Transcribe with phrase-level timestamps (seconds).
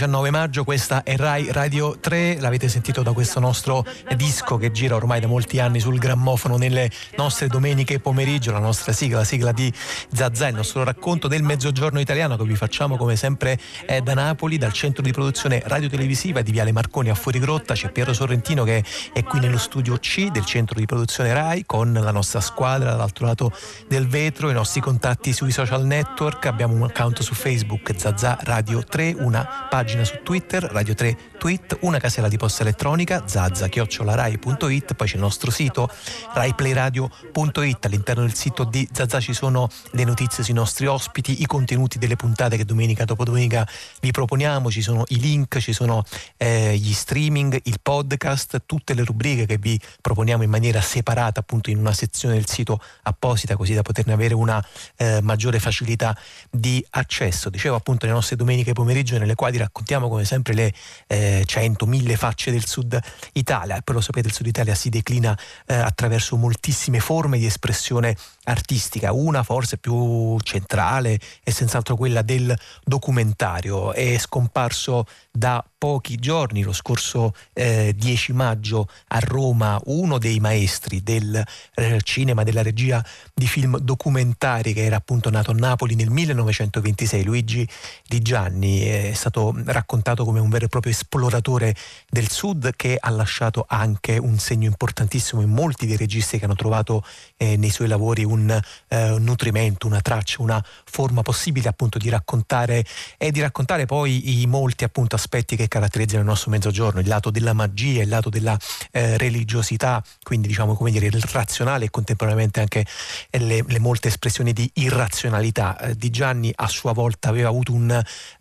[0.00, 3.84] domenica 19 maggio, questa è Rai Radio 3, l'avete sentito da questo nostro
[4.16, 8.92] disco che gira ormai da molti anni sul grammofono nelle nostre domeniche pomeriggio, la nostra
[8.92, 9.70] sigla, la sigla di
[10.12, 13.58] Zazà, il nostro racconto del mezzogiorno italiano che vi facciamo come sempre
[14.02, 18.64] da Napoli, dal centro di produzione radiotelevisiva di Viale Marconi a Fuorigrotta, c'è Piero Sorrentino
[18.64, 18.82] che
[19.12, 23.26] è qui nello studio C del centro di produzione Rai con la nostra squadra dall'altro
[23.26, 23.52] lato
[23.86, 28.82] del vetro, i nostri contatti sui social network, abbiamo un account su Facebook Zazà Radio
[28.82, 35.06] 3, una pagina su Twitter, Radio 3 Tweet, una casella di posta elettronica, zazza-rai.it, poi
[35.08, 35.90] c'è il nostro sito
[36.32, 41.98] raiplayradio.it, all'interno del sito di Zazza ci sono le notizie sui nostri ospiti, i contenuti
[41.98, 43.66] delle puntate che domenica dopo domenica
[44.00, 46.04] vi proponiamo, ci sono i link, ci sono
[46.36, 51.70] eh, gli streaming, il podcast, tutte le rubriche che vi proponiamo in maniera separata appunto
[51.70, 54.64] in una sezione del sito apposita così da poterne avere una
[54.96, 56.16] eh, maggiore facilità
[56.48, 57.50] di accesso.
[57.50, 60.72] Dicevo appunto le nostre domeniche pomeriggio nelle quali raccontiamo come sempre le
[61.06, 62.98] eh, 100, 1000 facce del sud
[63.32, 63.76] Italia.
[63.76, 65.36] E poi lo sapete il sud Italia si declina
[65.66, 72.56] eh, attraverso moltissime forme di espressione artistica, una forse più centrale è senz'altro quella del
[72.84, 80.38] documentario, è scomparso da pochi giorni, lo scorso eh, 10 maggio a Roma, uno dei
[80.38, 81.42] maestri del
[81.74, 87.24] eh, cinema, della regia di film documentari che era appunto nato a Napoli nel 1926,
[87.24, 87.66] Luigi
[88.06, 91.74] Di Gianni, è stato raccontato come un vero e proprio esploratore
[92.10, 96.56] del sud che ha lasciato anche un segno importantissimo in molti dei registi che hanno
[96.56, 97.02] trovato
[97.38, 98.50] eh, nei suoi lavori un,
[98.88, 102.84] eh, nutrimento, una traccia, una forma possibile appunto di raccontare
[103.16, 107.30] e di raccontare poi i molti appunto aspetti che caratterizzano il nostro mezzogiorno, il lato
[107.30, 108.58] della magia, il lato della
[108.90, 112.84] eh, religiosità, quindi diciamo come dire il razionale e contemporaneamente anche
[113.30, 115.78] le, le molte espressioni di irrazionalità.
[115.78, 117.90] Eh, di Gianni a sua volta aveva avuto un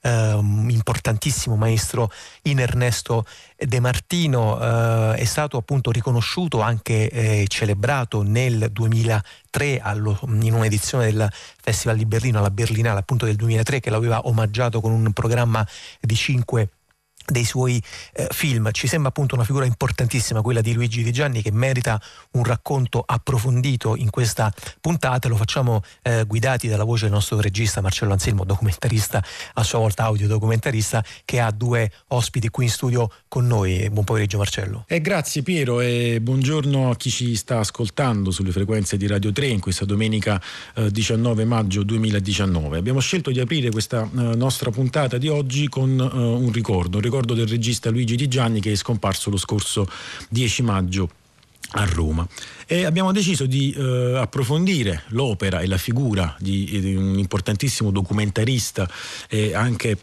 [0.01, 2.11] eh, importantissimo maestro
[2.43, 3.25] in Ernesto
[3.57, 8.69] De Martino, eh, è stato appunto riconosciuto, anche eh, celebrato nel
[9.49, 14.21] 2003 allo, in un'edizione del Festival di Berlino, alla Berlinale appunto del 2003, che l'aveva
[14.27, 15.65] omaggiato con un programma
[15.99, 16.69] di cinque
[17.29, 17.81] dei suoi
[18.13, 18.69] eh, film.
[18.71, 22.01] Ci sembra appunto una figura importantissima quella di Luigi Di Gianni che merita
[22.31, 25.27] un racconto approfondito in questa puntata.
[25.27, 29.23] Lo facciamo eh, guidati dalla voce del nostro regista Marcello Anselmo, documentarista,
[29.53, 33.89] a sua volta audiodocumentarista, che ha due ospiti qui in studio con noi.
[33.89, 34.85] Buon pomeriggio Marcello.
[34.87, 39.47] Eh, grazie Piero e buongiorno a chi ci sta ascoltando sulle frequenze di Radio 3
[39.47, 40.41] in questa domenica
[40.75, 42.77] 19 eh, maggio 2019.
[42.77, 47.03] Abbiamo scelto di aprire questa eh, nostra puntata di oggi con eh, un ricordo, un
[47.03, 49.89] ricordo ricordo del regista Luigi Di Gianni che è scomparso lo scorso
[50.29, 51.09] 10 maggio
[51.71, 52.25] a Roma.
[52.65, 58.89] E abbiamo deciso di eh, approfondire l'opera e la figura di, di un importantissimo documentarista
[59.27, 59.97] e anche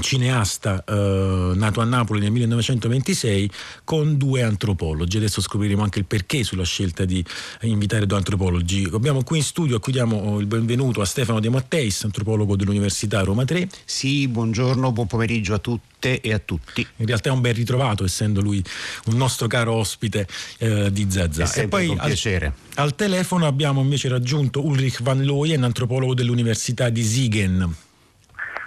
[0.00, 3.50] cineasta eh, nato a Napoli nel 1926
[3.84, 5.16] con due antropologi.
[5.16, 7.24] Adesso scopriremo anche il perché sulla scelta di
[7.62, 8.88] invitare due antropologi.
[8.92, 13.20] Abbiamo qui in studio, a cui diamo il benvenuto a Stefano De Matteis, antropologo dell'Università
[13.22, 13.68] Roma 3.
[13.84, 16.86] Sì, buongiorno, buon pomeriggio a tutte e a tutti.
[16.96, 18.62] In realtà è un bel ritrovato, essendo lui
[19.06, 20.26] un nostro caro ospite
[20.58, 21.52] eh, di Zazza.
[21.52, 22.52] E poi al, piacere.
[22.74, 27.74] Al telefono abbiamo invece raggiunto Ulrich Van Looyen, antropologo dell'Università di Siegen.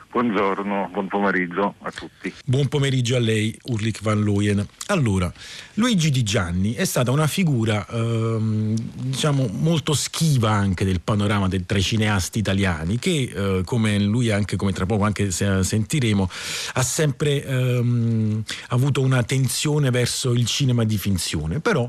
[0.09, 2.33] Buongiorno, buon pomeriggio a tutti.
[2.45, 4.65] Buon pomeriggio a lei, Urlich van Looyen.
[4.87, 5.31] Allora,
[5.75, 11.65] Luigi Di Gianni è stata una figura, ehm, diciamo, molto schiva anche del panorama del,
[11.65, 16.29] tra i cineasti italiani, che, eh, come lui anche, come tra poco anche sentiremo,
[16.73, 21.59] ha sempre ehm, avuto una tensione verso il cinema di finzione.
[21.59, 21.87] Però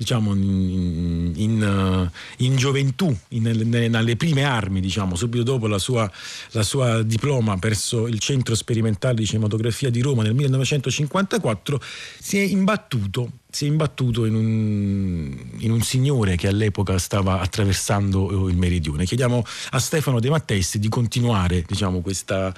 [0.00, 6.10] diciamo, in, in, eh, in gioventù, nelle prime armi, diciamo, subito dopo la sua,
[6.52, 11.82] la sua, diploma presso il Centro Sperimentale di Cinematografia di Roma nel 1954,
[12.18, 18.48] si è imbattuto si è imbattuto in un, in un, signore che all'epoca stava attraversando
[18.48, 19.04] il meridione.
[19.04, 22.54] Chiediamo a Stefano De Matteis di continuare diciamo, questo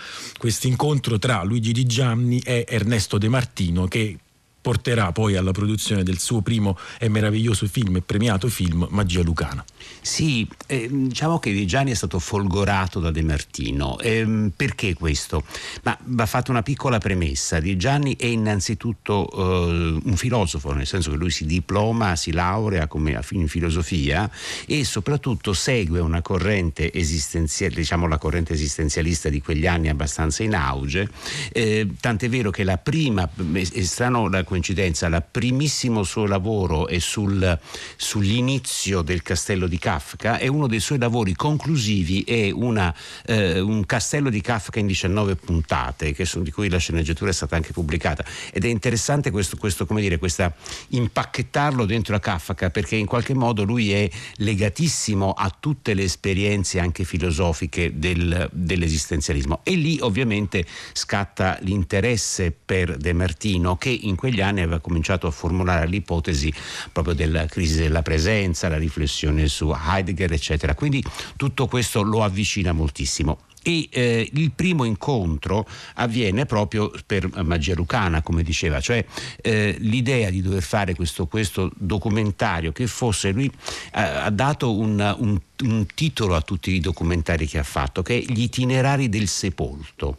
[0.66, 4.19] incontro tra Luigi Di Gianni e Ernesto De Martino che
[4.62, 9.62] porterà poi alla produzione del suo primo e meraviglioso film e premiato film Magia Lucana.
[10.04, 14.00] Sì, eh, diciamo che Di Gianni è stato folgorato da De Martino.
[14.00, 15.44] Eh, perché questo?
[15.84, 17.60] Ma va fatta una piccola premessa.
[17.60, 22.88] Di Gianni è innanzitutto eh, un filosofo, nel senso che lui si diploma, si laurea
[22.88, 24.28] come in filosofia
[24.66, 30.56] e soprattutto segue una corrente esistenziale, diciamo la corrente esistenzialista di quegli anni abbastanza in
[30.56, 31.08] auge.
[31.52, 36.99] Eh, tant'è vero che la prima, è strano la coincidenza, il primissimo suo lavoro è
[36.99, 37.56] sul,
[37.96, 42.94] sull'inizio del castello di Kafka e uno dei suoi lavori conclusivi è una,
[43.26, 47.56] eh, un castello di Kafka in 19 puntate, sono, di cui la sceneggiatura è stata
[47.56, 48.24] anche pubblicata.
[48.52, 50.54] Ed è interessante questo, questo come dire, questa,
[50.88, 56.80] impacchettarlo dentro a Kafka perché in qualche modo lui è legatissimo a tutte le esperienze
[56.80, 59.60] anche filosofiche del, dell'esistenzialismo.
[59.62, 65.30] E lì ovviamente scatta l'interesse per De Martino che in quegli anni aveva cominciato a
[65.30, 66.50] formulare l'ipotesi
[66.90, 70.75] proprio della crisi della presenza, la riflessione su Heidegger, eccetera.
[70.75, 71.02] Quindi
[71.37, 78.20] tutto questo lo avvicina moltissimo e eh, il primo incontro avviene proprio per magia lucana,
[78.23, 79.05] come diceva, cioè
[79.40, 85.14] eh, l'idea di dover fare questo, questo, documentario che fosse, lui eh, ha dato un,
[85.19, 89.28] un, un titolo a tutti i documentari che ha fatto, che è Gli itinerari del
[89.28, 90.19] sepolto.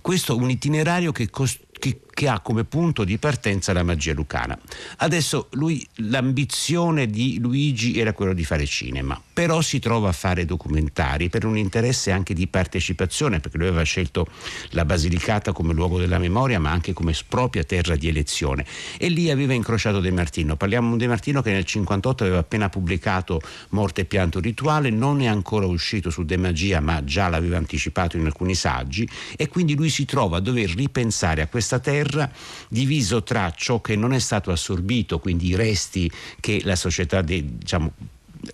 [0.00, 4.14] Questo è un itinerario che, cost- che che ha come punto di partenza la magia
[4.14, 4.58] lucana.
[4.96, 10.46] Adesso lui, l'ambizione di Luigi era quello di fare cinema, però si trova a fare
[10.46, 14.28] documentari per un interesse anche di partecipazione, perché lui aveva scelto
[14.70, 18.64] la Basilicata come luogo della memoria, ma anche come propria terra di elezione.
[18.96, 20.56] E lì aveva incrociato De Martino.
[20.56, 25.20] Parliamo di De Martino che nel 58 aveva appena pubblicato Morte e pianto rituale, non
[25.20, 29.74] è ancora uscito su De Magia, ma già l'aveva anticipato in alcuni saggi, e quindi
[29.74, 32.30] lui si trova a dover ripensare a questa terra terra
[32.68, 36.10] diviso tra ciò che non è stato assorbito, quindi i resti
[36.40, 37.92] che la società, de, diciamo,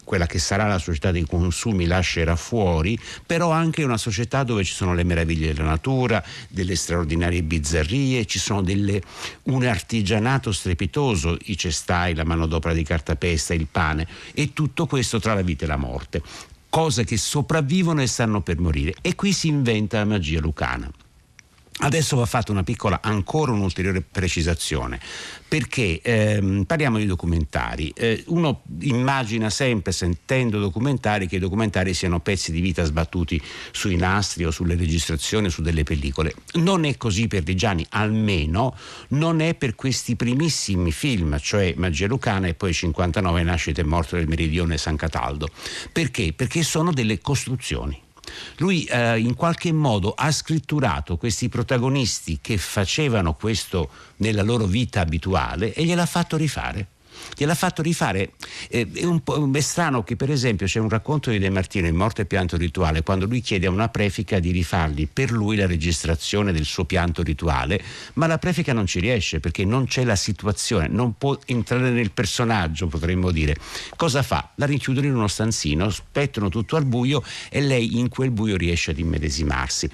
[0.05, 4.73] quella che sarà la società dei consumi lascerà fuori, però anche una società dove ci
[4.73, 9.03] sono le meraviglie della natura, delle straordinarie bizzarrie, ci sono delle,
[9.45, 15.35] un artigianato strepitoso, i cestai, la manodopera di cartapesta, il pane e tutto questo tra
[15.35, 16.23] la vita e la morte
[16.73, 18.95] cose che sopravvivono e stanno per morire.
[19.03, 20.91] E qui si inventa la magia lucana.
[21.75, 25.01] Adesso va fatta una piccola, ancora un'ulteriore precisazione,
[25.49, 27.91] perché ehm, parliamo di documentari.
[27.97, 33.41] Eh, uno immagina sempre, sentendo documentari, che i documentari siano pezzi di vita sbattuti
[33.73, 36.35] sui nastri o sulle registrazioni o su delle pellicole.
[36.55, 38.77] Non è così per Digiani, almeno
[39.09, 44.19] non è per questi primissimi film, cioè Magia Lucana e poi 59 Nascita e Morte
[44.19, 45.49] del Meridione San Cataldo.
[45.91, 46.35] Perché?
[46.35, 48.11] Perché sono delle costruzioni.
[48.59, 55.01] Lui eh, in qualche modo ha scritturato questi protagonisti che facevano questo nella loro vita
[55.01, 56.87] abituale e gliel'ha fatto rifare
[57.37, 58.33] gliel'ha fatto rifare.
[58.69, 61.87] Eh, è un po' è strano che per esempio c'è un racconto di De Martino
[61.87, 65.57] in Morte e pianto rituale quando lui chiede a una prefica di rifargli per lui
[65.57, 67.83] la registrazione del suo pianto rituale,
[68.15, 72.11] ma la prefica non ci riesce perché non c'è la situazione, non può entrare nel
[72.13, 73.57] personaggio, potremmo dire.
[73.97, 74.51] Cosa fa?
[74.57, 78.91] La rinchiudono in uno stanzino, spettano tutto al buio e lei in quel buio riesce
[78.91, 79.89] ad immedesimarsi.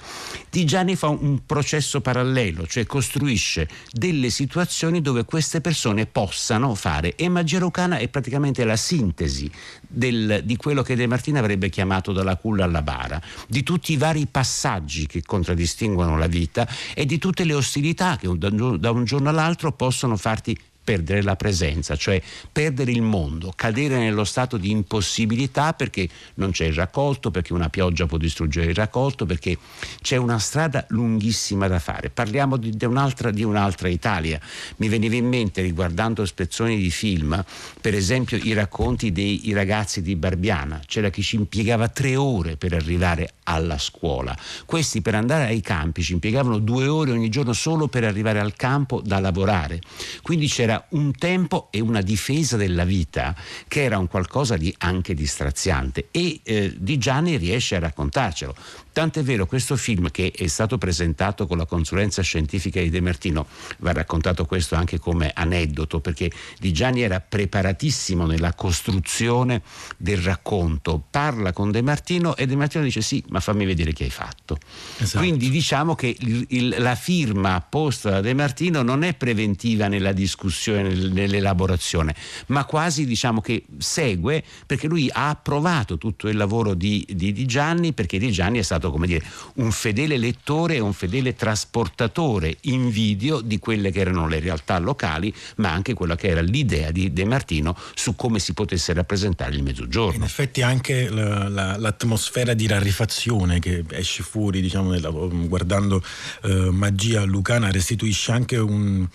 [0.51, 7.15] Di Gianni fa un processo parallelo, cioè costruisce delle situazioni dove queste persone possano fare
[7.21, 9.51] e Magia Lucana è praticamente la sintesi
[9.81, 13.97] del, di quello che De Martini avrebbe chiamato dalla culla alla bara, di tutti i
[13.97, 19.29] vari passaggi che contraddistinguono la vita e di tutte le ostilità che da un giorno
[19.29, 20.57] all'altro possono farti
[20.89, 22.19] perdere la presenza, cioè
[22.51, 27.69] perdere il mondo, cadere nello stato di impossibilità perché non c'è il raccolto, perché una
[27.69, 29.59] pioggia può distruggere il raccolto, perché
[30.01, 32.09] c'è una strada lunghissima da fare.
[32.09, 34.41] Parliamo di, di, un'altra, di un'altra Italia.
[34.77, 37.45] Mi veniva in mente, riguardando spezzoni di film,
[37.83, 42.73] per esempio i racconti dei ragazzi di Barbiana, c'era chi ci impiegava tre ore per
[42.73, 44.35] arrivare alla scuola.
[44.65, 48.57] Questi per andare ai campi ci impiegavano due ore ogni giorno solo per arrivare al
[48.57, 49.81] campo da lavorare.
[50.23, 53.35] Quindi c'era un tempo e una difesa della vita
[53.67, 58.55] che era un qualcosa di anche di straziante e eh, Di Gianni riesce a raccontarcelo.
[58.99, 63.47] Tant'è vero questo film che è stato presentato con la consulenza scientifica di De Martino,
[63.77, 69.63] va raccontato questo anche come aneddoto, perché Di Gianni era preparatissimo nella costruzione
[69.97, 74.03] del racconto, parla con De Martino e De Martino dice sì, ma fammi vedere che
[74.03, 74.59] hai fatto.
[74.97, 75.19] Esatto.
[75.19, 80.11] Quindi diciamo che il, il, la firma apposta da De Martino non è preventiva nella
[80.11, 87.07] discussione, nell'elaborazione, ma quasi diciamo che segue perché lui ha approvato tutto il lavoro di,
[87.09, 90.93] di, di Gianni perché Di Gianni è stato stato dire, un fedele lettore e un
[90.93, 96.29] fedele trasportatore in video di quelle che erano le realtà locali, ma anche quella che
[96.29, 100.17] era l'idea di De Martino su come si potesse rappresentare il mezzogiorno.
[100.17, 106.03] In effetti anche la, la, l'atmosfera di rarifazione che esce fuori, diciamo, nella, guardando
[106.43, 109.07] eh, Magia Lucana, restituisce anche un,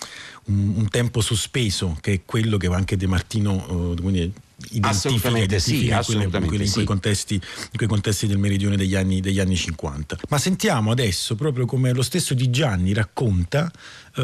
[0.45, 3.95] un, un, tempo sospeso, che è quello che anche De Martino eh,
[4.81, 6.73] assolutamente sì, assolutamente in, sì.
[6.73, 10.17] Quei contesti, in quei contesti del meridione degli anni, degli anni 50.
[10.29, 13.71] Ma sentiamo adesso proprio come lo stesso Di Gianni racconta
[14.15, 14.21] eh,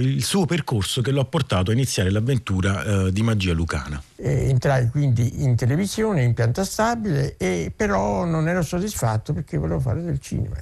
[0.00, 4.02] il suo percorso che lo ha portato a iniziare l'avventura eh, di magia lucana.
[4.16, 9.80] E entrai quindi in televisione, in pianta stabile, e però non ero soddisfatto perché volevo
[9.80, 10.56] fare del cinema.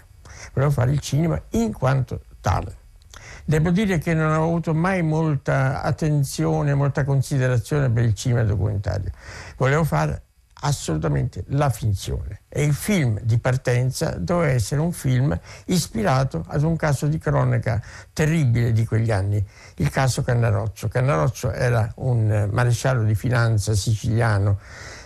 [0.52, 2.84] Volevo fare il cinema in quanto tale.
[3.48, 9.12] Devo dire che non ho avuto mai molta attenzione, molta considerazione per il cinema documentario.
[9.56, 10.22] Volevo fare
[10.62, 16.74] assolutamente la finzione e il film di partenza doveva essere un film ispirato ad un
[16.74, 17.80] caso di cronaca
[18.12, 19.40] terribile di quegli anni,
[19.76, 20.88] il caso Cannaroccio.
[20.88, 24.58] Cannaroccio era un maresciallo di finanza siciliano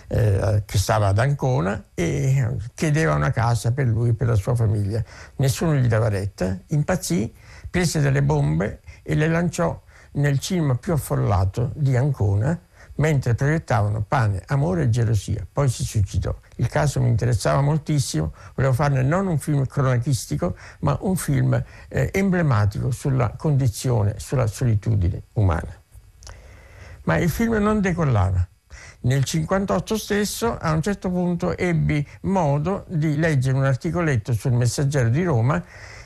[0.07, 4.55] eh, che stava ad Ancona e chiedeva una casa per lui e per la sua
[4.55, 5.03] famiglia.
[5.35, 7.31] Nessuno gli dava retta, impazzì
[7.71, 9.81] prese delle bombe e le lanciò
[10.13, 12.59] nel cinema più affollato di Ancona
[12.95, 15.47] mentre proiettavano pane, amore e gelosia.
[15.51, 16.35] Poi si suicidò.
[16.57, 22.09] Il caso mi interessava moltissimo, volevo farne non un film cronachistico, ma un film eh,
[22.13, 25.79] emblematico sulla condizione, sulla solitudine umana.
[27.03, 28.47] Ma il film non decollava.
[29.03, 35.09] Nel 1958 stesso, a un certo punto, ebbi modo di leggere un articoletto sul Messaggero
[35.09, 35.63] di Roma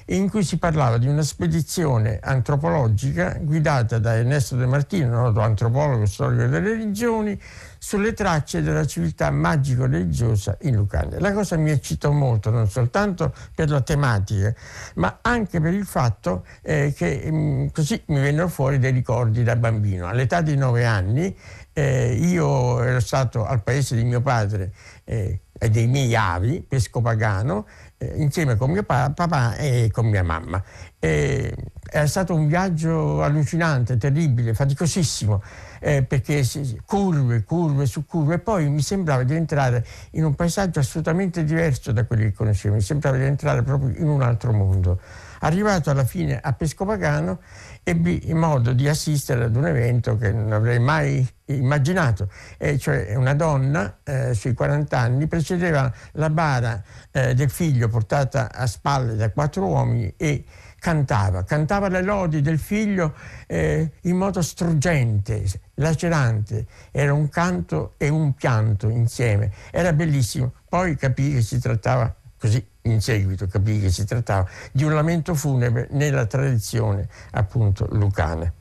[0.07, 6.05] in cui si parlava di una spedizione antropologica guidata da Ernesto De Martino, noto antropologo
[6.05, 7.39] storico delle religioni,
[7.85, 11.19] sulle tracce della civiltà magico-religiosa in Lucania.
[11.19, 14.53] La cosa mi eccitò molto, non soltanto per la tematica,
[14.95, 19.43] ma anche per il fatto eh, che mh, mm, così mi vennero fuori dei ricordi
[19.43, 20.07] da bambino.
[20.07, 21.35] All'età di nove anni
[21.73, 24.71] eh, io ero stato al paese di mio padre
[25.03, 27.84] eh, e dei miei avi, Pescopagano, eh,
[28.15, 30.61] insieme con mio pa- papà e con mia mamma.
[30.99, 31.53] E
[31.87, 35.41] è stato un viaggio allucinante, terribile, faticosissimo,
[35.79, 36.43] eh, perché
[36.85, 41.91] curve, curve su curve, e poi mi sembrava di entrare in un paesaggio assolutamente diverso
[41.91, 44.99] da quelli che conoscevo, mi sembrava di entrare proprio in un altro mondo.
[45.39, 47.39] Arrivato alla fine a Pescopagano
[47.87, 53.35] ebbi modo di assistere ad un evento che non avrei mai immaginato, e cioè una
[53.35, 59.29] donna eh, sui 40 anni precedeva la bara eh, del figlio portata a spalle da
[59.29, 60.43] quattro uomini e
[60.79, 63.13] cantava, cantava le lodi del figlio
[63.45, 70.95] eh, in modo struggente, lacerante, era un canto e un pianto insieme, era bellissimo, poi
[70.95, 75.87] capì che si trattava così in seguito capì che si trattava di un lamento funebre
[75.91, 78.51] nella tradizione appunto lucana.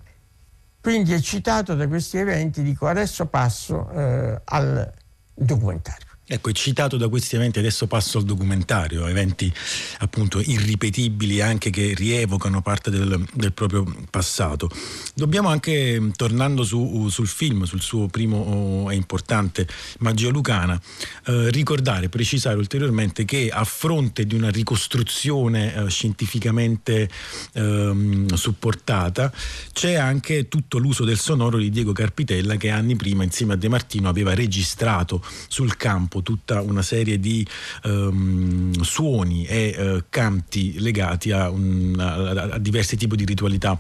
[0.81, 4.93] Quindi eccitato da questi eventi dico adesso passo eh, al
[5.35, 6.14] documentario.
[6.27, 9.53] Ecco, citato da questi eventi, adesso passo al documentario, eventi
[9.99, 14.71] appunto irripetibili anche che rievocano parte del, del proprio passato.
[15.15, 20.81] Dobbiamo anche, tornando su, sul film, sul suo primo e importante Magia Lucana,
[21.27, 27.07] eh, ricordare, precisare ulteriormente che a fronte di una ricostruzione eh, scientificamente
[27.53, 29.31] eh, supportata,
[29.75, 33.69] c'è anche tutto l'uso del sonoro di Diego Carpitella che anni prima insieme a De
[33.69, 37.45] Martino aveva registrato sul campo campo tutta una serie di
[37.85, 43.79] um, suoni e uh, canti legati a, un, a, a diversi tipi di ritualità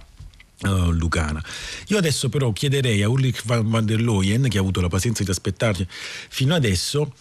[0.62, 1.44] Uh, lucana.
[1.88, 5.30] Io adesso però chiederei a Ulrich van der Leyen, che ha avuto la pazienza di
[5.30, 7.12] aspettarci fino adesso,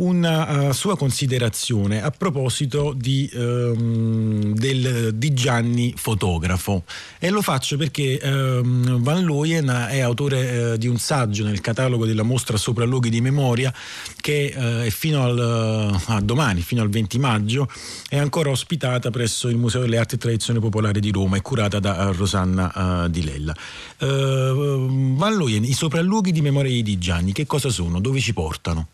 [0.00, 6.84] una uh, sua considerazione a proposito di, um, del, di, Gianni fotografo
[7.18, 12.06] e lo faccio perché um, Van Looyen è autore uh, di un saggio nel catalogo
[12.06, 13.72] della mostra Sopralluoghi di memoria
[14.20, 17.68] che uh, è fino al, a domani, fino al 20 maggio,
[18.08, 21.78] è ancora ospitata presso il Museo delle Arti e Tradizione Popolare di Roma e curata
[21.78, 23.54] da Rosanna Di Lella.
[23.98, 28.00] Van Looyen, i sopralluoghi di memoria di Gianni, che cosa sono?
[28.00, 28.88] Dove ci portano?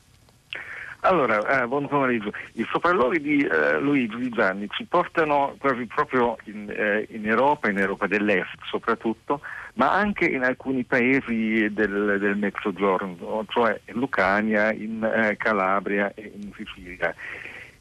[1.06, 2.32] Allora, eh, buon pomeriggio.
[2.54, 7.70] I sopralluoghi di eh, Luigi di Gianni ci portano quasi proprio in, eh, in, Europa,
[7.70, 9.40] in Europa dell'Est soprattutto,
[9.74, 16.32] ma anche in alcuni paesi del, del Mezzogiorno, cioè in Lucania, in eh, Calabria e
[16.34, 17.14] in Sicilia.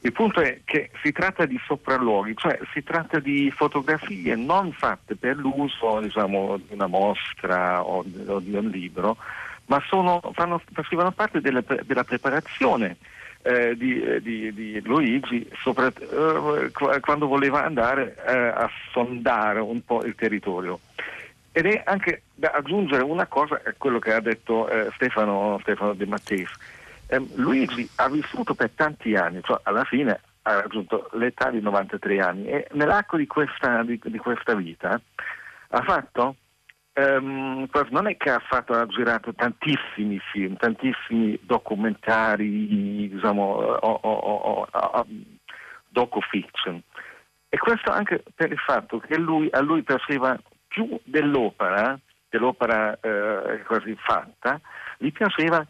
[0.02, 5.16] Il punto è che si tratta di sopralluoghi, cioè si tratta di fotografie non fatte
[5.16, 9.18] per l'uso diciamo, di una mostra o, o di un libro,
[9.66, 12.98] ma sono, fanno, facevano parte della, della preparazione
[13.46, 19.86] eh, di, eh, di, di, Luigi sopra, eh, quando voleva andare eh, a sondare un
[19.86, 20.80] po' il territorio.
[21.52, 25.94] Ed è anche da aggiungere una cosa a quello che ha detto eh, Stefano, Stefano,
[25.94, 26.50] De Matteis.
[27.06, 32.20] Ehm, Luigi ha vissuto per tanti anni, cioè alla fine ha raggiunto l'età di 93
[32.20, 35.00] anni e nell'arco di questa, di, di questa vita
[35.70, 36.36] ha fatto
[36.98, 44.12] Um, non è che ha, fatto, ha girato tantissimi film, tantissimi documentari, diciamo, o, o,
[44.12, 45.06] o, o
[45.90, 46.82] docu-fiction.
[47.50, 52.00] E questo anche per il fatto che lui, a lui piaceva più dell'opera,
[52.30, 54.60] dell'opera eh, quasi fatta,
[54.98, 55.66] gli piaceva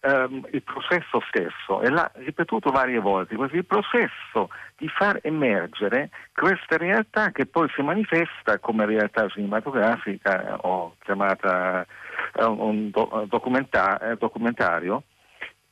[0.00, 6.76] ehm, il processo stesso e l'ha ripetuto varie volte, il processo di far emergere questa
[6.76, 11.86] realtà che poi si manifesta come realtà cinematografica eh, o chiamata
[12.34, 15.02] eh, un do, documenta, eh, documentario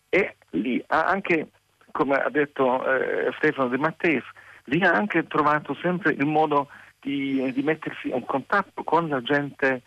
[0.08, 1.48] e lì ha anche,
[1.90, 4.24] come ha detto eh, Stefano De Matteis,
[4.64, 6.68] lì ha anche trovato sempre il modo
[7.00, 9.82] di, di mettersi in contatto con la gente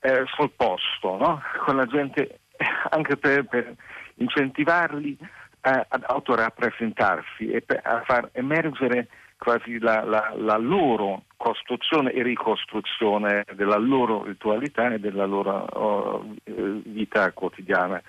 [0.00, 1.42] eh, sul posto, no?
[1.64, 2.40] con la gente
[2.90, 3.74] anche per, per
[4.16, 5.16] incentivarli
[5.62, 12.22] a, ad autorappresentarsi e per, a far emergere quasi la, la, la, loro costruzione e
[12.22, 18.00] ricostruzione della loro ritualità e della loro oh, vita quotidiana.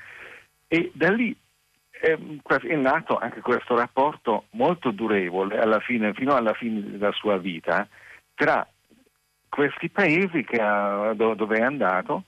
[0.67, 1.35] E da lì
[1.89, 7.38] è, è, nato anche questo rapporto molto durevole alla fine, fino alla fine della sua
[7.38, 7.88] vita
[8.33, 8.65] tra
[9.50, 12.24] questi paesi ha, dove è andato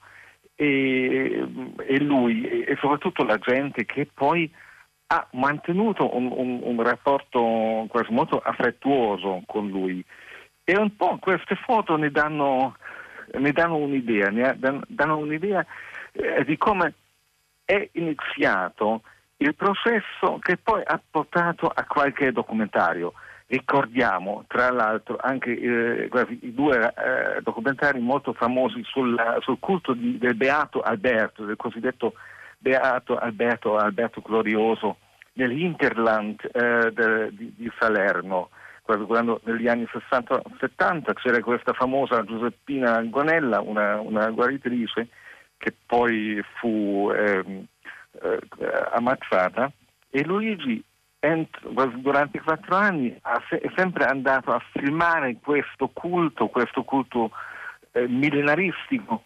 [0.60, 1.48] e,
[1.86, 4.52] e, lui e soprattutto la gente che poi
[5.10, 10.04] ha mantenuto un, un, un rapporto quasi molto affettuoso con lui
[10.64, 12.76] e un po' queste foto ne danno,
[13.34, 15.66] ne danno un'idea, ne danno, un'idea
[16.12, 16.94] eh, di come
[17.64, 19.04] è iniziato
[19.38, 23.14] il processo che poi ha portato a qualche documentario.
[23.50, 26.10] Ricordiamo tra l'altro anche eh,
[26.42, 32.16] i due eh, documentari molto famosi sul, sul culto di, del Beato Alberto, del cosiddetto
[32.58, 34.98] Beato Alberto, Alberto Glorioso,
[35.34, 38.50] nell'Interland eh, de, di, di, Salerno.
[38.84, 45.08] Quando negli anni 60-70 c'era questa famosa Giuseppina Gonella, una, una guaritrice,
[45.58, 47.66] che poi fu ehm,
[48.24, 48.39] eh,
[48.92, 49.72] ammazzata,
[50.10, 50.84] e Luigi
[52.00, 57.31] durante i quattro anni è sempre andato a filmare questo culto, questo culto
[57.91, 59.24] eh, millenaristico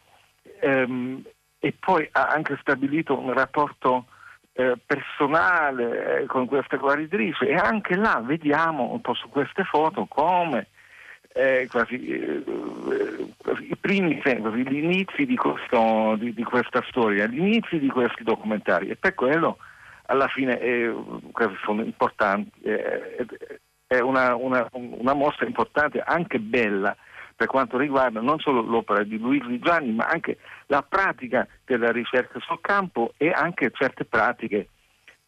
[0.59, 1.23] ehm,
[1.59, 4.05] e poi ha anche stabilito un rapporto
[4.53, 10.05] eh, personale eh, con questa guaritrice e anche là vediamo un po' su queste foto
[10.05, 10.67] come
[11.33, 12.43] eh, quasi, eh,
[13.37, 17.87] quasi, i primi, quasi, gli inizi di, questo, di, di, questa storia, gli inizi di
[17.87, 18.89] questi documentari.
[18.89, 19.57] E per quello
[20.11, 20.93] alla fine è,
[21.63, 26.95] sono importanti, è, una, una, una, mostra importante, anche bella,
[27.33, 32.39] per quanto riguarda non solo l'opera di Luigi Gianni, ma anche la pratica della ricerca
[32.41, 34.67] sul campo e anche certe pratiche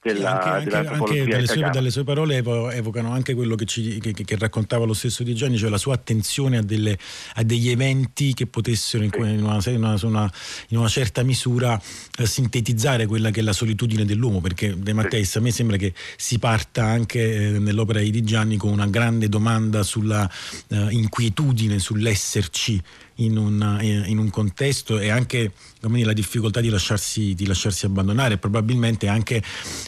[0.04, 4.12] della, anche, anche, anche dalle, sue, dalle, sue, parole evocano anche quello che, ci, che,
[4.12, 6.98] che, raccontava lo stesso Di Gianni, cioè la sua attenzione a, delle,
[7.36, 10.32] a degli eventi che potessero in, in, una, in, una,
[10.68, 11.82] in una, certa misura
[12.18, 15.94] eh, sintetizzare quella che è la solitudine dell'uomo, perché De Matteis a me sembra che
[16.18, 20.30] si parta anche eh, nell'opera di Di Gianni con una grande domanda sulla
[20.68, 22.82] eh, inquietudine, sull'esserci
[23.26, 28.38] in un, in un contesto e anche dire, la difficoltà di lasciarsi, di lasciarsi, abbandonare,
[28.38, 29.42] probabilmente anche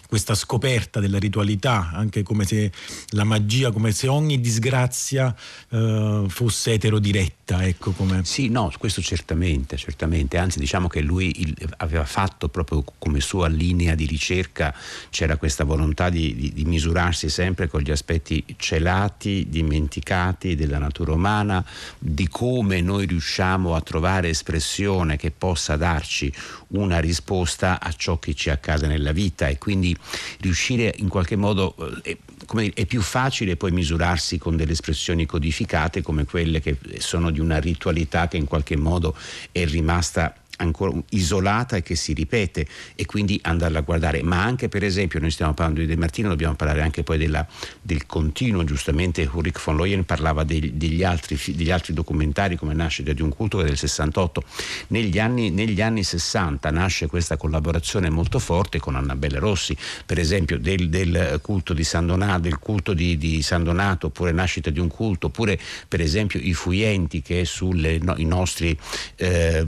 [0.07, 2.71] questa scoperta della ritualità, anche come se
[3.09, 5.35] la magia, come se ogni disgrazia
[5.69, 7.44] eh, fosse eterodiretta.
[7.47, 8.23] Ecco, come...
[8.25, 13.47] Sì, no, questo certamente, certamente, anzi diciamo che lui il, aveva fatto proprio come sua
[13.47, 14.73] linea di ricerca,
[15.11, 21.13] c'era questa volontà di, di, di misurarsi sempre con gli aspetti celati, dimenticati della natura
[21.13, 21.63] umana,
[21.99, 26.33] di come noi riusciamo a trovare espressione che possa darci
[26.69, 29.47] una risposta a ciò che ci accade nella vita.
[29.47, 29.95] E quindi
[30.39, 32.17] riuscire in qualche modo eh,
[32.53, 37.41] dire, è più facile poi misurarsi con delle espressioni codificate come quelle che sono di
[37.41, 39.15] una ritualità che in qualche modo
[39.51, 44.23] è rimasta ancora isolata e che si ripete e quindi andarla a guardare.
[44.23, 47.45] Ma anche per esempio noi stiamo parlando di De Martino dobbiamo parlare anche poi della,
[47.81, 53.13] del continuo giustamente Ulrich von Leyen parlava degli, degli, altri, degli, altri, documentari come Nascita
[53.13, 54.43] di un culto del 68
[54.87, 60.59] negli anni, negli anni 60 nasce questa collaborazione molto forte con Annabella Rossi per esempio
[60.59, 64.79] del, del culto di San Donato del culto di, di, San Donato oppure Nascita di
[64.79, 68.77] un culto oppure per esempio i Fuienti che è sui no, nostri
[69.15, 69.63] eh,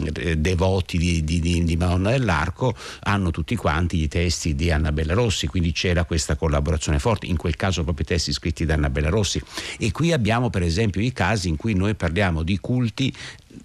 [0.00, 5.72] devoti di, di, di, Madonna dell'Arco hanno tutti quanti i testi di Annabella Rossi, quindi
[5.72, 9.40] c'era questa collaborazione forte, in quel caso proprio i testi scritti da Annabella Rossi.
[9.78, 13.12] E qui abbiamo per esempio i casi in cui noi parliamo di culti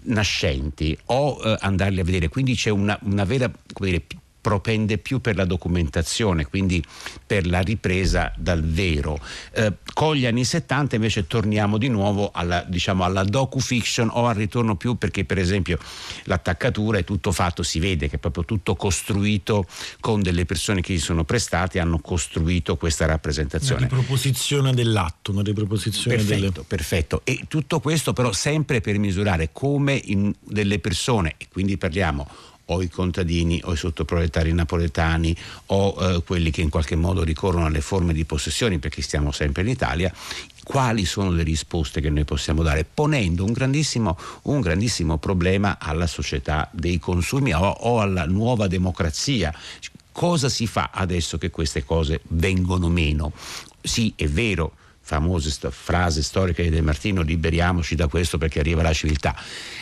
[0.03, 4.03] nascenti o eh, andarli a vedere, quindi c'è una, una vera dire,
[4.45, 6.83] propende più per la documentazione, quindi
[7.25, 9.19] per la ripresa dal vero.
[9.51, 14.35] Eh, con gli anni 70 invece torniamo di nuovo alla, diciamo, alla docu-fiction o al
[14.35, 15.79] ritorno più perché per esempio
[16.25, 19.65] l'attaccatura è tutto fatto, si vede che è proprio tutto costruito
[19.99, 23.87] con delle persone che si sono prestate, hanno costruito questa rappresentazione.
[23.87, 26.65] Una riproposizione dell'atto, una riproposizione perfetto, delle...
[26.67, 27.21] perfetto.
[27.23, 32.81] E tutto questo però sempre per misurare come in delle persone, e quindi parliamo o
[32.81, 35.35] i contadini o i sottoproletari napoletani
[35.67, 39.61] o eh, quelli che in qualche modo ricorrono alle forme di possessioni perché stiamo sempre
[39.63, 40.11] in Italia,
[40.63, 46.07] quali sono le risposte che noi possiamo dare, ponendo un grandissimo, un grandissimo problema alla
[46.07, 49.53] società dei consumi o, o alla nuova democrazia.
[50.11, 53.33] Cosa si fa adesso che queste cose vengono meno?
[53.81, 54.73] Sì, è vero
[55.05, 59.35] famose st- frase storica di De Martino, liberiamoci da questo perché arriva la civiltà.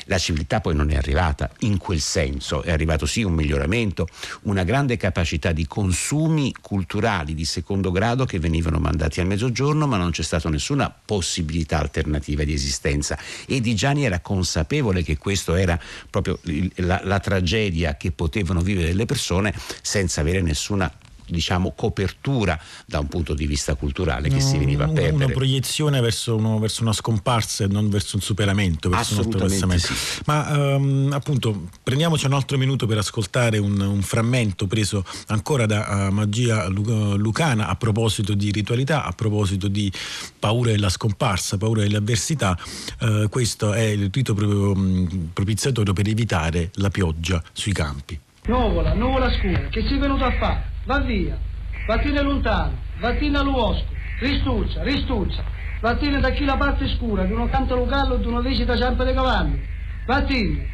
[0.08, 4.06] La civiltà poi non è arrivata in quel senso, è arrivato sì un miglioramento,
[4.44, 9.96] una grande capacità di consumi culturali di secondo grado che venivano mandati al mezzogiorno, ma
[9.96, 13.18] non c'è stata nessuna possibilità alternativa di esistenza.
[13.48, 16.38] E Di Gianni era consapevole che questo era proprio
[16.76, 20.92] la, la tragedia che potevano vivere le persone senza avere nessuna
[21.34, 25.15] diciamo, copertura da un punto di vista culturale che no, si veniva a perdere.
[25.15, 29.88] Una proiezione verso, uno, verso, una scomparsa e non verso un superamento, verso un attraversamento.
[29.88, 30.22] Sì.
[30.26, 36.08] Ma um, appunto prendiamoci un altro minuto per ascoltare un, un frammento preso ancora da
[36.08, 39.91] uh, Magia Lucana a proposito di ritualità, a proposito di
[40.39, 42.58] paura della scomparsa, paura dell'avversità.
[43.00, 48.19] Uh, questo è il rito proprio, um, propiziatorio per evitare la pioggia sui campi.
[48.46, 50.72] Nuvola, nuvola scura, che sei venuto a fare?
[50.84, 51.38] va via,
[51.88, 53.86] vattene lontano, vattene all'uosco,
[54.20, 55.42] ristuccia, ristuccia,
[55.80, 59.06] vattene da chi la parte scura, di uno canta lo gallo, di uno visita ciampa
[59.06, 59.66] dei cavalli,
[60.06, 60.68] vattene,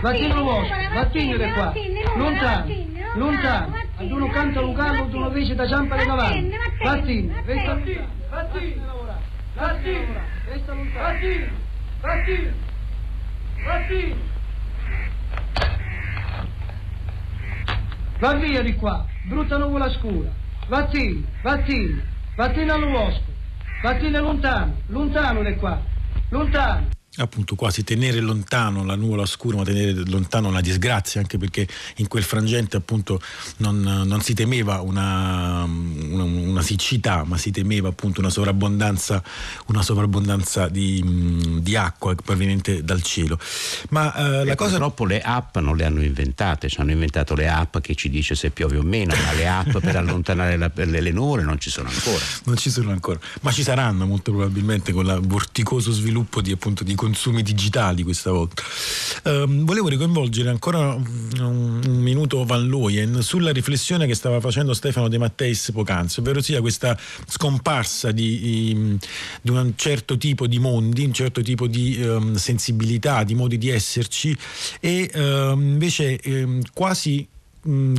[0.00, 1.72] vattene all'uosco, vattene da qua,
[2.16, 2.74] lontano,
[3.14, 8.08] lontano, ad uno canta lo gallo, di uno visita ciampa dei cavalli, vattene, resta lontano,
[8.30, 8.82] vattene,
[9.54, 11.52] vattene, resta lontano, vattene,
[12.00, 12.54] vattene,
[13.64, 14.30] vattene.
[18.22, 20.30] Va via di qua, brutta nuvola scura.
[20.68, 22.04] Vattene, vattene,
[22.36, 23.32] vattene all'uosco.
[23.82, 25.80] Vattene lontano, lontano di qua,
[26.28, 31.68] lontano appunto quasi tenere lontano la nuvola scura ma tenere lontano la disgrazia anche perché
[31.96, 33.20] in quel frangente appunto
[33.58, 39.22] non, non si temeva una, una, una, siccità ma si temeva appunto una sovrabbondanza,
[39.66, 43.38] una sovrabbondanza di, di, acqua proveniente dal cielo.
[43.90, 47.48] Ma eh, la cosa purtroppo le app non le hanno inventate ci hanno inventato le
[47.48, 51.00] app che ci dice se piove o meno ma le app per allontanare la, le,
[51.00, 52.24] le nuvole non ci sono ancora.
[52.44, 53.18] Non ci sono ancora.
[53.42, 58.30] Ma ci saranno molto probabilmente con il vorticoso sviluppo di appunto di consumi digitali questa
[58.30, 58.62] volta.
[59.24, 65.08] Um, volevo ricoinvolgere ancora un, un, minuto Van Looyen sulla riflessione che stava facendo Stefano
[65.08, 68.96] De Matteis poc'anzi, ovvero sia questa scomparsa di,
[69.40, 73.68] di, un certo tipo di mondi, un certo tipo di um, sensibilità, di modi di
[73.68, 74.36] esserci
[74.78, 76.20] e um, invece
[76.72, 77.26] quasi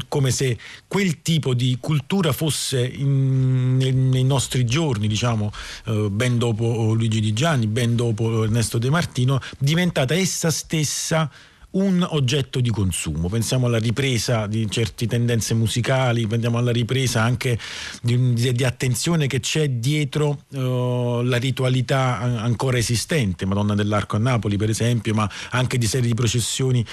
[0.07, 5.51] come se quel tipo di cultura fosse in, nei, nei, nostri giorni, diciamo,
[5.85, 11.29] eh, ben dopo Luigi Di Gianni, ben dopo Ernesto De Martino, diventata essa stessa
[11.73, 13.29] un oggetto di consumo.
[13.29, 17.57] Pensiamo alla ripresa di certe tendenze musicali, pensiamo alla ripresa anche
[18.01, 24.19] di, di, di attenzione che c'è dietro uh, la ritualità ancora esistente, Madonna dell'Arco a
[24.19, 26.85] Napoli per esempio, ma anche di serie di processioni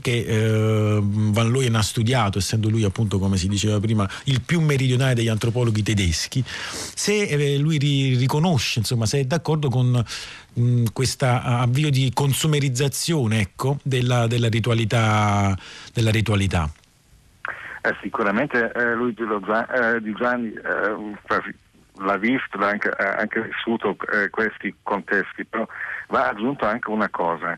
[0.00, 4.60] che eh, Van Leyen ha studiato, essendo lui appunto come si diceva prima il più
[4.60, 10.04] meridionale degli antropologhi tedeschi, se eh, lui ri- riconosce, insomma, se è d'accordo con
[10.92, 15.56] questo avvio di consumerizzazione ecco, della, della, ritualità.
[15.92, 16.68] Della ritualità.
[17.82, 21.54] Eh, sicuramente eh, lui di, eh, Gianni eh,
[22.02, 23.96] l'ha visto, l'ha anche, anche vissuto
[24.30, 25.66] questi contesti, però
[26.08, 27.56] va aggiunto anche una cosa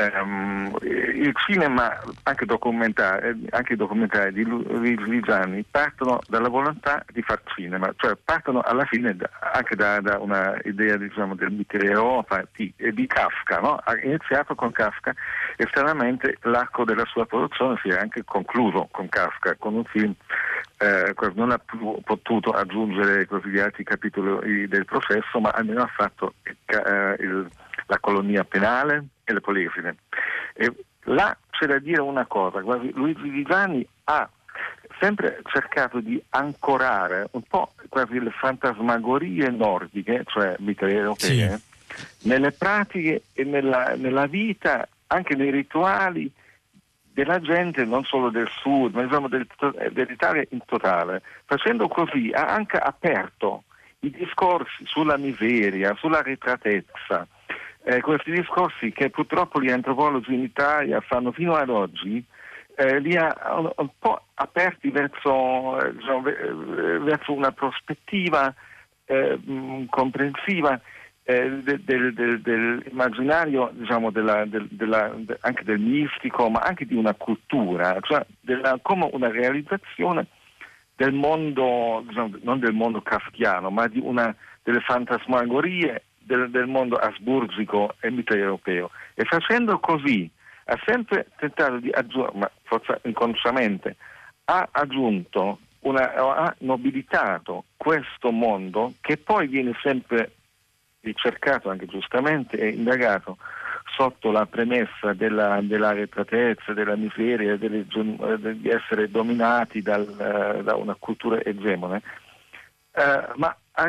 [0.00, 7.22] ehm, il cinema, anche, documentari, anche i documentari di Luigi Gianni partono dalla volontà di
[7.22, 9.16] far cinema, cioè partono alla fine
[9.52, 13.80] anche da, da un'idea diciamo, del Europa di, di Kafka, no?
[13.82, 15.14] ha iniziato con Kafka
[15.56, 20.14] e stranamente l'arco della sua produzione si è anche concluso con Kafka, con un film
[20.78, 25.90] eh, non ha più potuto aggiungere così, gli altri capitoli del processo, ma almeno ha
[25.94, 27.48] fatto eh, il,
[27.86, 29.96] la colonia penale, e le polifine.
[30.54, 30.72] E
[31.04, 34.28] là c'è da dire una cosa, Luigi Vigiani ha
[34.98, 42.28] sempre cercato di ancorare un po' quasi le fantasmagorie nordiche, cioè mitteleuropee, sì.
[42.28, 46.30] nelle pratiche e nella, nella, vita, anche nei rituali
[47.12, 49.46] della gente non solo del sud, ma diciamo del,
[49.92, 51.22] dell'Italia in totale.
[51.46, 53.64] Facendo così ha anche aperto
[54.00, 57.26] i discorsi sulla miseria, sulla ritratezza,
[57.90, 62.24] eh, questi discorsi che purtroppo gli antropologi in Italia fanno fino ad oggi,
[62.76, 63.34] eh, li ha
[63.76, 68.54] un, po' aperti verso, eh, diciamo, eh, verso una prospettiva
[69.06, 69.38] eh,
[69.90, 70.80] comprensiva
[71.24, 77.98] eh, del, del, dell'immaginario, diciamo, della, della, anche del mistico, ma anche di una cultura,
[78.02, 80.26] cioè della, come una realizzazione
[80.94, 87.94] del mondo, diciamo, non del mondo kafkiano, ma una, delle fantasmagorie del, del mondo asburgico
[88.00, 88.90] e mitteleuropeo.
[89.14, 90.30] E facendo così
[90.64, 93.96] ha sempre tentato di aggiungere, ma forse inconsciamente,
[94.44, 100.32] ha aggiunto, una, ha nobilitato questo mondo che poi viene sempre
[101.00, 103.38] ricercato anche giustamente e indagato
[103.96, 105.58] sotto la premessa della,
[105.92, 110.06] retratezza, della miseria, delle, di essere dominati dal,
[110.62, 112.02] da una cultura egemone,
[112.92, 113.88] uh, ma ha,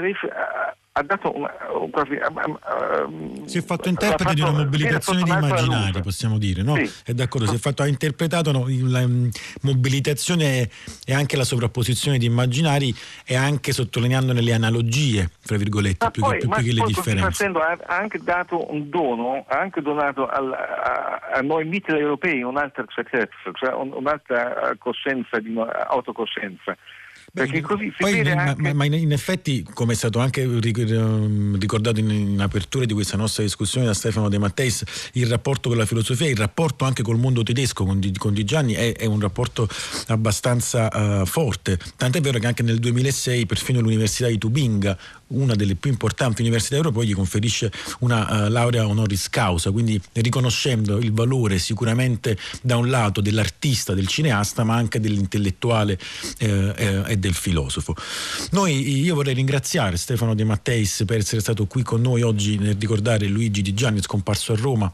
[0.93, 1.49] ha dato una,
[1.89, 6.75] quasi, uh, si è fatto interprete fatto, di una mobilitazione di immaginari possiamo dire no?
[6.75, 6.91] Sì.
[7.05, 9.29] è d'accordo si è fatto ha interpretato no, la um,
[9.61, 10.69] mobilitazione
[11.05, 16.39] e anche la sovrapposizione di immaginari e anche sottolineandone le analogie fra virgolette più, poi,
[16.39, 20.51] che, più che le differenze facendo, ha anche dato un dono ha anche donato al,
[20.51, 26.75] a, a, noi mitteleuropei un'altra certezza cioè un, un'altra coscienza di autocoscienza
[27.33, 28.73] perché così si poi, ma, anche...
[28.73, 33.43] ma, in effetti, come è stato anche ehm, ricordato in, in, apertura di questa nostra
[33.43, 37.41] discussione da Stefano De Matteis, il rapporto con la filosofia, il rapporto anche col mondo
[37.41, 39.69] tedesco con Di, con Di Gianni è, è, un rapporto
[40.07, 41.79] abbastanza uh, forte.
[41.95, 44.97] Tant'è vero che anche nel 2006 perfino l'Università di Tubinga
[45.31, 50.97] una delle più importanti università europee, gli conferisce una uh, laurea honoris causa, quindi riconoscendo
[50.97, 55.97] il valore sicuramente da un lato dell'artista, del cineasta, ma anche dell'intellettuale
[56.39, 57.95] eh, eh, del filosofo.
[58.51, 62.75] Noi, io vorrei ringraziare Stefano De Matteis per essere stato qui con noi oggi nel
[62.77, 64.91] ricordare Luigi Di Gianni, scomparso a Roma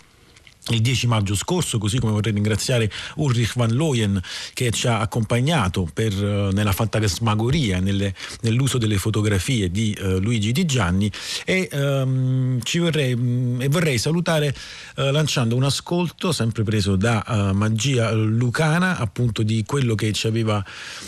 [0.69, 4.19] il 10 maggio scorso, così come vorrei ringraziare Ulrich van Looyen
[4.53, 10.51] che ci ha accompagnato per, uh, nella fantasmagoria, nelle, nell'uso delle fotografie di uh, Luigi
[10.51, 11.11] Di Gianni.
[11.45, 14.53] E, um, vorrei, um, e vorrei, salutare
[14.97, 20.63] uh, lanciando un ascolto sempre preso da Magia Lucana appunto di quello che ci aveva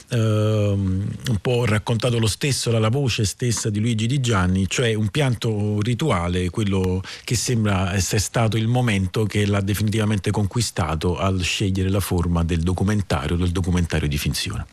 [0.10, 4.94] ehm, un po' raccontato lo stesso, la, la voce stessa di Luigi Di Gianni, cioè
[4.94, 11.42] un pianto rituale, quello che sembra essere stato il momento che l'ha definitivamente conquistato al
[11.42, 14.66] scegliere la forma del documentario, del documentario di finzione.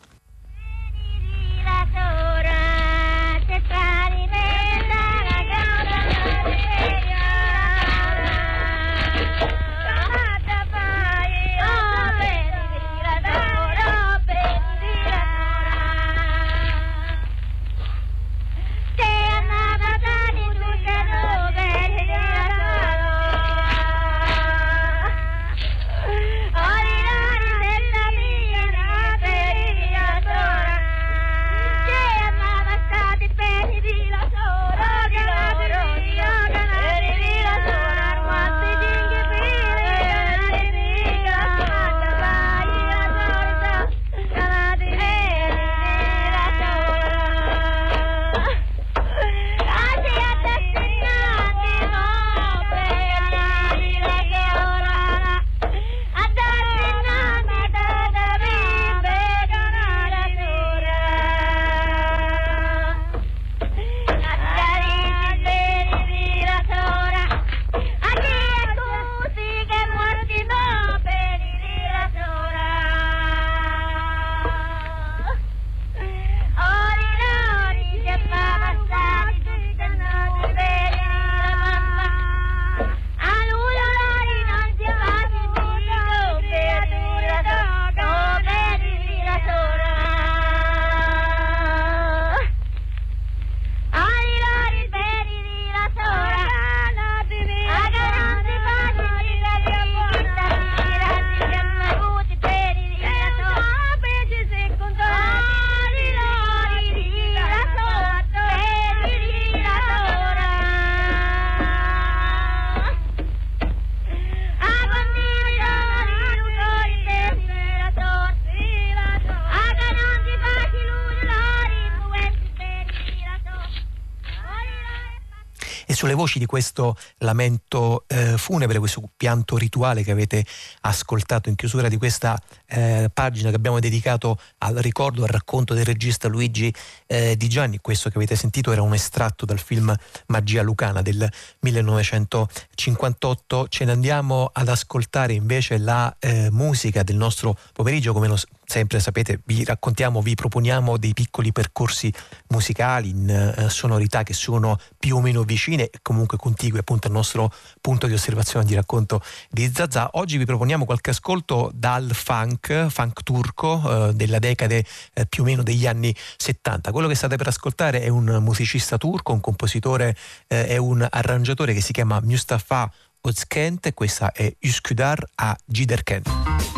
[125.97, 130.45] Sulle voci di questo lamento eh, funebre, questo pianto rituale che avete
[130.81, 135.85] ascoltato in chiusura di questa eh, pagina che abbiamo dedicato al ricordo, al racconto del
[135.85, 136.71] regista Luigi
[137.07, 139.91] eh, Di Gianni, questo che avete sentito era un estratto dal film
[140.27, 141.27] Magia Lucana del
[141.61, 148.37] 1958, ce ne andiamo ad ascoltare invece la eh, musica del nostro pomeriggio, come lo
[148.69, 152.13] sempre sapete vi raccontiamo, vi proponiamo dei piccoli percorsi
[152.49, 157.13] musicali in eh, sonorità che sono più o meno vicine e comunque contigue appunto al
[157.13, 160.09] nostro punto di osservazione di racconto di Zazà.
[160.13, 165.45] Oggi vi proponiamo qualche ascolto dal funk, funk turco eh, della decade eh, più o
[165.45, 166.91] meno degli anni 70.
[166.91, 170.13] Quello che state per ascoltare è un musicista turco, un compositore
[170.47, 176.76] e eh, un arrangiatore che si chiama Mustafa Özkent e questa è Üsküdar a Giderken.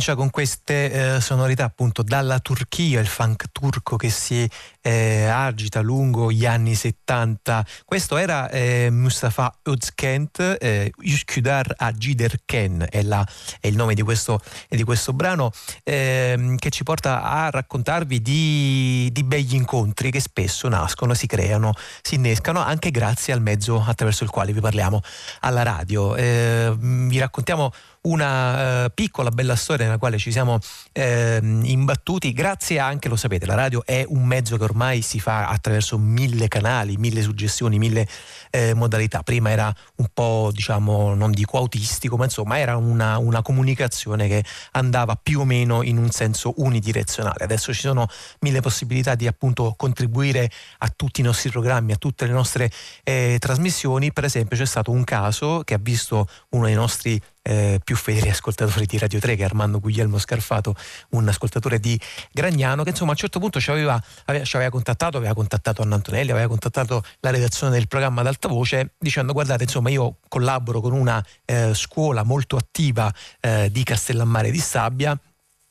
[0.00, 4.48] Comincia con queste eh, sonorità appunto dalla Turchia, il funk turco che si
[4.80, 7.66] eh, agita lungo gli anni 70.
[7.84, 13.26] Questo era eh, Mustafa Özkent, eh, Üsküdar Agiderken è, la,
[13.60, 15.50] è il nome di questo, di questo brano
[15.84, 21.74] eh, che ci porta a raccontarvi di, di begli incontri che spesso nascono, si creano,
[22.00, 25.02] si innescano anche grazie al mezzo attraverso il quale vi parliamo
[25.40, 26.16] alla radio.
[26.16, 27.70] Eh, vi raccontiamo
[28.02, 30.58] una uh, piccola bella storia nella quale ci siamo
[30.92, 35.48] eh, imbattuti grazie anche, lo sapete, la radio è un mezzo che ormai si fa
[35.48, 38.08] attraverso mille canali, mille suggestioni, mille
[38.50, 39.22] eh, modalità.
[39.22, 44.44] Prima era un po', diciamo, non dico autistico, ma insomma era una, una comunicazione che
[44.72, 47.44] andava più o meno in un senso unidirezionale.
[47.44, 48.06] Adesso ci sono
[48.40, 52.70] mille possibilità di appunto contribuire a tutti i nostri programmi, a tutte le nostre
[53.04, 54.12] eh, trasmissioni.
[54.12, 58.28] Per esempio c'è stato un caso che ha visto uno dei nostri eh, più fedeli
[58.28, 60.74] ascoltatori di Radio 3 che Armando Guglielmo Scarfato,
[61.10, 61.98] un ascoltatore di
[62.32, 65.82] Gragnano che insomma a un certo punto ci aveva, aveva, ci aveva contattato, aveva contattato
[65.82, 70.18] Anna Antonelli, aveva contattato la redazione del programma ad alta voce dicendo guardate insomma io
[70.28, 75.18] collaboro con una eh, scuola molto attiva eh, di Castellammare di Sabbia.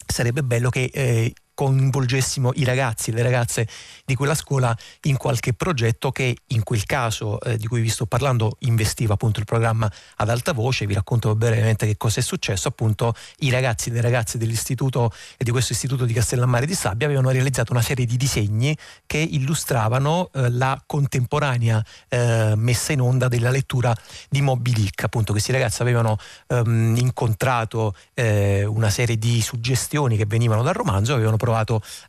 [0.05, 3.67] Sarebbe bello che eh, coinvolgessimo i ragazzi e le ragazze
[4.05, 8.05] di quella scuola in qualche progetto che in quel caso eh, di cui vi sto
[8.05, 12.69] parlando investiva appunto il programma ad alta voce, vi racconto brevemente che cosa è successo,
[12.69, 17.07] appunto i ragazzi e le ragazze dell'istituto e di questo istituto di Castellammare di Sabbia
[17.07, 18.73] avevano realizzato una serie di disegni
[19.05, 23.93] che illustravano eh, la contemporanea eh, messa in onda della lettura
[24.29, 26.17] di Moby Dick, appunto questi ragazzi avevano
[26.47, 31.47] ehm, incontrato eh, una serie di suggestioni che venivano dal romanzo, avevano provato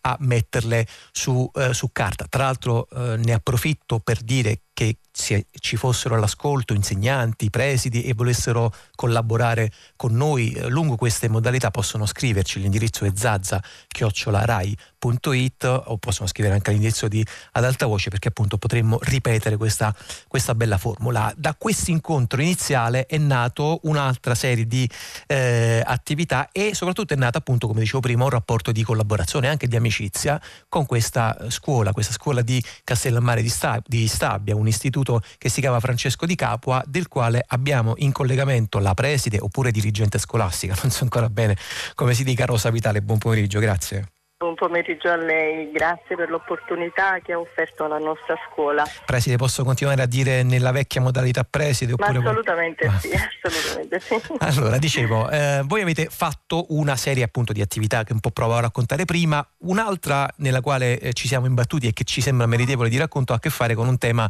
[0.03, 2.27] a metterle su, eh, su carta.
[2.29, 8.15] Tra l'altro eh, ne approfitto per dire che se ci fossero all'ascolto insegnanti, presidi e
[8.15, 15.99] volessero collaborare con noi eh, lungo queste modalità possono scriverci, l'indirizzo è zazza chiocciolarai.it o
[15.99, 19.95] possono scrivere anche all'indirizzo di ad alta voce perché appunto potremmo ripetere questa,
[20.27, 21.33] questa bella formula.
[21.37, 24.89] Da questo incontro iniziale è nato un'altra serie di
[25.27, 29.69] eh, attività e soprattutto è nata appunto come dicevo prima un rapporto di collaborazione anche
[29.69, 35.61] di amicizia con questa scuola, questa scuola di Castellammare di Stabia, un istituto che si
[35.61, 40.91] chiama Francesco di Capua del quale abbiamo in collegamento la preside oppure dirigente scolastica, non
[40.91, 41.57] so ancora bene
[41.95, 44.07] come si dica Rosa Vitale, buon pomeriggio, grazie.
[44.41, 48.83] Buon pomeriggio a lei, grazie per l'opportunità che ha offerto alla nostra scuola.
[49.05, 51.93] Preside, posso continuare a dire nella vecchia modalità preside?
[51.93, 52.17] Oppure...
[52.17, 52.99] assolutamente ah.
[52.99, 54.19] sì, assolutamente sì.
[54.39, 58.57] Allora, dicevo, eh, voi avete fatto una serie appunto di attività che un po' provavo
[58.57, 62.89] a raccontare prima, un'altra nella quale eh, ci siamo imbattuti e che ci sembra meritevole
[62.89, 64.27] di racconto ha a che fare con un tema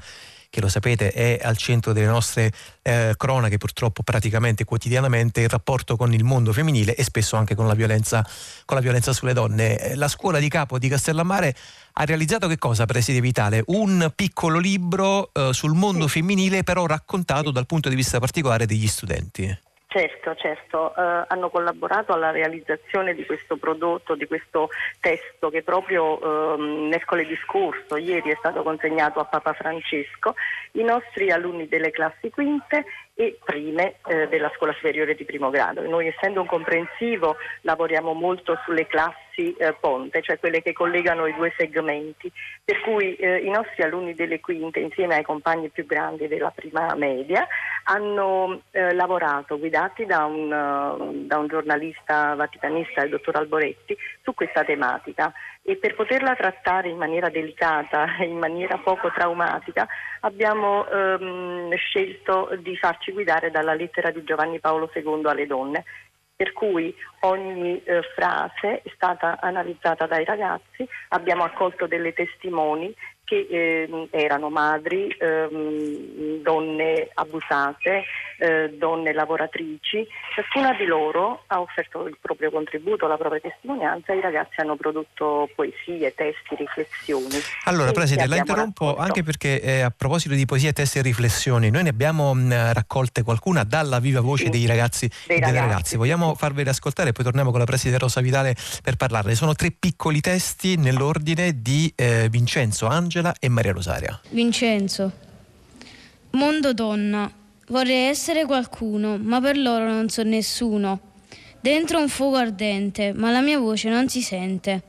[0.51, 5.97] che lo sapete è al centro delle nostre eh, cronache purtroppo praticamente quotidianamente il rapporto
[5.97, 8.27] con il mondo femminile e spesso anche con la violenza,
[8.65, 9.79] con la violenza sulle donne.
[9.79, 11.55] Eh, la scuola di capo di Castellammare
[11.93, 13.63] ha realizzato che cosa, Preside Vitale?
[13.67, 18.89] Un piccolo libro eh, sul mondo femminile però raccontato dal punto di vista particolare degli
[18.89, 19.57] studenti.
[19.93, 24.69] Certo, certo, eh, hanno collaborato alla realizzazione di questo prodotto, di questo
[25.01, 26.57] testo che proprio eh,
[26.89, 30.37] mercoledì scorso, ieri è stato consegnato a Papa Francesco,
[30.75, 32.85] i nostri alunni delle classi quinte
[33.15, 35.83] e prime eh, della scuola superiore di primo grado.
[35.83, 41.35] Noi essendo un comprensivo lavoriamo molto sulle classi eh, ponte, cioè quelle che collegano i
[41.35, 42.33] due segmenti,
[42.65, 46.95] per cui eh, i nostri alunni delle quinte insieme ai compagni più grandi della prima
[46.95, 47.47] media
[47.85, 54.35] hanno eh, lavorato guidati da un, uh, da un giornalista vaticanista, il dottor Alboretti, su
[54.35, 55.33] questa tematica
[55.63, 59.87] e per poterla trattare in maniera delicata in maniera poco traumatica
[60.21, 65.85] abbiamo ehm, scelto di farci guidare dalla lettera di Giovanni Paolo II alle donne
[66.41, 72.95] per cui ogni eh, frase è stata analizzata dai ragazzi, abbiamo accolto delle testimoni
[73.31, 78.03] che eh, erano madri, ehm, donne abusate,
[78.39, 80.05] eh, donne lavoratrici.
[80.35, 84.75] Ciascuna di loro ha offerto il proprio contributo, la propria testimonianza e i ragazzi hanno
[84.75, 87.39] prodotto poesie, testi, riflessioni.
[87.67, 89.07] Allora, Presidente, la interrompo raccolto.
[89.07, 93.23] anche perché eh, a proposito di poesie, testi e riflessioni, noi ne abbiamo mh, raccolte
[93.23, 95.61] qualcuna dalla viva voce sì, dei ragazzi e delle ragazzi.
[95.61, 95.97] ragazze.
[95.99, 99.37] Vogliamo farveli ascoltare e poi torniamo con la Presidente Rosa Vitale per parlarne.
[99.37, 104.21] Sono tre piccoli testi nell'ordine di eh, Vincenzo Angelo Angela e Maria Rosaria.
[104.31, 105.13] Vincenzo.
[106.31, 107.31] Mondo donna.
[107.69, 111.01] Vorrei essere qualcuno, ma per loro non so nessuno.
[111.61, 114.83] Dentro un fuoco ardente, ma la mia voce non si sente.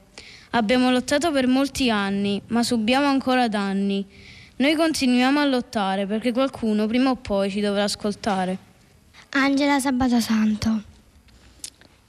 [0.51, 4.05] Abbiamo lottato per molti anni, ma subiamo ancora danni.
[4.57, 8.57] Noi continuiamo a lottare perché qualcuno prima o poi ci dovrà ascoltare.
[9.31, 10.83] Angela Sabato Santo.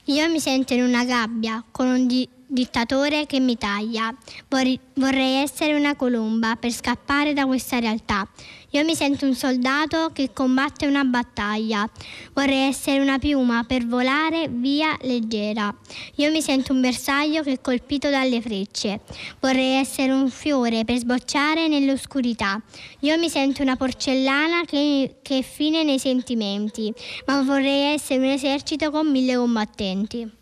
[0.05, 4.15] Io mi sento in una gabbia con un, di- dittatore che mi taglia.
[4.47, 8.27] Vorrei essere una colomba per scappare da questa realtà.
[8.71, 11.87] Io mi sento un soldato che combatte una battaglia.
[12.33, 15.75] Vorrei essere una piuma per volare via leggera.
[16.15, 19.01] Io mi sento un bersaglio che è colpito dalle frecce.
[19.39, 22.61] Vorrei essere un fiore per sbocciare nell'oscurità.
[22.99, 26.93] Io mi sento una porcellana che, che è fine nei sentimenti,
[27.25, 30.41] ma vorrei essere un esercito con mille combattenti.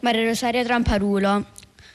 [0.00, 1.44] Maria Rosaria Tramparulo.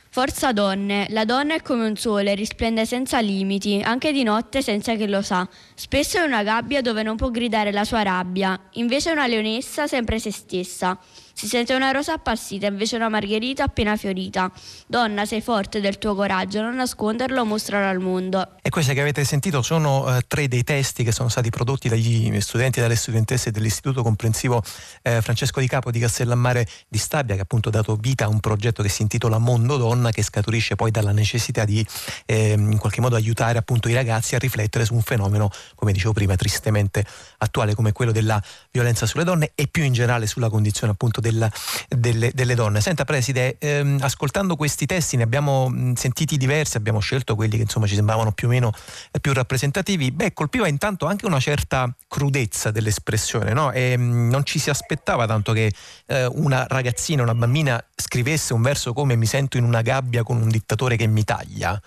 [0.09, 4.95] Forza donne, la donna è come un sole, risplende senza limiti, anche di notte senza
[4.95, 5.47] che lo sa.
[5.73, 9.87] Spesso è una gabbia dove non può gridare la sua rabbia, invece è una leonessa
[9.87, 10.97] sempre se stessa.
[11.37, 14.49] Si sente una rosa appassita, invece una margherita appena fiorita.
[14.87, 18.51] Donna, sei forte del tuo coraggio, non nasconderlo, mostrarlo al mondo.
[18.61, 22.39] E queste che avete sentito sono eh, tre dei testi che sono stati prodotti dagli
[22.39, 24.63] studenti e dalle studentesse dell'Istituto Comprensivo
[25.01, 28.39] eh, Francesco di Capo di Castellammare di Stabia, che appunto ha dato vita a un
[28.39, 31.85] progetto che si intitola Mondo Donna, che scaturisce poi dalla necessità di
[32.27, 36.13] eh, in qualche modo aiutare appunto i ragazzi a riflettere su un fenomeno, come dicevo
[36.13, 37.05] prima, tristemente
[37.39, 38.41] attuale come quello della
[38.75, 41.49] violenza sulle donne e più in generale sulla condizione appunto del,
[41.87, 42.81] delle, delle, donne.
[42.81, 47.87] Senta Preside, ehm, ascoltando questi testi ne abbiamo sentiti diversi, abbiamo scelto quelli che insomma
[47.87, 48.73] ci sembravano più o meno
[49.11, 50.11] eh, più rappresentativi.
[50.11, 53.71] Beh, colpiva intanto anche una certa crudezza dell'espressione, no?
[53.71, 55.73] E, mh, non ci si aspettava tanto che
[56.07, 60.41] eh, una ragazzina, una bambina scrivesse un verso come mi sento in una gabbia con
[60.41, 61.81] un dittatore che mi taglia.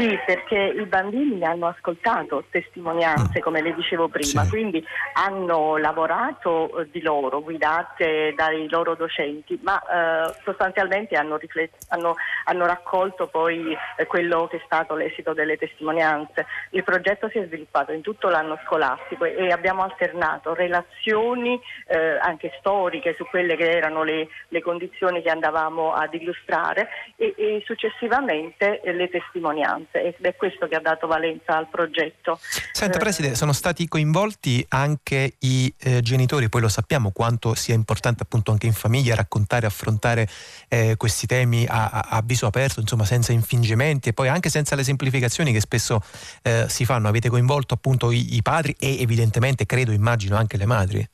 [0.00, 3.42] Sì, perché i bambini hanno ascoltato testimonianze, mm.
[3.42, 4.48] come le dicevo prima, sì.
[4.48, 4.82] quindi
[5.12, 12.14] hanno lavorato eh, di loro, guidate dai loro docenti, ma eh, sostanzialmente hanno, riflet- hanno,
[12.44, 16.46] hanno, raccolto poi eh, quello che è stato l'esito delle testimonianze.
[16.70, 22.16] Il progetto si è sviluppato in tutto l'anno scolastico e, e abbiamo alternato relazioni eh,
[22.20, 27.62] anche storiche su quelle che erano le, le condizioni che andavamo ad illustrare e, e
[27.66, 32.38] successivamente eh, le testimonianze ed è questo che ha dato valenza al progetto.
[32.72, 37.74] Senta eh, Preside, sono stati coinvolti anche i eh, genitori, poi lo sappiamo quanto sia
[37.74, 40.28] importante appunto anche in famiglia raccontare, affrontare
[40.68, 44.84] eh, questi temi a, a, viso aperto, insomma senza infingimenti e poi anche senza le
[44.84, 46.02] semplificazioni che spesso
[46.42, 47.08] eh, si fanno.
[47.08, 51.08] Avete coinvolto appunto i, i padri e evidentemente credo, immagino anche le madri.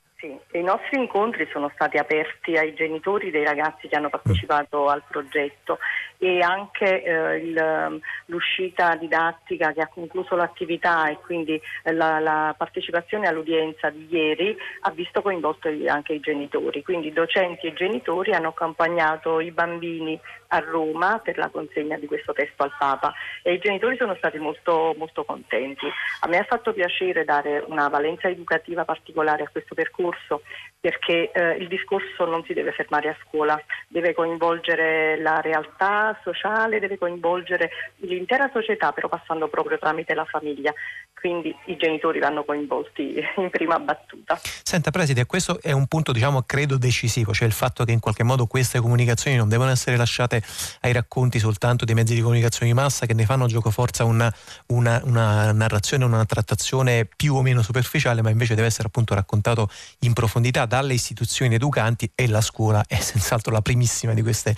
[0.57, 5.77] I nostri incontri sono stati aperti ai genitori dei ragazzi che hanno partecipato al progetto
[6.17, 12.55] e anche eh, il, l'uscita didattica che ha concluso l'attività e quindi eh, la, la,
[12.57, 16.81] partecipazione all'udienza di ieri ha visto coinvolti anche i genitori.
[16.81, 22.33] Quindi docenti e genitori hanno accompagnato i bambini a Roma per la consegna di questo
[22.33, 25.85] testo al Papa e i genitori sono stati molto, molto contenti.
[26.21, 30.41] A me ha fatto piacere dare una valenza educativa particolare a questo percorso
[30.79, 36.79] perché eh, il discorso non si deve fermare a scuola, deve coinvolgere la realtà sociale,
[36.79, 40.73] deve coinvolgere l'intera società, però passando proprio tramite la famiglia.
[41.13, 44.39] Quindi i genitori vanno coinvolti in prima battuta.
[44.41, 48.23] Senta Preside, questo è un punto diciamo credo decisivo, cioè il fatto che in qualche
[48.23, 50.41] modo queste comunicazioni non devono essere lasciate
[50.81, 54.31] ai racconti soltanto dei mezzi di comunicazione di massa che ne fanno giocoforza una,
[54.67, 59.67] una, una narrazione, una trattazione più o meno superficiale, ma invece deve essere appunto raccontato
[59.99, 60.35] in profondità
[60.65, 64.55] dalle istituzioni educanti e la scuola è senz'altro la primissima di queste,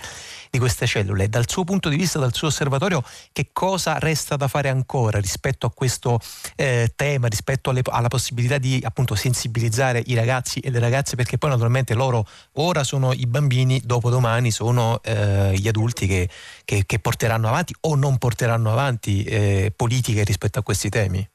[0.50, 1.28] di queste cellule.
[1.28, 3.02] Dal suo punto di vista, dal suo osservatorio,
[3.32, 6.20] che cosa resta da fare ancora rispetto a questo
[6.56, 11.38] eh, tema, rispetto alle, alla possibilità di appunto sensibilizzare i ragazzi e le ragazze, perché
[11.38, 16.28] poi naturalmente loro ora sono i bambini, dopodomani sono eh, gli adulti che,
[16.64, 21.26] che, che, porteranno avanti o non porteranno avanti eh, politiche rispetto a questi temi?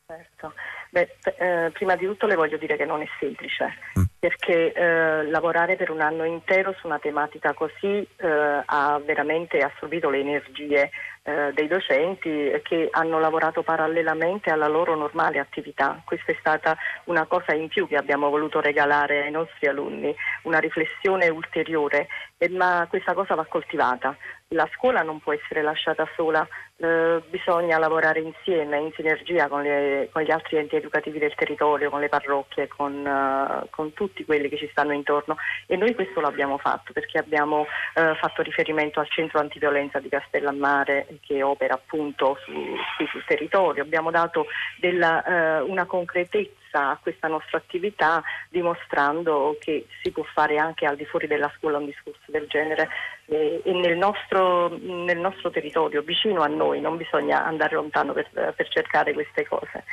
[0.96, 3.66] Beh, eh, prima di tutto le voglio dire che non è semplice,
[4.00, 4.04] mm.
[4.18, 10.10] perché eh, lavorare per un anno intero su una tematica così eh, ha veramente assorbito
[10.10, 10.90] le energie
[11.24, 16.02] eh, dei docenti che hanno lavorato parallelamente alla loro normale attività.
[16.06, 20.60] Questa è stata una cosa in più che abbiamo voluto regalare ai nostri alunni, una
[20.60, 22.08] riflessione ulteriore,
[22.52, 24.16] ma questa cosa va coltivata.
[24.56, 26.48] La scuola non può essere lasciata sola,
[26.78, 31.90] eh, bisogna lavorare insieme, in sinergia con, le, con, gli altri enti educativi del territorio,
[31.90, 35.36] con le parrocchie, con, uh, con, tutti quelli che ci stanno intorno.
[35.68, 41.20] E noi questo l'abbiamo fatto perché abbiamo uh, fatto riferimento al centro antiviolenza di Castellammare
[41.20, 42.54] che opera appunto su,
[42.96, 44.46] qui sul territorio, abbiamo dato
[44.80, 50.96] della, uh, una concretezza a questa nostra attività dimostrando che si può fare anche al
[50.96, 52.90] di fuori della scuola un discorso del genere
[53.26, 58.30] e, e nel, nostro, nel, nostro, territorio, vicino a noi, non bisogna andare lontano per,
[58.32, 59.84] per cercare queste cose.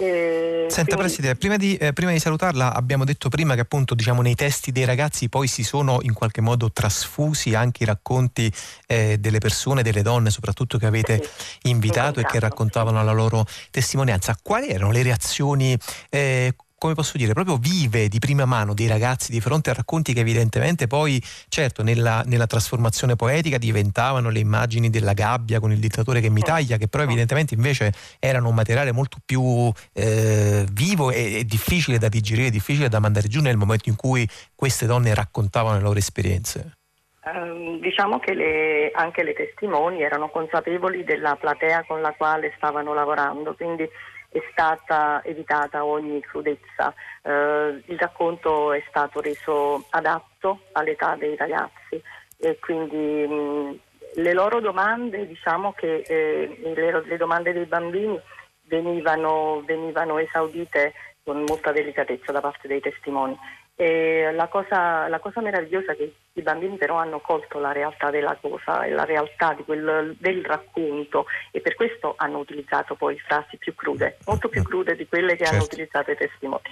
[0.00, 1.02] Eh, Senta quindi...
[1.02, 4.72] Presidente, prima di, eh, prima di, salutarla abbiamo detto prima che appunto diciamo, nei testi
[4.72, 8.50] dei ragazzi poi si sono in qualche modo trasfusi anche i racconti
[8.86, 13.44] eh, delle persone, delle donne soprattutto che avete sì, invitato e che raccontavano la loro
[13.70, 14.36] testimonianza.
[14.42, 15.76] Quali erano le reazioni
[16.08, 20.14] eh, come posso dire, proprio vive di prima mano dei ragazzi di fronte a racconti
[20.14, 25.78] che evidentemente poi, certo, nella, nella trasformazione poetica diventavano le immagini della gabbia con il
[25.78, 31.10] dittatore che mi taglia, che però evidentemente invece erano un materiale molto più eh, vivo
[31.10, 35.14] e, e difficile da digerire, difficile da mandare giù nel momento in cui queste donne
[35.14, 36.78] raccontavano le loro esperienze.
[37.22, 42.94] Um, diciamo che le, anche le testimoni erano consapevoli della platea con la quale stavano
[42.94, 43.86] lavorando, quindi
[44.30, 46.94] è stata evitata ogni crudezza.
[47.22, 52.00] Eh, il racconto è stato reso adatto all'età dei ragazzi
[52.38, 53.78] e quindi mh,
[54.14, 58.18] le loro domande, diciamo che eh, le, le, domande dei bambini
[58.62, 63.36] venivano, venivano esaudite con molta delicatezza da parte dei testimoni.
[63.82, 68.36] La cosa, la cosa meravigliosa è che i bambini però hanno colto la realtà della
[68.38, 73.74] cosa e la realtà quel, del racconto e per questo hanno utilizzato poi frasi più
[73.74, 75.54] crude, molto più crude di quelle che certo.
[75.54, 76.62] hanno utilizzato i testimoni.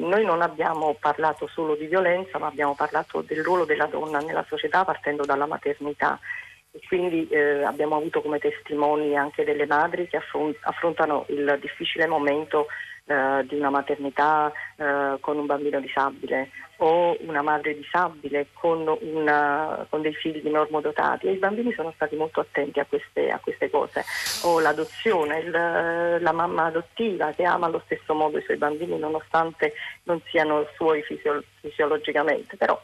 [0.00, 4.44] noi non abbiamo parlato solo di violenza, ma abbiamo parlato del ruolo della donna nella
[4.48, 6.18] società partendo dalla maternità
[6.72, 10.20] e quindi eh, abbiamo avuto come testimoni anche delle madri che
[10.62, 12.66] affrontano il difficile momento
[13.04, 19.86] eh, di una maternità eh, con un bambino disabile o una madre disabile con, una,
[19.88, 21.26] con, dei figli normodotati.
[21.28, 24.04] E i bambini sono stati molto attenti a queste, a queste cose.
[24.42, 29.74] O l'adozione, il, la mamma adottiva che ama allo stesso modo i suoi bambini nonostante
[30.04, 32.56] non siano suoi fisio, fisiologicamente.
[32.56, 32.80] Però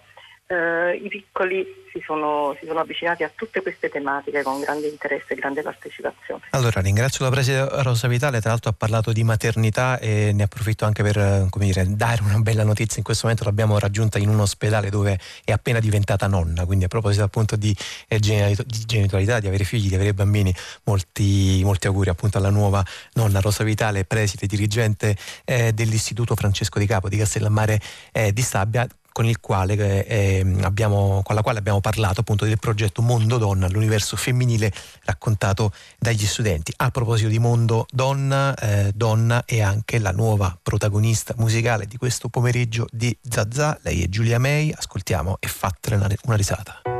[0.48, 5.34] eh, i piccoli si sono, si sono, avvicinati a tutte queste tematiche con grande interesse
[5.34, 6.42] e grande partecipazione.
[6.50, 10.86] Allora ringrazio la preside Rosa Vitale, tra l'altro ha parlato di maternità e ne approfitto
[10.86, 14.40] anche per eh, dire, dare una bella notizia, in questo momento l'abbiamo raggiunta in un
[14.40, 17.74] ospedale dove è appena diventata nonna, quindi a proposito appunto di,
[18.08, 22.82] eh, di genitorialità, di avere figli, di avere bambini, molti, molti auguri appunto alla nuova
[23.14, 27.80] nonna Rosa Vitale, preside dirigente eh, dell'Istituto Francesco di Capo di Castellammare
[28.12, 28.86] eh, di Stabia
[29.18, 29.74] con, il quale,
[30.06, 34.72] eh, ehm, abbiamo, con la quale abbiamo parlato appunto del progetto Mondo Donna, l'universo femminile
[35.02, 36.72] raccontato dagli studenti.
[36.76, 42.28] A proposito di Mondo Donna, eh, Donna è anche la nuova protagonista musicale di questo
[42.28, 46.97] pomeriggio di Zazà, lei è Giulia May, ascoltiamo e fatele una risata.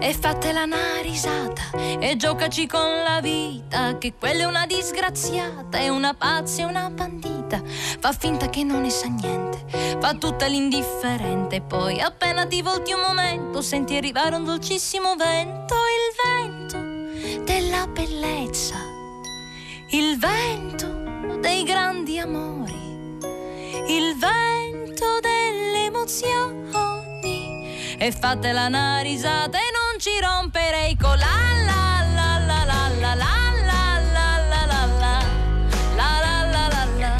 [0.00, 5.88] E fatela una risata e giocaci con la vita che quella è una disgraziata è
[5.88, 7.62] una pazza e una bandita.
[7.64, 9.64] Fa finta che non ne sa niente
[9.98, 16.14] fa tutta l'indifferente poi appena ti volti un momento senti arrivare un dolcissimo vento il
[16.24, 18.76] vento della bellezza
[19.90, 22.86] il vento dei grandi amori
[23.88, 26.56] il vento delle emozioni.
[27.98, 31.26] E fatela una risata e non ci romperei con la
[31.66, 34.86] la la la la la la la la
[35.96, 37.16] la la la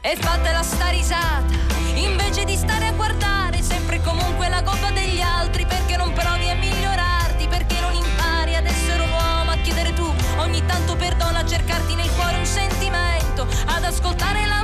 [0.00, 1.54] E fatela sta risata,
[1.94, 6.50] invece di stare a guardare sempre e comunque la colpa degli altri, perché non provi
[6.50, 11.38] a migliorarti, perché non impari ad essere un uomo, a chiedere tu ogni tanto perdono,
[11.38, 14.55] a cercarti nel cuore un sentimento, ad ascoltare la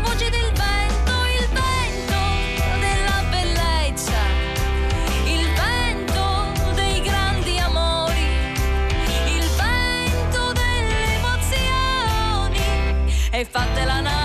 [13.42, 14.21] hai fatte la nave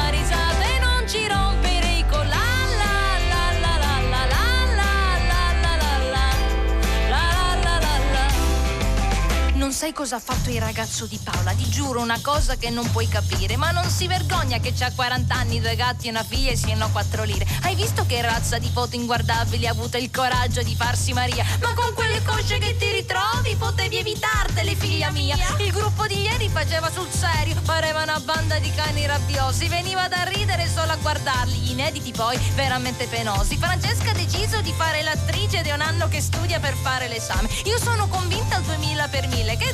[9.77, 13.07] sai cosa ha fatto il ragazzo di Paola, ti giuro una cosa che non puoi
[13.07, 16.55] capire, ma non si vergogna che c'ha 40 anni, due gatti e una figlia e
[16.55, 17.45] siano 4 lire.
[17.61, 21.45] Hai visto che razza di foto inguardabili ha avuto il coraggio di farsi Maria?
[21.61, 25.37] Ma con quelle cosce che ti ritrovi potevi evitartele, figlia mia.
[25.59, 30.23] Il gruppo di ieri faceva sul serio, pareva una banda di cani rabbiosi, veniva da
[30.23, 33.57] ridere solo a guardarli, gli inediti poi veramente penosi.
[33.57, 37.47] Francesca ha deciso di fare l'attrice ed è un anno che studia per fare l'esame.
[37.65, 39.65] Io sono convinta al 2000 per 1000 che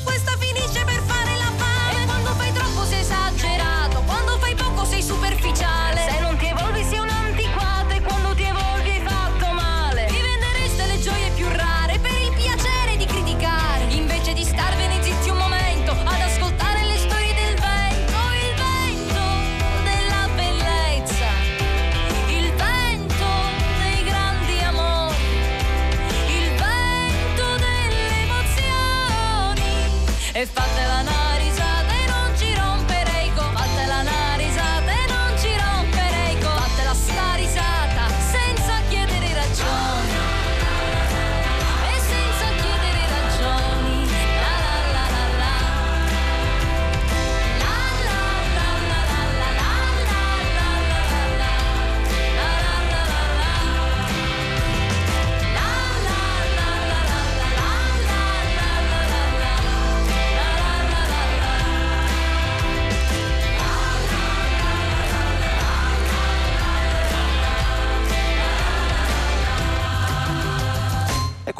[3.04, 5.73] esagerato, quando fai poco sei superficiale.
[30.44, 30.73] If I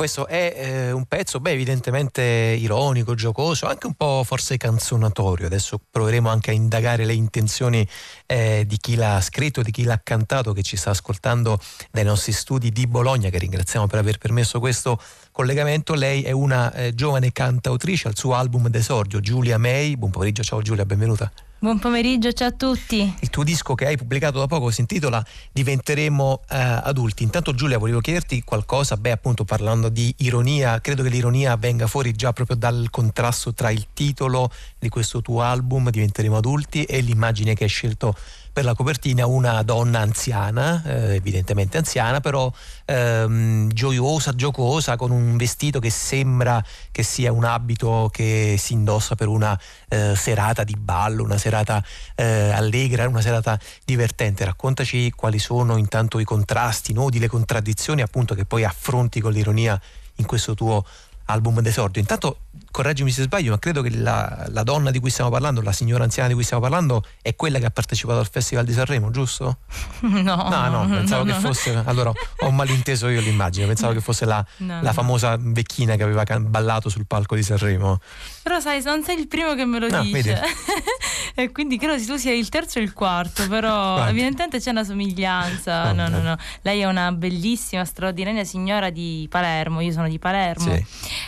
[0.04, 5.46] questo è eh, un pezzo, beh, evidentemente ironico, giocoso, anche un po' forse canzonatorio.
[5.46, 7.88] Adesso proveremo anche a indagare le intenzioni
[8.26, 11.58] eh, di chi l'ha scritto, di chi l'ha cantato, che ci sta ascoltando
[11.90, 15.00] dai nostri studi di Bologna, che ringraziamo per aver permesso questo
[15.32, 15.94] collegamento.
[15.94, 19.96] Lei è una eh, giovane cantautrice al suo album d'esordio, Giulia May.
[19.96, 21.32] Buon pomeriggio, ciao Giulia, benvenuta.
[21.64, 23.16] Buon pomeriggio, ciao a tutti.
[23.22, 27.24] Il tuo disco che hai pubblicato da poco si intitola Diventeremo eh, adulti.
[27.24, 32.12] Intanto Giulia volevo chiederti qualcosa, beh appunto parlando di ironia, credo che l'ironia venga fuori
[32.12, 37.54] già proprio dal contrasto tra il titolo di questo tuo album Diventeremo adulti e l'immagine
[37.54, 38.14] che hai scelto
[38.54, 42.54] per la copertina una donna anziana, eh, evidentemente anziana, però
[42.86, 49.16] ehm, gioiosa, giocosa, con un vestito che sembra che sia un abito che si indossa
[49.16, 51.84] per una eh, serata di ballo, una serata
[52.14, 54.46] eh, allegra, una serata divertente.
[54.46, 59.32] Raccontaci quali sono intanto i contrasti, i nodi, le contraddizioni appunto che poi affronti con
[59.32, 59.82] l'ironia
[60.18, 60.86] in questo tuo
[61.34, 62.00] album d'esordio.
[62.02, 62.40] Intanto,
[62.72, 66.04] correggimi se sbaglio, ma credo che la, la donna di cui stiamo parlando, la signora
[66.04, 69.58] anziana di cui stiamo parlando, è quella che ha partecipato al Festival di Sanremo, giusto?
[70.02, 71.48] No, No, no, pensavo no, che no.
[71.48, 71.82] fosse.
[71.86, 76.24] Allora, ho malinteso io l'immagine, pensavo che fosse la, No, la famosa vecchina che aveva
[76.40, 78.00] ballato sul palco di Sanremo.
[78.44, 80.12] Però sai, non sei il primo che me lo dice.
[80.22, 80.34] vedi.
[81.36, 84.12] e quindi credo che tu sia il terzo e il quarto, però Quanti?
[84.12, 85.92] evidentemente c'è una somiglianza.
[85.94, 86.36] No, no, no.
[86.62, 90.86] Lei è una bellissima, straordinaria signora di Palermo, io sono di Palermo, Sì.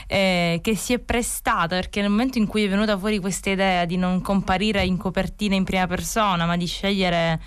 [0.07, 3.85] Eh, che si è prestata perché nel momento in cui è venuta fuori questa idea
[3.85, 7.41] di non comparire in copertina in prima persona, ma di scegliere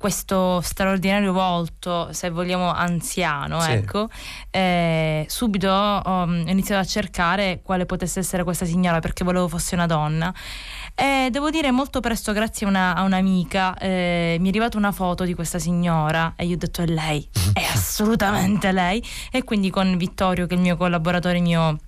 [0.00, 3.72] questo straordinario volto, se vogliamo anziano, Sì.
[3.72, 4.08] ecco,
[4.48, 9.74] eh, subito um, ho iniziato a cercare quale potesse essere questa signora perché volevo fosse
[9.74, 10.32] una donna.
[10.94, 14.92] E devo dire molto presto, grazie a, una- a un'amica, eh, mi è arrivata una
[14.92, 19.02] foto di questa signora e io ho detto è lei, è assolutamente lei.
[19.30, 21.78] E quindi con Vittorio, che è il mio collaboratore, mio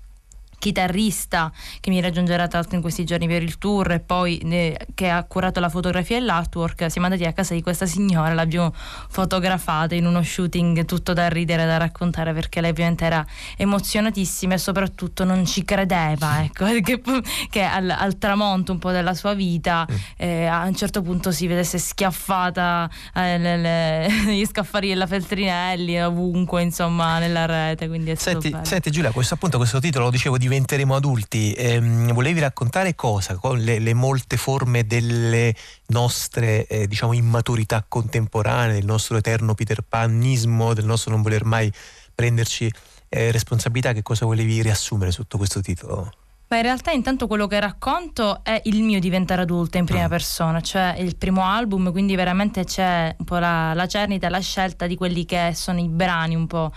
[0.62, 1.50] chitarrista
[1.80, 5.10] che mi raggiungerà tra l'altro in questi giorni per il tour e poi eh, che
[5.10, 9.96] ha curato la fotografia e l'artwork siamo andati a casa di questa signora l'abbiamo fotografata
[9.96, 15.24] in uno shooting tutto da ridere da raccontare perché lei ovviamente era emozionatissima e soprattutto
[15.24, 17.02] non ci credeva ecco che,
[17.50, 19.84] che al, al tramonto un po' della sua vita
[20.16, 26.00] eh, a un certo punto si vedesse schiaffata eh, le- le- gli scaffali della Feltrinelli
[26.00, 30.38] ovunque insomma nella rete quindi è Senti, senti Giulia, questo appunto questo titolo lo dicevo
[30.52, 31.54] diventeremo adulti.
[31.54, 33.38] Ehm, volevi raccontare cosa?
[33.54, 35.54] Le, le molte forme delle
[35.86, 41.72] nostre eh, diciamo immaturità contemporanee, del nostro eterno Peter Panismo, del nostro non voler mai
[42.14, 42.70] prenderci
[43.08, 46.12] eh, responsabilità, che cosa volevi riassumere sotto questo titolo?
[46.48, 50.60] Ma in realtà intanto quello che racconto è il mio diventare adulta in prima persona,
[50.60, 54.94] cioè il primo album, quindi veramente c'è un po' la, la cernita, la scelta di
[54.94, 56.70] quelli che sono i brani un po'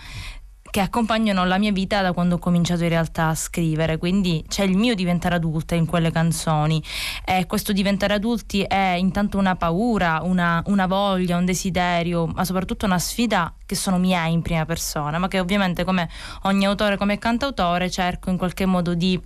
[0.76, 4.62] che accompagnano la mia vita da quando ho cominciato in realtà a scrivere, quindi c'è
[4.62, 6.82] il mio diventare adulta in quelle canzoni.
[7.24, 12.84] E questo diventare adulti è intanto una paura, una, una voglia, un desiderio, ma soprattutto
[12.84, 16.10] una sfida che sono miei in prima persona, ma che ovviamente come
[16.42, 19.18] ogni autore, come cantautore cerco in qualche modo di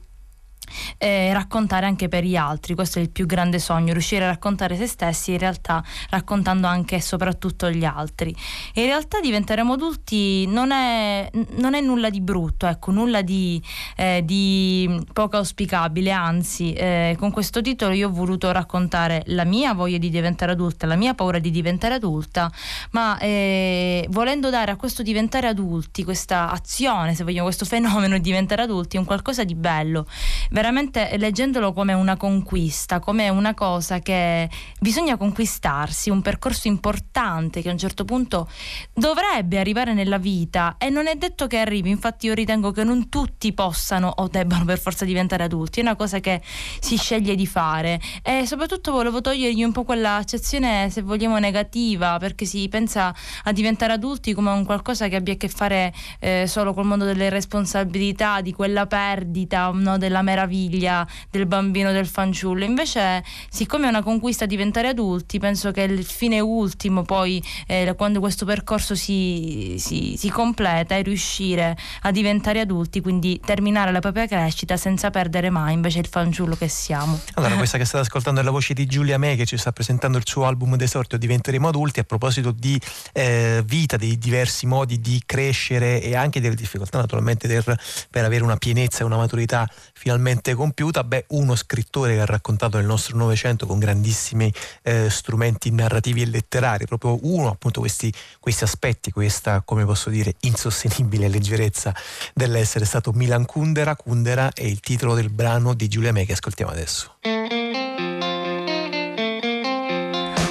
[0.98, 2.74] eh, raccontare anche per gli altri.
[2.74, 6.96] Questo è il più grande sogno, riuscire a raccontare se stessi, in realtà raccontando anche
[6.96, 8.34] e soprattutto gli altri.
[8.74, 13.62] In realtà diventeremo adulti non è, non è nulla di brutto, ecco, nulla di,
[13.96, 19.74] eh, di poco auspicabile, anzi, eh, con questo titolo io ho voluto raccontare la mia
[19.74, 22.50] voglia di diventare adulta, la mia paura di diventare adulta,
[22.92, 28.22] ma eh, volendo dare a questo diventare adulti, questa azione, se vogliamo, questo fenomeno di
[28.22, 30.06] diventare adulti, un qualcosa di bello
[30.60, 34.46] veramente leggendolo come una conquista, come una cosa che
[34.78, 38.46] bisogna conquistarsi, un percorso importante che a un certo punto
[38.92, 40.76] dovrebbe arrivare nella vita.
[40.76, 44.66] E non è detto che arrivi, infatti io ritengo che non tutti possano o debbano
[44.66, 46.42] per forza diventare adulti, è una cosa che
[46.78, 47.98] si sceglie di fare.
[48.22, 53.52] E soprattutto volevo togliergli un po' quella accezione se vogliamo negativa perché si pensa a
[53.52, 57.30] diventare adulti come un qualcosa che abbia a che fare eh, solo col mondo delle
[57.30, 60.48] responsabilità, di quella perdita, no, della meraviglia
[61.30, 62.64] del bambino, del fanciullo.
[62.64, 68.20] Invece, siccome è una conquista diventare adulti, penso che il fine ultimo, poi, eh, quando
[68.20, 74.26] questo percorso si, si- si completa, è riuscire a diventare adulti, quindi terminare la propria
[74.26, 77.20] crescita senza perdere mai invece il fanciullo che siamo.
[77.34, 80.18] Allora, questa che state ascoltando è la voce di Giulia May che ci sta presentando
[80.18, 82.80] il suo album d'esordio Diventeremo adulti a proposito di
[83.12, 87.78] eh, vita, dei diversi modi di crescere e anche delle difficoltà naturalmente per,
[88.10, 91.04] per avere una pienezza e una maturità finalmente compiuta.
[91.04, 96.26] Beh, uno scrittore che ha raccontato nel nostro Novecento con grandissimi eh, strumenti narrativi e
[96.26, 101.94] letterari, proprio uno appunto questi, questi aspetti, questa come posso dire insostenibile leggerezza
[102.34, 103.96] dell'essere stato Milan Kundera.
[103.96, 107.16] Kundera è il titolo del brano di Giulia May che ascoltiamo adesso.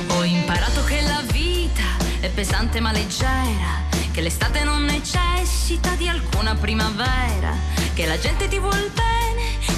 [0.08, 6.56] Ho imparato che la vita è pesante ma leggera, che l'estate non necessita di alcuna
[6.56, 7.54] primavera,
[7.94, 9.29] che la gente ti vuol bene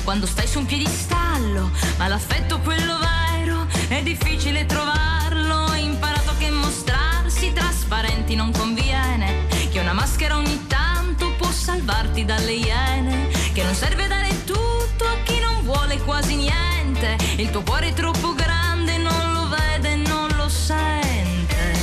[0.03, 5.65] quando stai su un piedistallo, ma l'affetto quello vero è difficile trovarlo.
[5.69, 12.53] Ho imparato che mostrarsi trasparenti non conviene, che una maschera ogni tanto può salvarti dalle
[12.53, 17.89] iene, che non serve dare tutto a chi non vuole quasi niente, il tuo cuore
[17.89, 21.73] è troppo grande, non lo vede, non lo sente.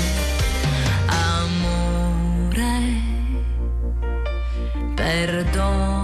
[1.07, 2.81] Amore,
[4.95, 5.98] perdono.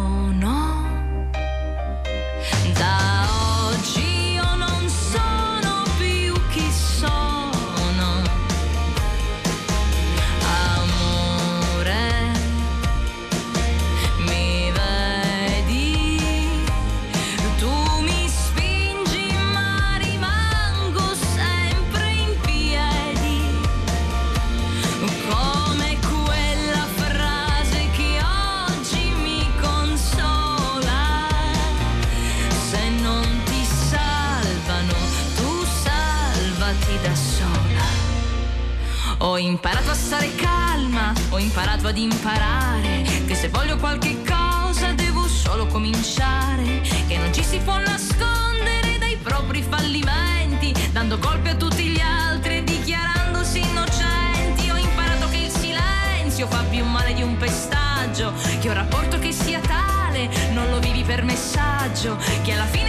[39.34, 45.26] Ho imparato a stare calma, ho imparato ad imparare che se voglio qualche cosa devo
[45.26, 51.82] solo cominciare, che non ci si può nascondere dai propri fallimenti, dando colpi a tutti
[51.82, 54.70] gli altri e dichiarandosi innocenti.
[54.70, 59.32] Ho imparato che il silenzio fa più male di un pestaggio, che un rapporto che
[59.32, 62.83] sia tale non lo vivi per messaggio, che alla fine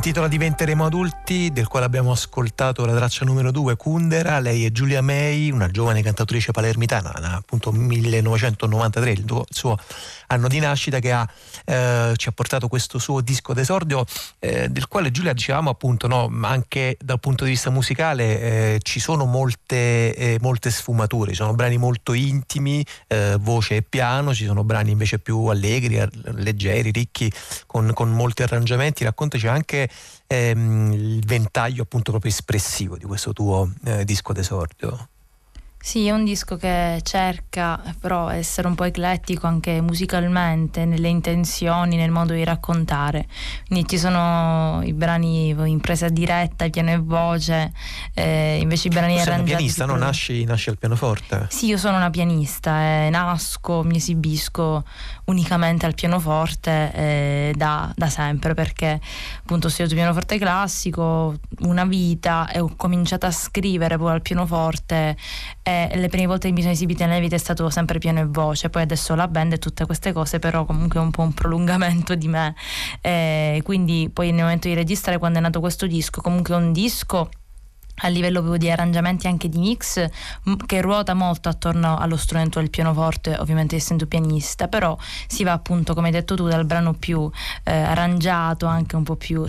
[0.00, 4.40] intitola Diventeremo adulti, del quale abbiamo ascoltato la traccia numero 2, Kundera.
[4.40, 9.78] Lei è Giulia May, una giovane cantatrice palermitana, appunto 1993, il suo
[10.26, 11.28] anno di nascita, che ha,
[11.66, 14.04] eh, ci ha portato questo suo disco d'esordio,
[14.40, 18.98] eh, del quale Giulia dicevamo appunto, no, anche dal punto di vista musicale eh, ci
[18.98, 24.46] sono molte, eh, molte sfumature, ci sono brani molto intimi, eh, voce e piano, ci
[24.46, 27.32] sono brani invece più allegri, leggeri, ricchi,
[27.66, 29.04] con, con molti arrangiamenti.
[29.04, 29.88] Raccontaci anche
[30.32, 35.08] ehm, il ventaglio appunto proprio espressivo di questo tuo eh, disco d'esordio.
[35.82, 41.96] Sì, è un disco che cerca però essere un po' eclettico anche musicalmente, nelle intenzioni,
[41.96, 43.26] nel modo di raccontare.
[43.66, 47.72] Quindi ci sono i brani in presa diretta, piano e voce,
[48.12, 49.56] eh, invece i brani Tu sei una arrangiati.
[49.62, 49.96] pianista, no?
[49.96, 51.46] Nasci, nasci al pianoforte.
[51.48, 54.84] Sì, io sono una pianista e nasco, mi esibisco
[55.30, 59.00] unicamente al pianoforte eh, da, da sempre perché
[59.38, 65.16] appunto ho studiato pianoforte classico una vita e ho cominciato a scrivere poi al pianoforte
[65.62, 68.24] e le prime volte che mi sono esibita nella vita è stato sempre piano e
[68.24, 71.32] voce, poi adesso la band e tutte queste cose, però comunque è un po' un
[71.32, 72.54] prolungamento di me.
[73.00, 76.72] E quindi poi nel momento di registrare quando è nato questo disco, comunque è un
[76.72, 77.30] disco
[78.02, 80.04] a livello proprio di arrangiamenti anche di mix
[80.66, 84.96] che ruota molto attorno allo strumento del pianoforte ovviamente essendo pianista però
[85.26, 87.30] si va appunto come hai detto tu dal brano più
[87.64, 89.44] eh, arrangiato anche un po' più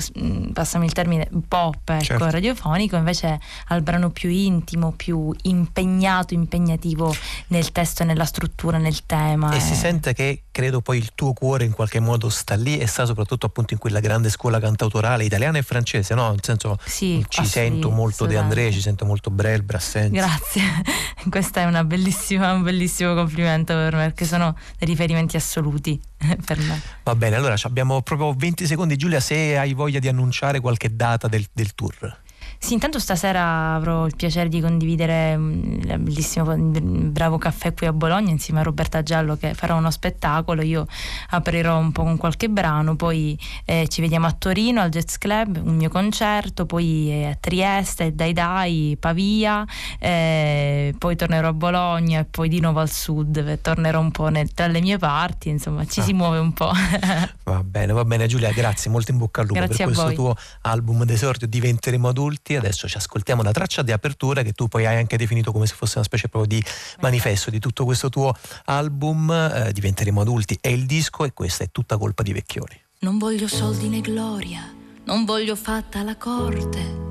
[0.54, 2.30] passami il termine pop ecco Certo.
[2.30, 7.16] radiofonico invece al brano più intimo più impegnato impegnativo
[7.48, 9.60] nel testo e nella struttura nel tema E eh.
[9.60, 13.06] si sente che credo poi il tuo cuore in qualche modo sta lì e sta
[13.06, 16.30] soprattutto appunto in quella grande scuola cantautorale italiana e francese, no?
[16.30, 20.12] Nel senso Sì, ci ah, sento sì, molto De André, ci sento molto Brel, Brassens.
[20.12, 20.62] Grazie,
[21.30, 26.00] questo è una bellissima, un bellissimo complimento per me perché sono dei riferimenti assoluti
[26.46, 26.82] per me.
[27.04, 30.96] Va bene, allora ci abbiamo proprio 20 secondi Giulia se hai voglia di annunciare qualche
[30.96, 32.20] data del, del tour.
[32.64, 37.92] Sì, intanto stasera avrò il piacere di condividere mm, il bellissimo bravo caffè qui a
[37.92, 40.62] Bologna insieme a Roberta Giallo che farà uno spettacolo.
[40.62, 40.86] Io
[41.32, 45.60] aprirò un po' con qualche brano, poi eh, ci vediamo a Torino al Jazz Club,
[45.66, 49.66] un mio concerto, poi eh, a Trieste, Dai Dai, Pavia,
[49.98, 54.28] eh, poi tornerò a Bologna e poi di nuovo al sud, eh, tornerò un po'
[54.30, 56.04] nel- tra le mie parti, insomma ci Ah.
[56.04, 56.72] si muove un po'.
[57.44, 60.16] Va bene, va bene Giulia, grazie, molto in bocca al lupo Grazie per questo voi.
[60.16, 62.51] tuo album d'esordio Diventeremo adulti.
[62.56, 65.76] Adesso ci ascoltiamo la traccia di apertura che tu poi hai anche definito come se
[65.76, 66.66] fosse una specie proprio di
[67.00, 68.34] manifesto di tutto questo tuo
[68.66, 70.58] album eh, Diventeremo adulti.
[70.60, 72.80] È il disco e questa è tutta colpa di Vecchioni.
[73.00, 74.74] Non voglio soldi né gloria,
[75.06, 77.10] non voglio fatta la corte.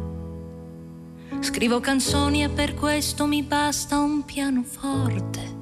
[1.40, 5.58] Scrivo canzoni e per questo mi basta un pianoforte.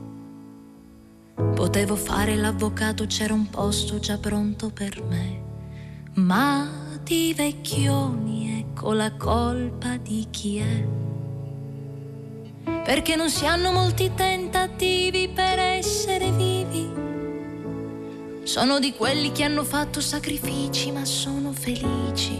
[1.55, 5.47] Potevo fare l'avvocato, c'era un posto già pronto per me.
[6.14, 10.87] Ma di vecchioni ecco la colpa di chi è.
[12.85, 16.89] Perché non si hanno molti tentativi per essere vivi.
[18.45, 22.39] Sono di quelli che hanno fatto sacrifici ma sono felici.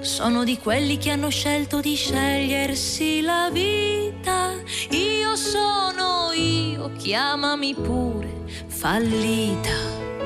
[0.00, 4.52] Sono di quelli che hanno scelto di scegliersi la vita.
[4.90, 10.17] Io sono io, chiamami pure fallita.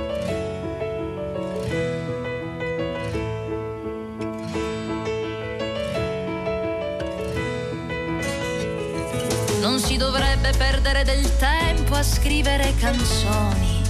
[9.62, 13.80] Non si dovrebbe perdere del tempo a scrivere canzoni.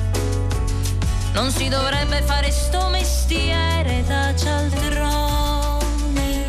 [1.32, 6.44] Non si dovrebbe fare sto mestiere da cialtroni.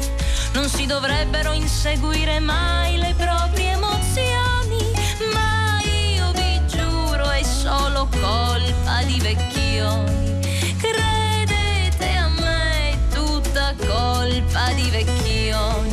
[0.51, 4.91] Non si dovrebbero inseguire mai le proprie emozioni.
[5.33, 10.37] Ma io vi giuro è solo colpa di vecchioni.
[10.77, 15.92] Credete a me, è tutta colpa di vecchioni.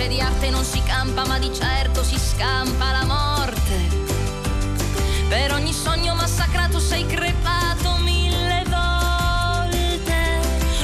[0.00, 3.76] Dice di arte non si campa, ma di certo si scampa la morte.
[5.28, 10.40] Per ogni sogno massacrato sei crepato mille volte.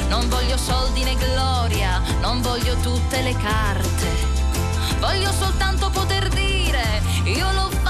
[0.09, 4.07] Non voglio soldi né gloria, non voglio tutte le carte.
[4.99, 7.86] Voglio soltanto poter dire, io l'ho fatta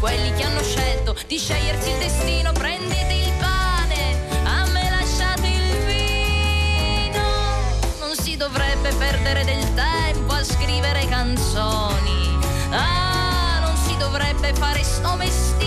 [0.00, 2.52] quelli che hanno scelto di scegliersi il destino.
[2.52, 7.22] Prendete il pane, a me lasciate il vino.
[8.00, 12.38] Non si dovrebbe perdere del tempo a scrivere canzoni.
[12.70, 15.59] Ah, non si dovrebbe fare sto mestiere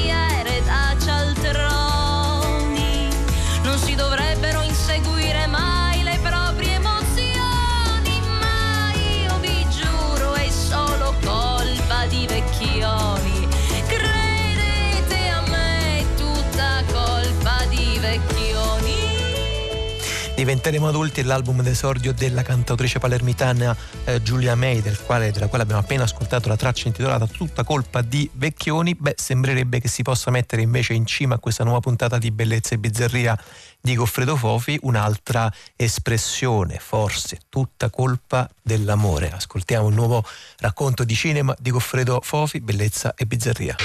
[20.44, 23.74] Diventeremo adulti è l'album d'esordio della cantautrice palermitana
[24.04, 28.30] eh, Giulia May, quale, della quale abbiamo appena ascoltato la traccia intitolata Tutta colpa di
[28.34, 28.94] Vecchioni.
[28.94, 32.76] Beh, sembrerebbe che si possa mettere invece in cima a questa nuova puntata di Bellezza
[32.76, 33.42] e Bizzarria
[33.80, 39.32] di Goffredo Fofi un'altra espressione, forse tutta colpa dell'amore.
[39.32, 40.26] Ascoltiamo un nuovo
[40.58, 43.78] racconto di cinema di Goffredo Fofi, Bellezza e Bizzarria.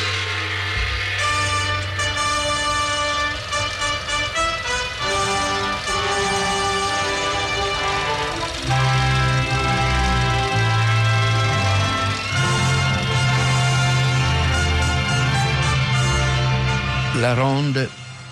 [17.21, 17.89] La ronde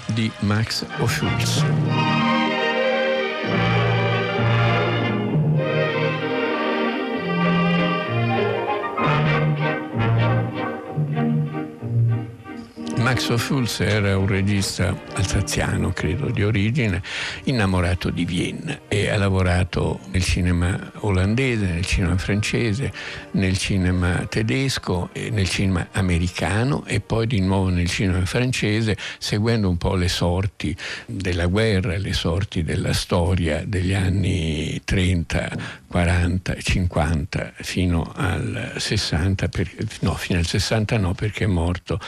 [0.07, 1.64] di Max Oschulz.
[13.07, 17.00] Max Oschulz era un regista alsaziano, credo, di origine,
[17.44, 22.92] innamorato di Vienna e ha lavorato nel cinema olandese, nel cinema francese,
[23.30, 29.76] nel cinema tedesco nel cinema americano e poi di nuovo nel cinema francese, seguendo un
[29.76, 30.76] po' le sorti
[31.07, 39.70] della guerra, le sorti della storia degli anni 30, 40, 50 fino al 60, per-
[40.01, 41.99] no, fino al 60 no perché è morto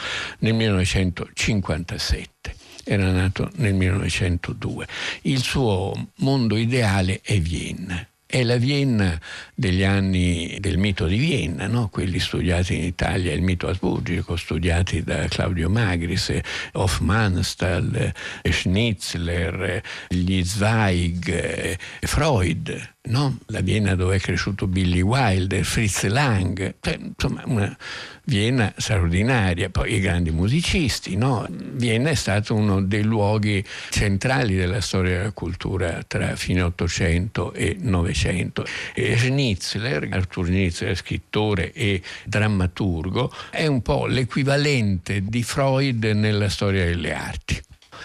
[0.41, 2.55] nel 1957.
[2.85, 4.87] Era nato nel 1902.
[5.23, 8.07] Il suo mondo ideale è Vienna.
[8.31, 9.19] È la Vienna
[9.55, 11.89] degli anni del mito di Vienna, no?
[11.89, 16.39] quelli studiati in Italia, il mito asburgico, studiati da Claudio Magris,
[16.73, 18.13] Hofmannsthal,
[18.43, 22.97] Schnitzler, gli Zweig, Freud.
[23.09, 23.39] No?
[23.47, 27.77] la Vienna dove è cresciuto Billy Wilder, Fritz Lang, cioè, insomma una
[28.25, 31.17] Vienna straordinaria, poi i grandi musicisti.
[31.17, 31.47] No?
[31.49, 37.77] Vienna è stato uno dei luoghi centrali della storia della cultura tra fine 800 e
[37.81, 38.67] 900.
[38.95, 46.85] E Schnitzler, Arthur Schnitzler, scrittore e drammaturgo, è un po' l'equivalente di Freud nella storia
[46.85, 47.63] delle arti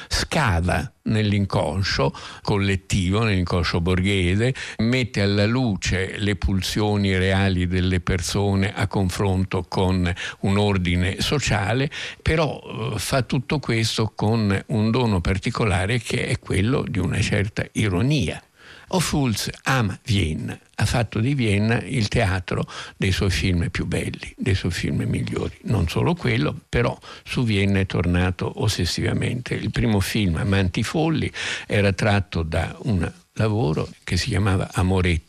[0.07, 9.65] scava nell'inconscio collettivo, nell'inconscio borghese, mette alla luce le pulsioni reali delle persone a confronto
[9.67, 11.89] con un ordine sociale,
[12.21, 17.65] però eh, fa tutto questo con un dono particolare che è quello di una certa
[17.73, 18.41] ironia.
[18.95, 24.53] Ophuls ama Vienna, ha fatto di Vienna il teatro dei suoi film più belli, dei
[24.53, 25.57] suoi film migliori.
[25.63, 29.55] Non solo quello, però su Vienna è tornato ossessivamente.
[29.55, 31.31] Il primo film, Amanti Folli,
[31.65, 34.69] era tratto da un lavoro che si chiamava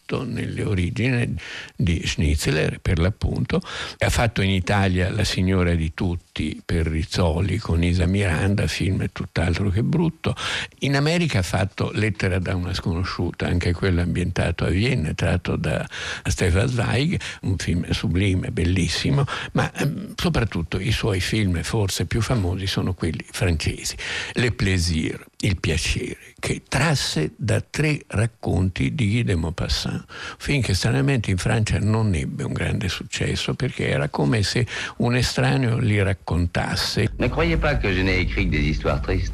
[0.04, 1.34] Amoretto nelle origini
[1.74, 3.60] di Schnitzler per l'appunto.
[3.98, 9.70] Ha fatto in Italia La signora di tutti per Rizzoli con Isa Miranda film tutt'altro
[9.70, 10.34] che brutto.
[10.80, 15.86] In America ha fatto Lettera da una sconosciuta anche quello ambientato a Vienna tratto da
[16.24, 22.66] Stefan Zweig un film sublime, bellissimo ma ehm, soprattutto i suoi film forse più famosi
[22.66, 23.96] sono quelli francesi.
[24.34, 30.03] Le Plaisir, Il piacere che trasse da tre racconti di Guy de Maupassant,
[30.38, 34.66] film che stranamente in Francia non ebbe un grande successo perché era come se
[34.98, 37.10] un estraneo li raccontasse.
[37.18, 39.32] Ne croyez pas que je n'ai écrit des histoires tristes.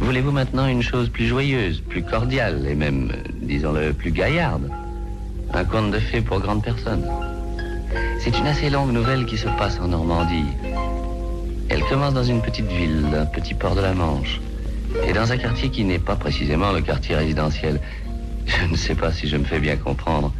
[0.00, 3.10] Voulez-vous maintenant une chose plus joyeuse, plus cordiale et même,
[3.42, 4.70] disons-le, plus gaillarde?
[5.52, 7.04] Un conte de fées pour grandes personnes.
[8.20, 10.46] C'est une assez longue nouvelle qui se passe en Normandie.
[11.68, 14.40] Elle commence dans une petite ville, un petit port de la Manche,
[15.06, 17.80] et dans un quartier qui n'est pas précisément le quartier résidentiel.
[18.48, 20.32] Je ne sais pas si je me fais bien comprendre.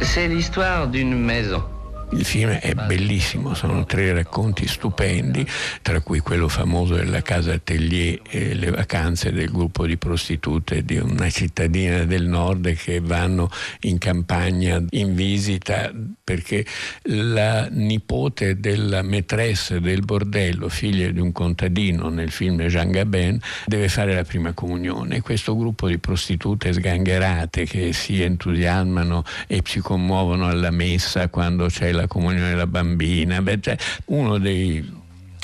[0.00, 1.62] C'est l'histoire d'une maison.
[2.10, 5.46] Il film è bellissimo, sono tre racconti stupendi,
[5.82, 10.96] tra cui quello famoso della casa Atelier e le vacanze del gruppo di prostitute di
[10.96, 13.50] una cittadina del nord che vanno
[13.80, 15.92] in campagna in visita
[16.24, 16.64] perché
[17.04, 23.88] la nipote della maîtresse del bordello, figlia di un contadino nel film Jean Gabin, deve
[23.88, 25.20] fare la prima comunione.
[25.20, 31.92] Questo gruppo di prostitute sgangherate che si entusiasmano e si commuovono alla messa quando c'è
[31.92, 33.76] la comunione della bambina, beh, cioè,
[34.06, 34.96] uno dei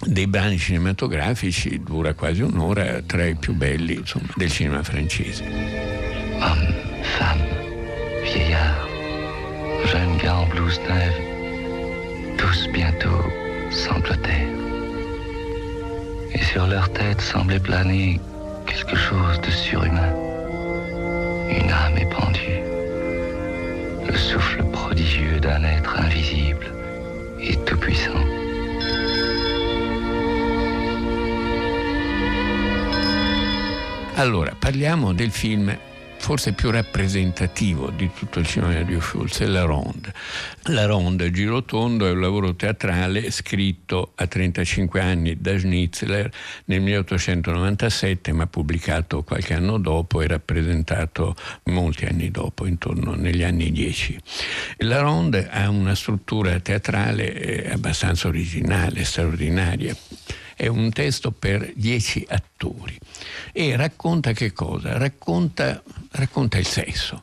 [0.06, 5.42] dei brani cinematografici dura quasi un'ora tra i più belli insomma, del cinema francese.
[6.40, 6.74] Hommes,
[7.16, 7.46] femmes,
[8.22, 8.88] vieillards,
[9.86, 13.24] jeunes gars en blouse neuve, tous bientôt
[13.70, 14.46] sanglotaient.
[16.32, 18.20] Et sur leur tête semblait planer
[18.66, 20.12] quelque chose de surhumain.
[21.48, 22.73] Une âme épandue.
[24.06, 26.66] Le souffle prodigieux d'un être invisible
[27.40, 28.24] et tout-puissant.
[34.16, 35.76] Allora, parliamo del film
[36.24, 40.10] forse più rappresentativo di tutto il cinema di Schulz, è La Ronde.
[40.68, 46.30] La Ronde, Girotondo, è un lavoro teatrale scritto a 35 anni da Schnitzler
[46.64, 53.70] nel 1897, ma pubblicato qualche anno dopo e rappresentato molti anni dopo, intorno negli anni
[53.70, 54.18] 10.
[54.78, 59.94] La Ronde ha una struttura teatrale eh, abbastanza originale, straordinaria
[60.56, 62.96] è un testo per dieci attori
[63.52, 64.96] e racconta che cosa?
[64.96, 65.82] Racconta,
[66.14, 67.22] racconta il sesso.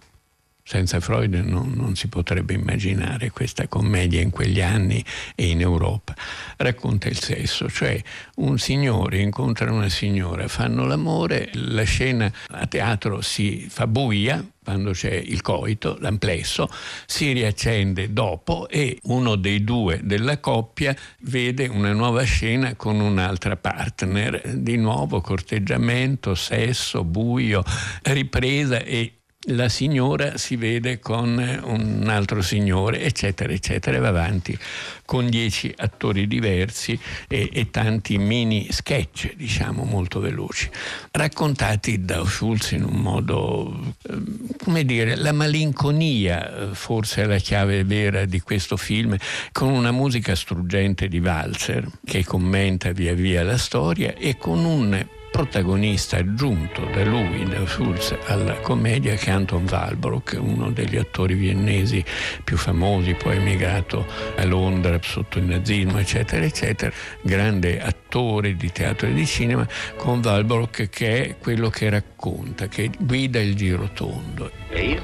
[0.72, 5.04] Senza Freud non, non, si potrebbe immaginare questa commedia in quegli anni
[5.36, 6.16] e in Europa.
[6.56, 8.02] Racconta il sesso, cioè
[8.36, 14.92] un signore incontra una signora, fanno l'amore, la scena a teatro si fa buia, quando
[14.92, 16.70] c'è il coito, l'amplesso,
[17.06, 23.58] si riaccende dopo e uno dei due della coppia vede una nuova scena con un'altra
[23.58, 27.62] partner, di nuovo corteggiamento, sesso, buio,
[28.04, 29.16] ripresa e
[29.46, 34.58] la signora si vede con un altro signore, eccetera, eccetera, e va avanti
[35.04, 40.70] con dieci attori diversi e, e tanti mini sketch, diciamo, molto veloci,
[41.12, 44.22] raccontati da Schulz in un modo, eh,
[44.64, 49.18] come dire, la malinconia eh, forse è la chiave vera di questo film,
[49.52, 55.20] con una musica struggente di Walzer che commenta via via la storia e con un
[55.32, 61.36] protagonista aggiunto da lui, da Schulz, alla commedia che è Anton Walbrock, uno degli attori
[61.36, 62.04] viennesi
[62.44, 64.06] più famosi, poi emigrato
[64.36, 70.20] a Londra sotto il nazismo, eccetera, eccetera, grande attore di teatro e di cinema, con
[70.24, 74.52] Walbrock che è quello che racconta, che guida il giro tondo.
[74.70, 75.02] E io?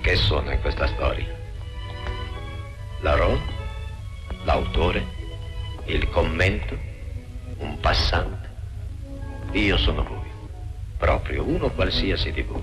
[0.00, 1.26] Che sono in questa storia?
[3.02, 3.52] La ronda,
[4.44, 5.04] l'autore,
[5.84, 6.76] il commento,
[7.58, 8.47] un passante.
[9.58, 10.30] Io sono voi,
[10.96, 12.62] proprio uno qualsiasi di voi.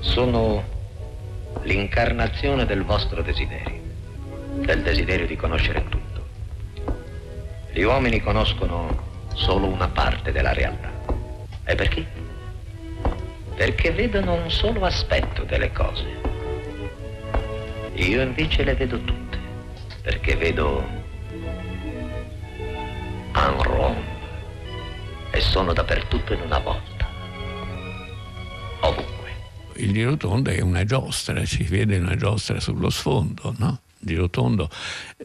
[0.00, 0.62] Sono
[1.62, 3.80] l'incarnazione del vostro desiderio,
[4.56, 6.26] del desiderio di conoscere tutto.
[7.72, 10.90] Gli uomini conoscono solo una parte della realtà.
[11.64, 12.06] E perché?
[13.54, 16.04] Perché vedono un solo aspetto delle cose.
[17.94, 19.38] Io invece le vedo tutte,
[20.02, 20.84] perché vedo
[23.32, 24.11] un rombo
[25.32, 27.08] e sono dappertutto in una volta.
[28.80, 29.10] Ovunque.
[29.76, 33.80] Il di rotondo è una giostra, si vede una giostra sullo sfondo, no?
[33.98, 34.68] Di rotondo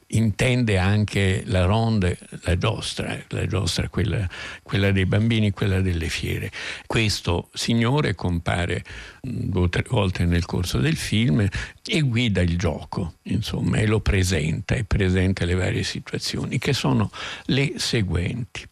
[0.10, 4.30] intende anche la ronde, la giostra, la giostra quella,
[4.62, 6.52] quella dei bambini, quella delle fiere.
[6.86, 8.84] Questo signore compare
[9.22, 11.46] mh, due o tre volte nel corso del film
[11.84, 17.10] e guida il gioco, insomma, e lo presenta, e presenta le varie situazioni, che sono
[17.46, 18.64] le seguenti.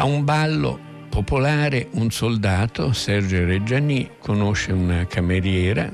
[0.00, 5.90] A un ballo popolare un soldato, Sergio Reggiani, conosce una cameriera,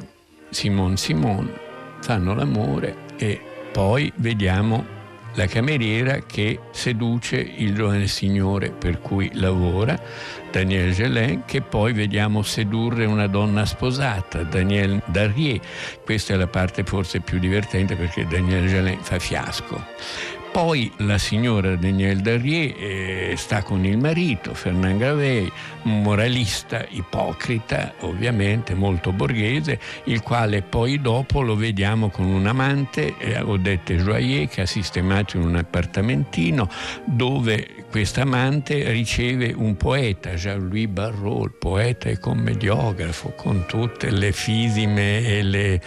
[0.50, 1.50] Simon Simon,
[2.02, 3.40] fanno l'amore e
[3.72, 4.84] poi vediamo
[5.36, 9.98] la cameriera che seduce il giovane signore per cui lavora,
[10.52, 15.60] Daniel Gelin, che poi vediamo sedurre una donna sposata, Daniel Darrier.
[16.04, 20.42] Questa è la parte forse più divertente perché Daniel Gelin fa fiasco.
[20.54, 25.50] Poi la signora Danielle Darrier eh, sta con il marito, Fernand Gravey,
[25.82, 33.16] un moralista ipocrita, ovviamente molto borghese, il quale poi dopo lo vediamo con un amante,
[33.18, 36.70] eh, Odette Joyer, che ha sistemato in un appartamentino
[37.04, 45.24] dove questa amante riceve un poeta, Jean-Louis Barrault, poeta e commediografo, con tutte le fisime
[45.26, 45.80] e le,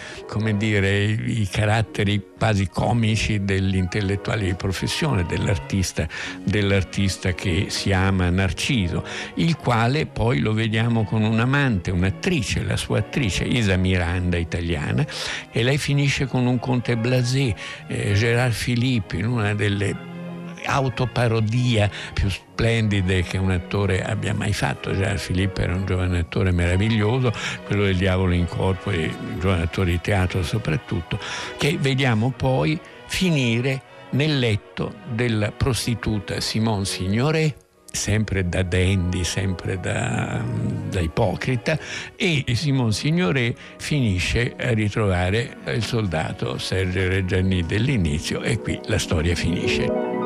[0.56, 6.06] dire, i caratteri quasi comici dell'intellettuale professione, dell'artista,
[6.44, 9.02] dell'artista che si ama Narciso,
[9.36, 15.06] il quale poi lo vediamo con un'amante, un'attrice, la sua attrice, Isa Miranda, italiana,
[15.50, 17.54] e lei finisce con un conte blasé,
[17.86, 20.16] eh, Gerard Filippi, in una delle
[20.64, 24.92] autoparodia più splendide che un attore abbia mai fatto.
[24.92, 27.32] Gerard Filippo era un giovane attore meraviglioso,
[27.64, 31.18] quello del Diavolo in corpo, e un giovane attore di teatro soprattutto,
[31.56, 40.42] che vediamo poi finire nel letto della prostituta Simone Signoret sempre da dandy, sempre da,
[40.88, 41.78] da, ipocrita,
[42.16, 49.34] e Simon Signoret finisce a ritrovare il soldato Sergio Reggiani dell'inizio e qui la storia
[49.34, 50.16] finisce.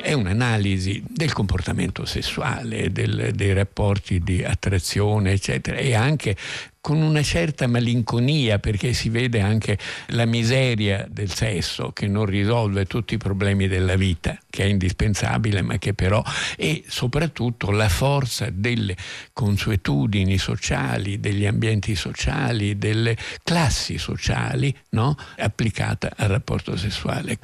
[0.00, 6.36] È un'analisi del comportamento sessuale, del, dei rapporti di attrazione, eccetera, e anche
[6.86, 9.76] con una certa malinconia perché si vede anche
[10.10, 15.62] la miseria del sesso che non risolve tutti i problemi della vita, che è indispensabile
[15.62, 16.22] ma che però
[16.56, 18.96] e soprattutto la forza delle
[19.32, 25.16] consuetudini sociali, degli ambienti sociali, delle classi sociali no?
[25.38, 27.40] applicata al rapporto sessuale.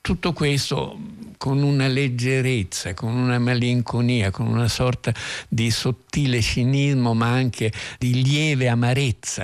[0.00, 0.96] Tutto questo
[1.36, 5.12] con una leggerezza, con una malinconia, con una sorta
[5.48, 8.85] di sottile cinismo, ma anche di lieve amarezza,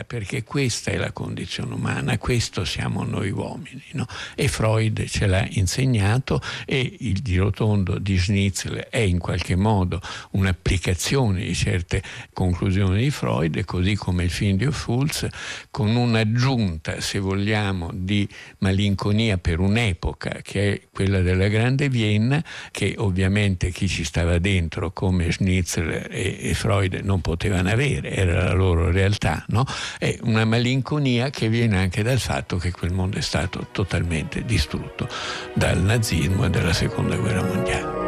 [0.05, 3.83] perché questa è la condizione umana, questo siamo noi uomini.
[3.93, 4.07] No?
[4.35, 10.01] E Freud ce l'ha insegnato e il girotondo di Schnitzel è in qualche modo
[10.33, 12.03] un'applicazione di certe
[12.33, 15.27] conclusioni di Freud, così come il film di Fools,
[15.71, 18.29] con un'aggiunta, se vogliamo, di
[18.59, 24.93] malinconia per un'epoca che è quella della grande Vienna, che ovviamente chi ci stava dentro
[24.93, 29.65] come Schnitzel e, e Freud non potevano avere, era la loro realtà, no?
[29.99, 35.09] È una malinconia che viene anche dal fatto che quel mondo è stato totalmente distrutto
[35.55, 38.03] dal nazismo e dalla seconda guerra mondiale.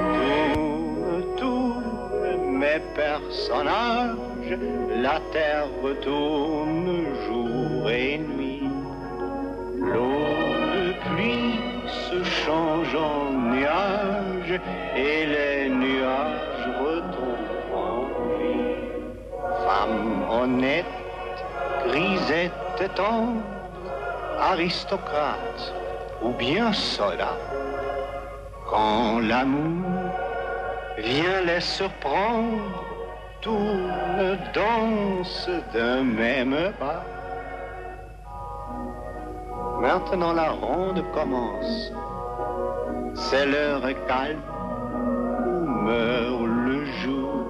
[2.95, 4.59] personnages,
[5.03, 8.63] la terre retourne jour et nuit.
[9.79, 11.59] L'eau pluie
[12.09, 14.61] se change en nuages
[14.97, 18.05] et les nuages retombent en
[18.39, 18.75] vie.
[19.67, 21.04] Femme honnête,
[21.87, 23.43] grisette tendre,
[24.41, 25.75] aristocrate
[26.23, 27.39] ou bien soldat,
[28.71, 30.11] quand l'amour
[30.99, 32.85] vient les surprendre,
[33.41, 37.05] tourne, danse d'un même pas.
[39.81, 41.93] Maintenant la ronde commence,
[43.15, 44.41] c'est l'heure calme
[45.47, 47.47] où meurt le jour.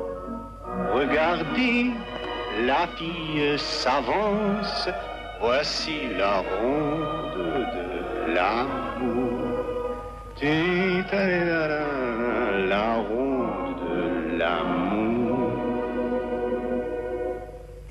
[0.93, 1.93] Regardez
[2.63, 4.89] la fille s'avance,
[5.41, 7.39] voici la ronde
[7.75, 9.41] de l'amour.
[12.69, 14.84] La ronde de l'amour.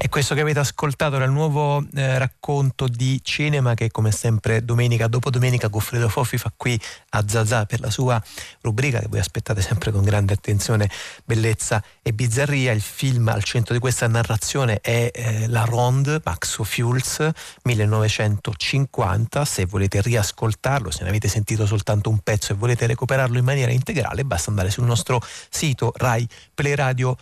[0.03, 4.65] E questo che avete ascoltato era il nuovo eh, racconto di cinema che come sempre
[4.65, 6.77] domenica dopo domenica Goffredo Foffi fa qui
[7.11, 8.21] a Zazà per la sua
[8.59, 10.89] rubrica che voi aspettate sempre con grande attenzione,
[11.23, 12.73] bellezza e bizzarria.
[12.73, 17.25] Il film al centro di questa narrazione è eh, La Ronde, Max Fuels,
[17.61, 19.45] 1950.
[19.45, 23.71] Se volete riascoltarlo, se ne avete sentito soltanto un pezzo e volete recuperarlo in maniera
[23.71, 27.15] integrale, basta andare sul nostro sito Rai Play Radio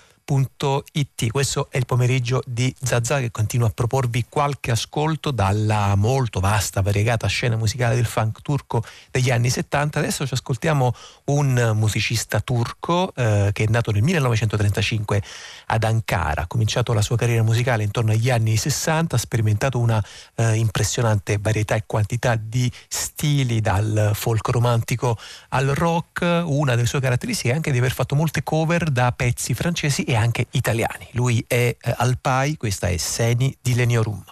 [0.94, 1.30] It.
[1.30, 6.82] Questo è il pomeriggio di Zazà che continua a proporvi qualche ascolto dalla molto vasta,
[6.82, 8.82] variegata scena musicale del funk turco
[9.12, 10.00] degli anni 70.
[10.00, 10.94] Adesso ci ascoltiamo
[11.26, 15.22] un musicista turco eh, che è nato nel 1935
[15.68, 20.02] ad Ankara, ha cominciato la sua carriera musicale intorno agli anni 60, ha sperimentato una
[20.36, 25.18] eh, impressionante varietà e quantità di stili dal folk romantico
[25.50, 29.54] al rock, una delle sue caratteristiche è anche di aver fatto molte cover da pezzi
[29.54, 31.08] francesi e anche italiani.
[31.12, 34.24] Lui è eh, Alpai, questa è Seni di Leniorum.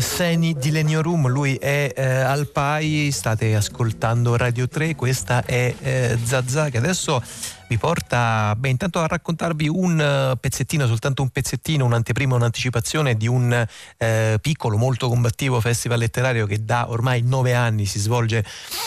[0.00, 6.68] Seni di Leniorum, lui è eh, Alpai, state ascoltando Radio 3, questa è eh, Zazà
[6.68, 7.22] che adesso
[7.68, 13.26] vi porta beh, intanto a raccontarvi un eh, pezzettino, soltanto un pezzettino, un'anteprima, un'anticipazione di
[13.26, 13.66] un
[13.96, 18.44] eh, piccolo, molto combattivo festival letterario che da ormai nove anni si svolge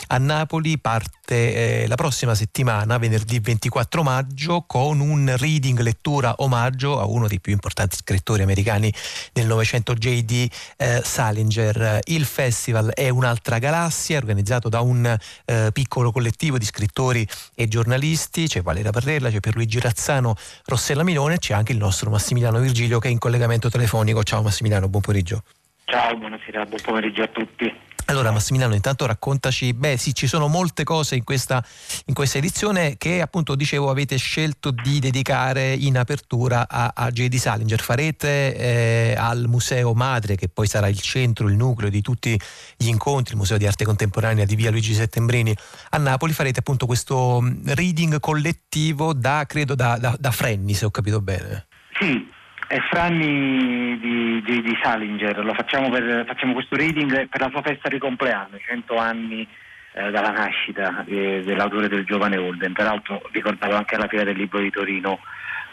[0.07, 6.99] a Napoli, parte eh, la prossima settimana, venerdì 24 maggio, con un reading lettura omaggio
[6.99, 8.93] a uno dei più importanti scrittori americani
[9.33, 10.47] del Novecento, J.D.
[10.77, 11.99] eh, Salinger.
[12.05, 18.47] Il festival è un'altra galassia, organizzato da un eh, piccolo collettivo di scrittori e giornalisti,
[18.47, 20.35] c'è Valeria Parrella, c'è Pierluigi Razzano,
[20.65, 24.23] Rossella Milone, c'è anche il nostro Massimiliano Virgilio che è in collegamento telefonico.
[24.23, 25.43] Ciao Massimiliano, buon pomeriggio.
[25.85, 27.89] Ciao, buonasera, buon pomeriggio a tutti.
[28.11, 31.63] Allora Massimiliano, intanto raccontaci, beh sì, ci sono molte cose in questa,
[32.07, 37.35] in questa edizione che appunto dicevo avete scelto di dedicare in apertura a, a J.D.
[37.35, 37.79] Salinger.
[37.79, 42.37] Farete eh, al Museo Madre, che poi sarà il centro, il nucleo di tutti
[42.75, 45.55] gli incontri, il Museo di Arte Contemporanea di Via Luigi Settembrini
[45.91, 50.83] a Napoli, farete appunto questo mm, reading collettivo da, credo, da, da, da Frenni, se
[50.83, 51.67] ho capito bene.
[51.97, 52.27] Sì,
[52.71, 57.61] è Franni di, di- di Salinger, lo facciamo, per- facciamo questo reading per la sua
[57.61, 59.45] festa di compleanno, 100 anni
[59.93, 64.59] eh, dalla nascita eh, dell'autore del giovane Holden, peraltro ricordato anche alla Fiera del Libro
[64.61, 65.19] di Torino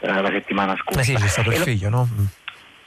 [0.01, 1.01] eh, la settimana scorsa.
[1.01, 2.09] Eh sì, c'è stato il E lo- figlio, no?
[2.13, 2.25] Mm.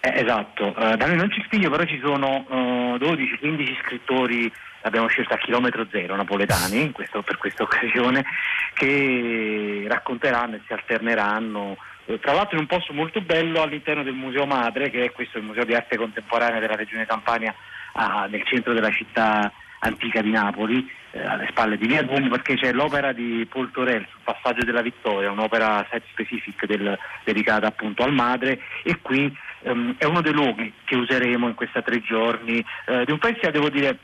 [0.01, 4.51] eh, esatto, Eh, da noi non c'è figlio, però ci sono eh, 12-15 scrittori,
[4.81, 8.25] abbiamo scelto a chilometro zero napoletani questo- per questa occasione,
[8.73, 11.77] che racconteranno e si alterneranno.
[12.05, 15.37] Eh, Tra l'altro in un posto molto bello all'interno del Museo Madre, che è questo
[15.37, 17.53] il Museo di Arte Contemporanea della Regione Campania,
[17.93, 22.55] ah, nel centro della città antica di Napoli, eh, alle spalle di Via Duomo, perché
[22.55, 28.03] c'è l'opera di Paul Torel sul passaggio della Vittoria, un'opera site specific del- dedicata appunto
[28.03, 32.63] al madre e qui ehm, è uno dei luoghi che useremo in questi tre giorni
[32.85, 33.97] eh, di un festival, devo dire,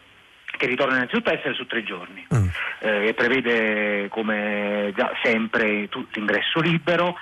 [0.57, 2.26] che ritorna innanzitutto a essere su tre giorni
[2.80, 7.15] eh, e prevede come già sempre tu- l'ingresso libero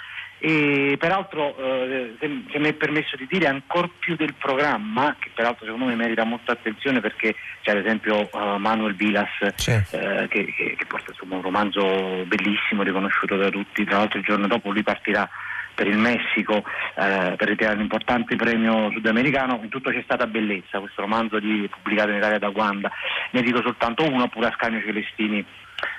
[0.47, 5.31] e peraltro eh, se, se mi è permesso di dire ancora più del programma che
[5.33, 10.45] peraltro secondo me merita molta attenzione perché c'è ad esempio eh, Manuel Vilas eh, che,
[10.55, 11.81] che- che porta insomma, un romanzo
[12.27, 13.83] bellissimo riconosciuto da tutti.
[13.85, 15.27] Tra l'altro il giorno dopo lui partirà
[15.73, 16.57] per il Messico
[16.95, 19.59] eh, per ritirare un importante premio sudamericano.
[19.63, 22.91] In tutto c'è stata bellezza questo romanzo di- pubblicato in Italia da Wanda.
[23.31, 25.43] Ne dico soltanto uno pure Ascanio Celestini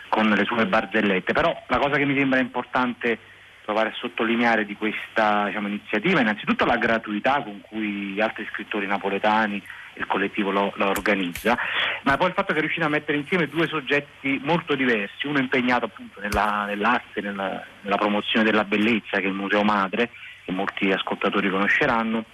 [0.08, 1.32] con le sue barzellette.
[1.32, 3.18] Però la cosa che mi sembra importante
[3.66, 6.20] provare a sottolineare di questa diciamo, iniziativa.
[6.20, 9.56] Innanzitutto la gratuità con cui altri scrittori napoletani
[9.92, 11.58] e il collettivo lo, lo organizza,
[12.04, 15.40] ma poi il fatto che è riuscito a mettere insieme due soggetti molto diversi, uno
[15.40, 20.10] impegnato appunto nella- nell'arte, nella, nella promozione della bellezza che è il Museo Madre,
[20.44, 22.24] che molti ascoltatori conosceranno,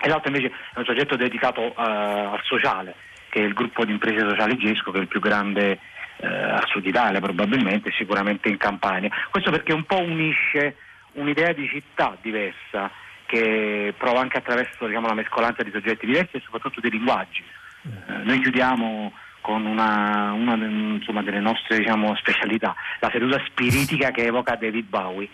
[0.00, 2.94] e l'altro invece è un soggetto dedicato eh, al sociale,
[3.30, 5.80] che è il gruppo di imprese sociali Gesco, che è il più grande
[6.18, 9.10] eh, al sud Italia probabilmente, sicuramente in Campania.
[9.30, 10.76] Questo perché un po' unisce
[11.12, 12.90] un'idea di città diversa
[13.26, 17.44] che prova anche attraverso diciamo, la mescolanza di soggetti diversi e soprattutto dei linguaggi.
[17.84, 24.24] Eh, noi chiudiamo con una, una insomma, delle nostre diciamo, specialità, la seduta spiritica che
[24.24, 25.28] evoca David Bowie,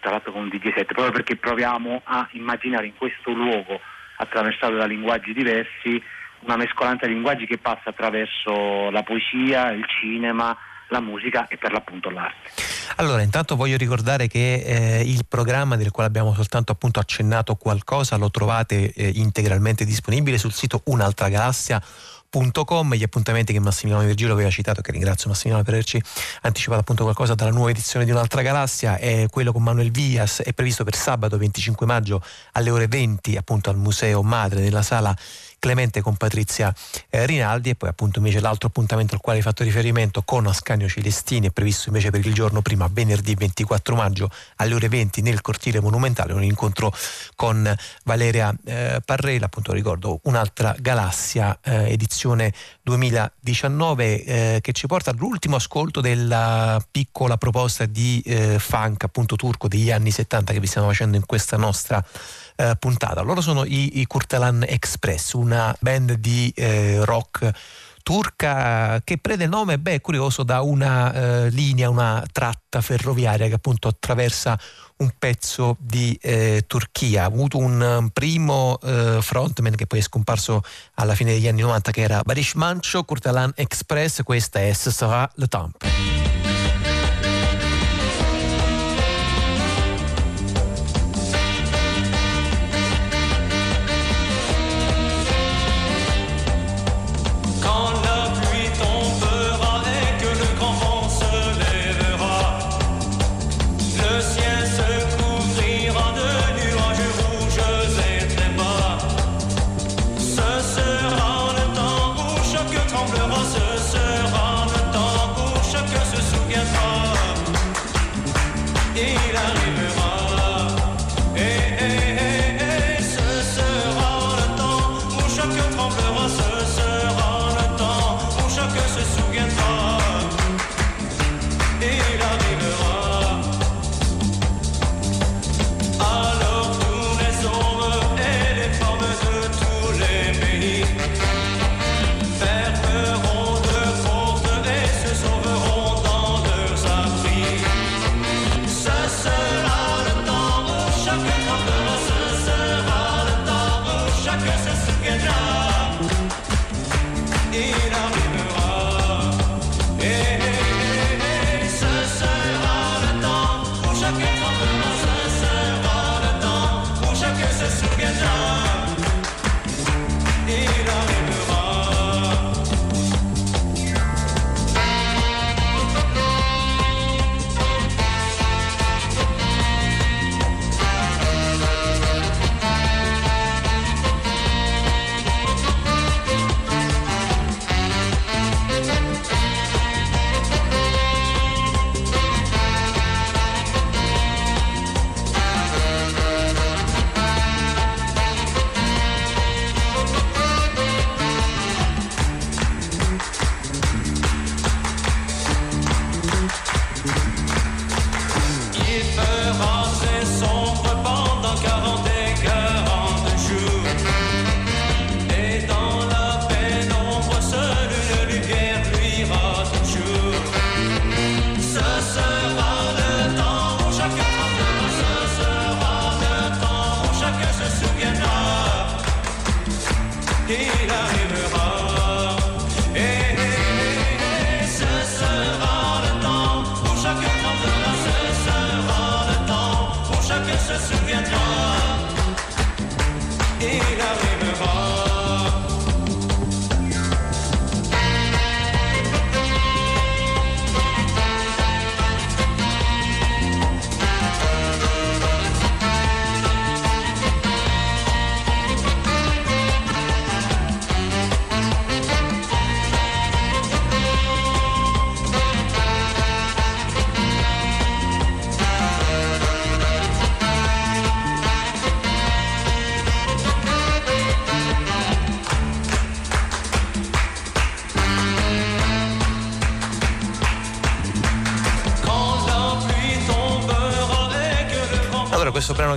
[0.00, 3.80] tra l'altro con un DJ set, proprio perché proviamo a immaginare in questo luogo
[4.16, 6.02] attraversato da linguaggi diversi
[6.44, 10.56] una mescolanza di linguaggi che passa attraverso la poesia, il cinema,
[10.88, 12.50] la musica e per l'appunto l'arte.
[12.96, 18.16] Allora, intanto voglio ricordare che eh, il programma del quale abbiamo soltanto appunto accennato qualcosa
[18.16, 24.82] lo trovate eh, integralmente disponibile sul sito un'altragalassia.com gli appuntamenti che Massimiliano Virgilio aveva citato
[24.82, 26.02] che ringrazio Massimiliano per averci
[26.42, 30.52] anticipato appunto qualcosa dalla nuova edizione di Un'altra Galassia è quello con Manuel Vias è
[30.52, 35.16] previsto per sabato 25 maggio alle ore 20 appunto al Museo Madre nella sala
[35.58, 36.74] Clemente con Patrizia
[37.10, 40.88] eh, Rinaldi e poi appunto invece l'altro appuntamento al quale hai fatto riferimento con Ascanio
[40.88, 45.40] Celestini è previsto invece per il giorno prima venerdì 24 maggio alle ore 20 nel
[45.40, 46.92] cortile monumentale un incontro
[47.34, 47.74] con
[48.04, 49.46] Valeria eh, Parrella.
[49.46, 52.52] Appunto ricordo un'altra galassia eh, edizione
[52.82, 59.68] 2019 eh, che ci porta all'ultimo ascolto della piccola proposta di eh, funk appunto turco
[59.68, 62.04] degli anni 70 che vi stiamo facendo in questa nostra
[62.58, 63.22] eh, puntata.
[63.22, 67.50] Loro sono i, i Kurtalan Express, una band di eh, rock
[68.02, 73.54] turca che prende il nome, beh, curioso, da una eh, linea, una tratta ferroviaria che
[73.54, 74.58] appunto attraversa
[74.96, 77.22] un pezzo di eh, Turchia.
[77.22, 80.62] Ha avuto un primo eh, frontman che poi è scomparso
[80.94, 85.30] alla fine degli anni 90 che era Barish Mancho, Kurtalan Express, questa è Ce sera
[85.34, 86.47] le temps.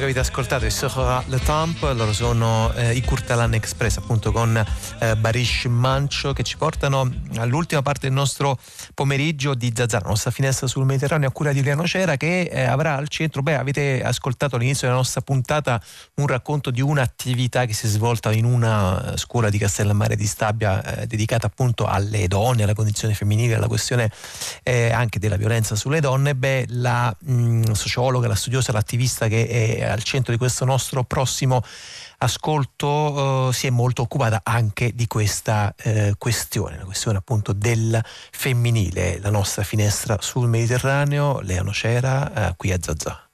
[0.01, 4.57] Che avete ascoltato è Sera Le Temp, loro sono eh, i Kurtalan Express, appunto con
[4.97, 8.57] eh, Barish Mancio, che ci portano all'ultima parte del nostro
[8.93, 12.63] pomeriggio di Zazzara, la nostra finestra sul Mediterraneo a cura di Liano Cera, che eh,
[12.63, 15.81] avrà al centro, beh, avete ascoltato all'inizio della nostra puntata
[16.15, 20.25] un racconto di un'attività che si è svolta in una eh, scuola di Castellammare di
[20.25, 24.11] Stabia eh, dedicata appunto alle donne, alla condizione femminile, alla questione
[24.63, 26.35] eh, anche della violenza sulle donne.
[26.35, 31.63] Beh, la mh, sociologa, la studiosa, l'attivista che è al centro di questo nostro prossimo
[32.21, 37.99] ascolto eh, si è molto occupata anche di questa eh, questione, la questione appunto del
[38.03, 43.30] femminile, la nostra finestra sul Mediterraneo, Leano Cera, eh, qui a Zazà.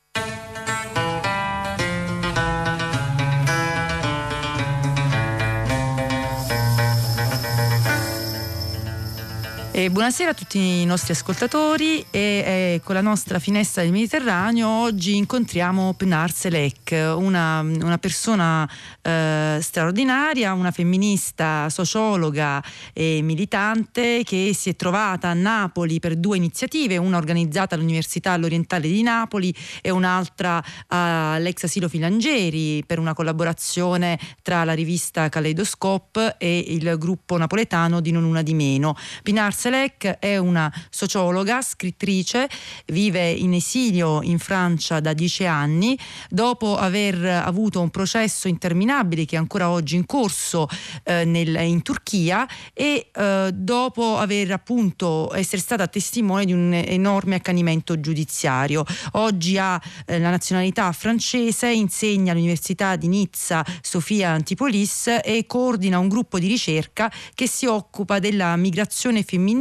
[9.78, 14.68] E buonasera a tutti i nostri ascoltatori e eh, con la nostra finestra del Mediterraneo
[14.68, 18.68] oggi incontriamo Pnar Selek, una, una persona
[19.04, 22.60] eh, straordinaria, una femminista, sociologa
[22.92, 28.88] e militante che si è trovata a Napoli per due iniziative, una organizzata all'Università all'Orientale
[28.88, 36.66] di Napoli e un'altra all'ex asilo Filangieri per una collaborazione tra la rivista Kaleidoscope e
[36.70, 38.96] il gruppo napoletano di Non Una di Meno.
[39.22, 42.48] Pinar Selek è una sociologa, scrittrice,
[42.86, 46.00] vive in esilio in Francia da dieci anni,
[46.30, 50.70] dopo aver avuto un processo interminabile che è ancora oggi in corso
[51.04, 57.36] eh, nel- in Turchia e eh, dopo aver appunto essere stata testimone di un enorme
[57.36, 58.86] accanimento giudiziario.
[59.14, 66.08] Oggi ha eh, la nazionalità francese, insegna all'Università di Nizza Sofia Antipolis e coordina un
[66.08, 69.56] gruppo di ricerca che si occupa della migrazione femminile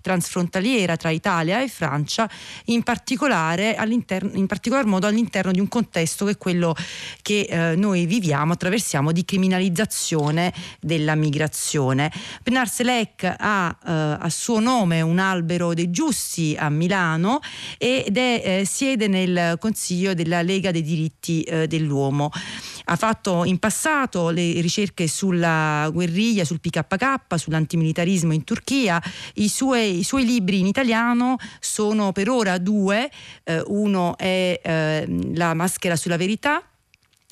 [0.00, 2.28] transfrontaliera tra Italia e Francia,
[2.66, 3.76] in particolare
[4.32, 6.74] in particolar modo all'interno di un contesto che è quello
[7.22, 12.10] che eh, noi viviamo, attraversiamo di criminalizzazione della migrazione.
[12.42, 17.40] Pinar Selek ha eh, a suo nome un albero dei giusti a Milano
[17.78, 22.30] ed è, eh, siede nel Consiglio della Lega dei diritti eh, dell'uomo.
[22.90, 29.00] Ha fatto in passato le ricerche sulla guerriglia, sul PKK, sull'antimilitarismo in Turchia.
[29.34, 33.08] I suoi, i suoi libri in italiano sono per ora due.
[33.44, 36.64] Eh, uno è eh, La maschera sulla verità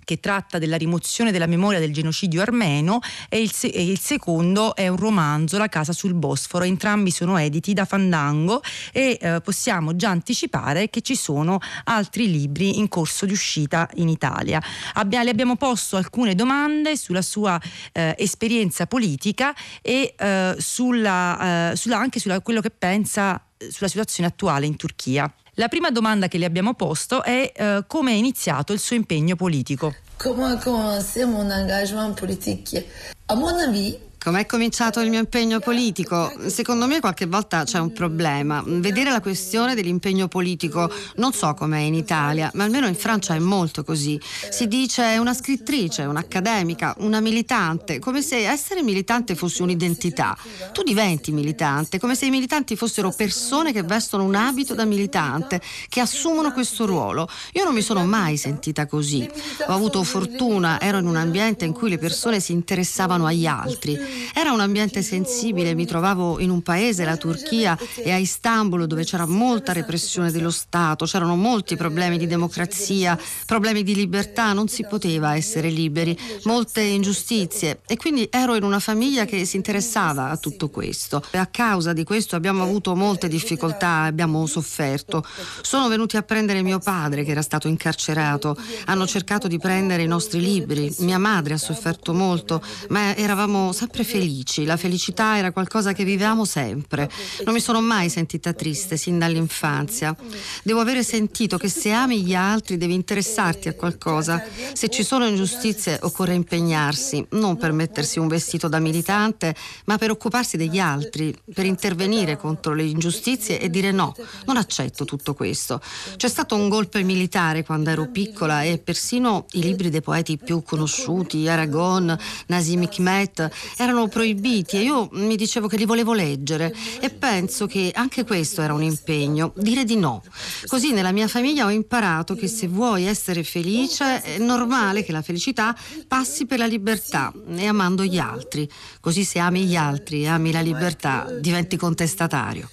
[0.09, 4.89] che tratta della rimozione della memoria del genocidio armeno e il, e il secondo è
[4.89, 6.65] un romanzo, La casa sul Bosforo.
[6.65, 12.79] Entrambi sono editi da Fandango e eh, possiamo già anticipare che ci sono altri libri
[12.79, 14.63] in corso di uscita in Italia.
[14.95, 17.61] Abbia- le abbiamo posto alcune domande sulla sua
[17.93, 23.91] eh, esperienza politica e eh, sulla, eh, sulla- anche su quello che pensa eh, sulla
[23.91, 25.31] situazione attuale in Turchia.
[25.59, 29.35] La prima domanda che le abbiamo posto è eh, come è iniziato il suo impegno
[29.35, 29.93] politico.
[30.17, 32.87] Comment a commencé mon engagement politique
[33.27, 36.33] À mon avis, Com'è cominciato il mio impegno politico?
[36.49, 38.61] Secondo me qualche volta c'è un problema.
[38.67, 43.39] Vedere la questione dell'impegno politico, non so com'è in Italia, ma almeno in Francia è
[43.39, 44.21] molto così.
[44.51, 50.37] Si dice una scrittrice, un'accademica, una militante, come se essere militante fosse un'identità.
[50.73, 55.61] Tu diventi militante, come se i militanti fossero persone che vestono un abito da militante,
[55.89, 57.29] che assumono questo ruolo.
[57.53, 59.31] Io non mi sono mai sentita così.
[59.69, 64.07] Ho avuto fortuna, ero in un ambiente in cui le persone si interessavano agli altri.
[64.35, 69.05] Era un ambiente sensibile, mi trovavo in un paese, la Turchia, e a Istanbul dove
[69.05, 74.85] c'era molta repressione dello Stato, c'erano molti problemi di democrazia, problemi di libertà, non si
[74.87, 80.37] poteva essere liberi, molte ingiustizie e quindi ero in una famiglia che si interessava a
[80.37, 81.23] tutto questo.
[81.31, 85.25] E a causa di questo abbiamo avuto molte difficoltà, abbiamo sofferto.
[85.63, 88.57] Sono venuti a prendere mio padre che era stato incarcerato,
[88.87, 93.98] hanno cercato di prendere i nostri libri, mia madre ha sofferto molto, ma eravamo sempre
[94.05, 97.11] felici, la felicità era qualcosa che vivevamo sempre.
[97.45, 100.17] Non mi sono mai sentita triste sin dall'infanzia.
[100.63, 104.43] Devo avere sentito che se ami gli altri devi interessarti a qualcosa.
[104.73, 109.55] Se ci sono ingiustizie occorre impegnarsi, non per mettersi un vestito da militante,
[109.87, 114.15] ma per occuparsi degli altri, per intervenire contro le ingiustizie e dire no,
[114.47, 115.81] non accetto tutto questo.
[116.17, 120.63] C'è stato un golpe militare quando ero piccola e persino i libri dei poeti più
[120.63, 122.17] conosciuti, Aragon,
[122.47, 127.91] Nazim Hikmet, erano proibiti e io mi dicevo che li volevo leggere e penso che
[127.95, 130.23] anche questo era un impegno, dire di no.
[130.67, 135.23] Così nella mia famiglia ho imparato che se vuoi essere felice è normale che la
[135.23, 138.69] felicità passi per la libertà e amando gli altri.
[139.01, 142.69] Così se ami gli altri e ami la libertà diventi contestatario.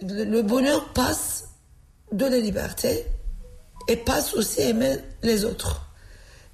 [0.00, 1.44] le bonheur passe
[2.12, 3.06] de la liberté
[3.88, 5.80] et passe aussi aimer les autres.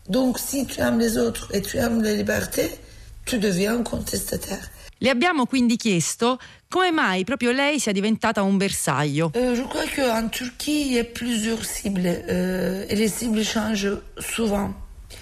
[0.09, 2.79] Donc si tu aimes les autres et tu aimes la liberté,
[3.25, 4.71] tu deviens un contestataire.
[4.99, 6.39] Le abbiamo quindi chiesto
[6.69, 9.31] come mai proprio lei sia diventata un bersaglio.
[9.35, 14.01] Euh, je crois qu'en Turquie, il y a plusieurs cibles euh, et les cibles changent
[14.19, 14.73] souvent.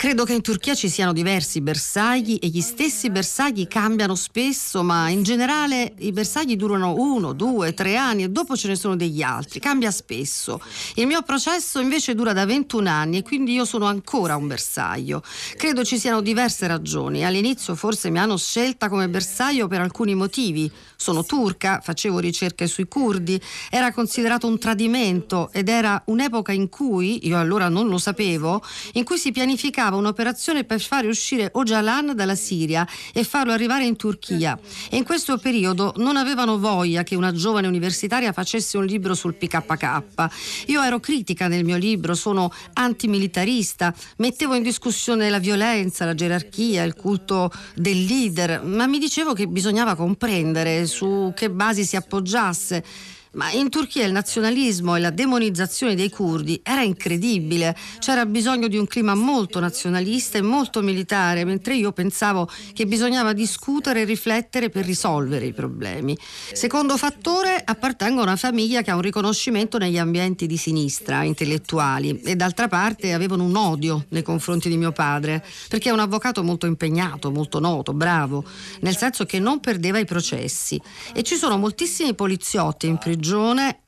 [0.03, 5.09] Credo che in Turchia ci siano diversi bersagli e gli stessi bersagli cambiano spesso, ma
[5.11, 9.23] in generale i bersagli durano uno, due, tre anni e dopo ce ne sono degli
[9.23, 10.61] altri, cambia spesso.
[10.97, 15.23] Il mio processo invece dura da 21 anni e quindi io sono ancora un bersaglio.
[15.57, 17.25] Credo ci siano diverse ragioni.
[17.25, 20.69] All'inizio forse mi hanno scelta come bersaglio per alcuni motivi.
[20.97, 27.25] Sono turca, facevo ricerche sui curdi, era considerato un tradimento ed era un'epoca in cui,
[27.29, 28.65] io allora non lo sapevo,
[28.95, 33.97] in cui si pianificava un'operazione per fare uscire Ocalan dalla Siria e farlo arrivare in
[33.97, 34.59] Turchia.
[34.91, 39.35] E in questo periodo non avevano voglia che una giovane universitaria facesse un libro sul
[39.35, 40.65] PKK.
[40.67, 46.83] Io ero critica nel mio libro, sono antimilitarista, mettevo in discussione la violenza, la gerarchia,
[46.83, 52.85] il culto del leader, ma mi dicevo che bisognava comprendere su che basi si appoggiasse.
[53.35, 57.75] Ma in Turchia il nazionalismo e la demonizzazione dei curdi era incredibile.
[57.99, 63.33] C'era bisogno di un clima molto nazionalista e molto militare, mentre io pensavo che bisognava
[63.33, 66.15] discutere e riflettere per risolvere i problemi.
[66.53, 72.21] Secondo fattore, appartengo a una famiglia che ha un riconoscimento negli ambienti di sinistra, intellettuali,
[72.21, 76.43] e d'altra parte avevano un odio nei confronti di mio padre, perché è un avvocato
[76.43, 78.45] molto impegnato, molto noto, bravo,
[78.81, 80.79] nel senso che non perdeva i processi.
[81.15, 83.21] E ci sono moltissimi poliziotti in prigione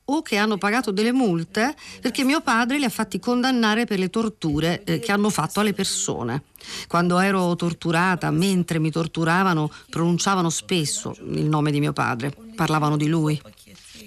[0.05, 4.09] o che hanno pagato delle multe perché mio padre li ha fatti condannare per le
[4.09, 6.43] torture eh, che hanno fatto alle persone.
[6.87, 13.07] Quando ero torturata, mentre mi torturavano, pronunciavano spesso il nome di mio padre, parlavano di
[13.07, 13.39] lui.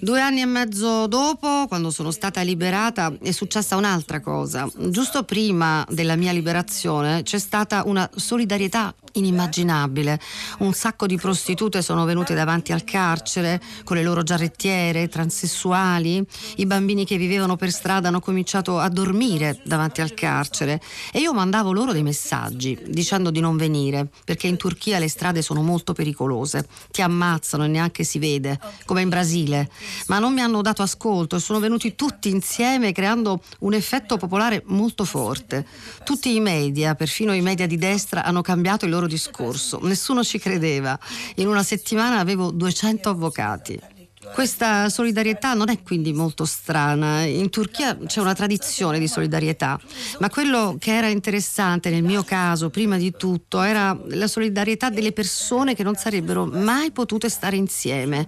[0.01, 4.69] Due anni e mezzo dopo, quando sono stata liberata, è successa un'altra cosa.
[4.87, 10.19] Giusto prima della mia liberazione c'è stata una solidarietà inimmaginabile.
[10.59, 16.25] Un sacco di prostitute sono venute davanti al carcere con le loro giarrettiere, transessuali.
[16.57, 20.81] I bambini che vivevano per strada hanno cominciato a dormire davanti al carcere
[21.11, 25.41] e io mandavo loro dei messaggi dicendo di non venire perché in Turchia le strade
[25.41, 26.65] sono molto pericolose.
[26.91, 29.69] Ti ammazzano e neanche si vede, come in Brasile.
[30.07, 34.63] Ma non mi hanno dato ascolto e sono venuti tutti insieme creando un effetto popolare
[34.67, 35.65] molto forte.
[36.03, 39.79] Tutti i media, perfino i media di destra, hanno cambiato il loro discorso.
[39.83, 40.97] Nessuno ci credeva.
[41.35, 43.88] In una settimana avevo 200 avvocati.
[44.33, 47.23] Questa solidarietà non è quindi molto strana.
[47.23, 49.77] In Turchia c'è una tradizione di solidarietà,
[50.19, 55.11] ma quello che era interessante nel mio caso, prima di tutto, era la solidarietà delle
[55.11, 58.27] persone che non sarebbero mai potute stare insieme.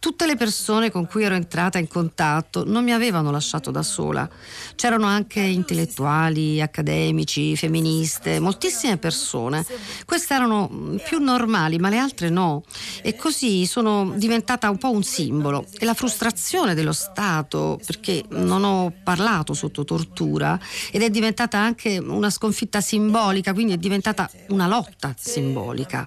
[0.00, 4.28] Tutte le persone con cui ero entrata in contatto non mi avevano lasciato da sola.
[4.74, 9.64] C'erano anche intellettuali, accademici, femministe, moltissime persone.
[10.04, 12.64] Queste erano mm, più normali, ma le altre no.
[13.00, 15.41] E così sono diventata un po' un simbolo
[15.78, 20.58] e la frustrazione dello Stato, perché non ho parlato sotto tortura,
[20.90, 26.06] ed è diventata anche una sconfitta simbolica, quindi è diventata una lotta simbolica.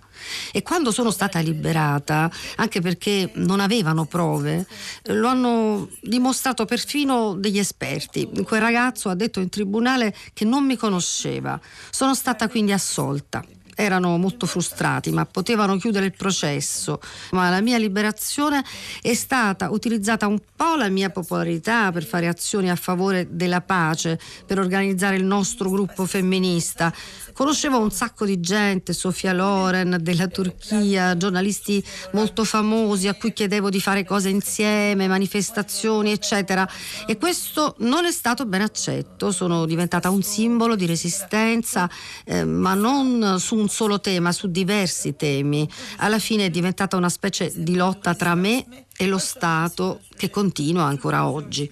[0.52, 4.66] E quando sono stata liberata, anche perché non avevano prove,
[5.04, 8.30] lo hanno dimostrato perfino degli esperti.
[8.44, 11.60] Quel ragazzo ha detto in tribunale che non mi conosceva.
[11.90, 13.44] Sono stata quindi assolta
[13.76, 17.00] erano molto frustrati, ma potevano chiudere il processo.
[17.32, 18.64] Ma la mia liberazione
[19.02, 24.20] è stata utilizzata un po' la mia popolarità per fare azioni a favore della pace,
[24.46, 26.94] per organizzare il nostro gruppo femminista.
[27.34, 31.84] Conoscevo un sacco di gente, Sofia Loren della Turchia, giornalisti
[32.14, 36.66] molto famosi a cui chiedevo di fare cose insieme, manifestazioni, eccetera.
[37.06, 39.32] E questo non è stato ben accetto.
[39.32, 41.90] Sono diventata un simbolo di resistenza,
[42.24, 45.68] eh, ma non su un solo tema, su diversi temi.
[45.98, 48.64] Alla fine è diventata una specie di lotta tra me
[48.96, 51.70] e lo Stato che continua ancora oggi.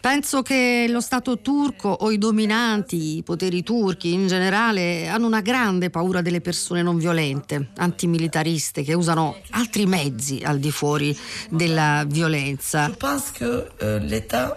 [0.00, 5.40] Penso che lo Stato turco o i dominanti, i poteri turchi in generale, hanno una
[5.40, 11.16] grande paura delle persone non violente, antimilitariste, che usano altri mezzi al di fuori
[11.50, 12.88] della violenza.
[12.88, 14.56] Je pense que euh, l'État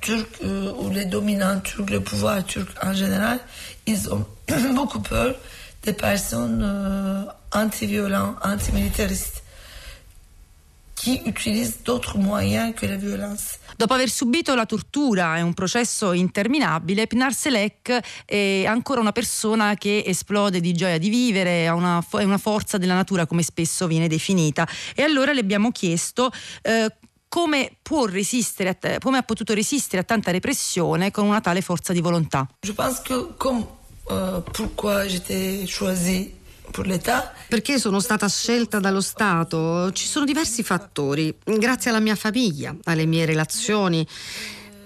[0.00, 3.40] turc euh, ou les dominants turcs, le pouvoir turc en général,
[3.86, 4.24] ils ont
[5.86, 9.42] des personnes euh, anti-violentes, antimilitaristes,
[10.96, 13.58] qui utilisent d'autres moyens que la violence.
[13.76, 19.74] Dopo aver subito la tortura e un processo interminabile, Pinar Selek è ancora una persona
[19.74, 23.86] che esplode di gioia di vivere, ha una, è una forza della natura come spesso
[23.86, 24.66] viene definita.
[24.94, 26.32] E allora le abbiamo chiesto
[26.62, 26.90] eh,
[27.28, 32.00] come può resistere, come ha potuto resistere a tanta repressione con una tale forza di
[32.00, 32.48] volontà.
[32.62, 33.66] Je pense que comme
[34.10, 36.32] euh, pourquoi j'étais choisie
[37.48, 39.90] Perché sono stata scelta dallo Stato?
[39.92, 44.06] Ci sono diversi fattori, grazie alla mia famiglia, alle mie relazioni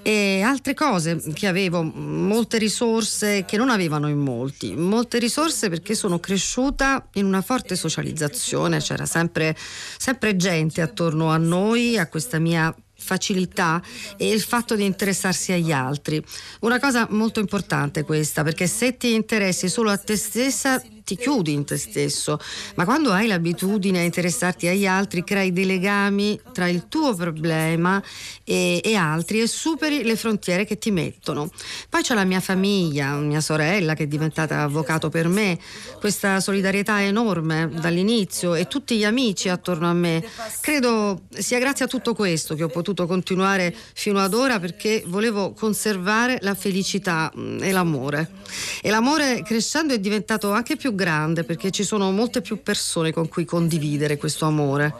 [0.03, 5.95] e altre cose che avevo, molte risorse che non avevano in molti, molte risorse perché
[5.95, 9.57] sono cresciuta in una forte socializzazione, c'era sempre,
[9.99, 13.83] sempre gente attorno a noi, a questa mia facilità
[14.17, 16.23] e il fatto di interessarsi agli altri.
[16.61, 21.53] Una cosa molto importante questa, perché se ti interessi solo a te stessa ti chiudi
[21.53, 22.39] in te stesso,
[22.77, 28.01] ma quando hai l'abitudine a interessarti agli altri crei dei legami tra il tuo problema
[28.45, 31.51] e, e altri e superi le frontiere che ti mettono.
[31.89, 35.59] Poi c'è la mia famiglia, mia sorella che è diventata avvocato per me,
[35.99, 40.25] questa solidarietà enorme dall'inizio e tutti gli amici attorno a me.
[40.61, 45.55] Credo sia grazie a tutto questo che ho potuto continuare fino ad ora perché volevo
[45.55, 48.40] conservare la felicità mm, e l'amore.
[48.83, 53.29] E l'amore crescendo è diventato anche più grande perché ci sono molte più persone con
[53.29, 54.95] cui condividere questo amore.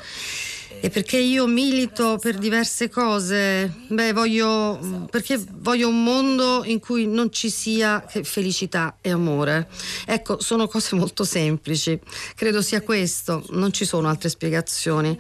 [0.83, 3.71] E perché io milito per diverse cose?
[3.89, 9.69] Beh, voglio perché voglio un mondo in cui non ci sia felicità e amore.
[10.07, 12.01] Ecco, sono cose molto semplici.
[12.35, 15.19] Credo sia questo, non ci sono altre spiegazioni,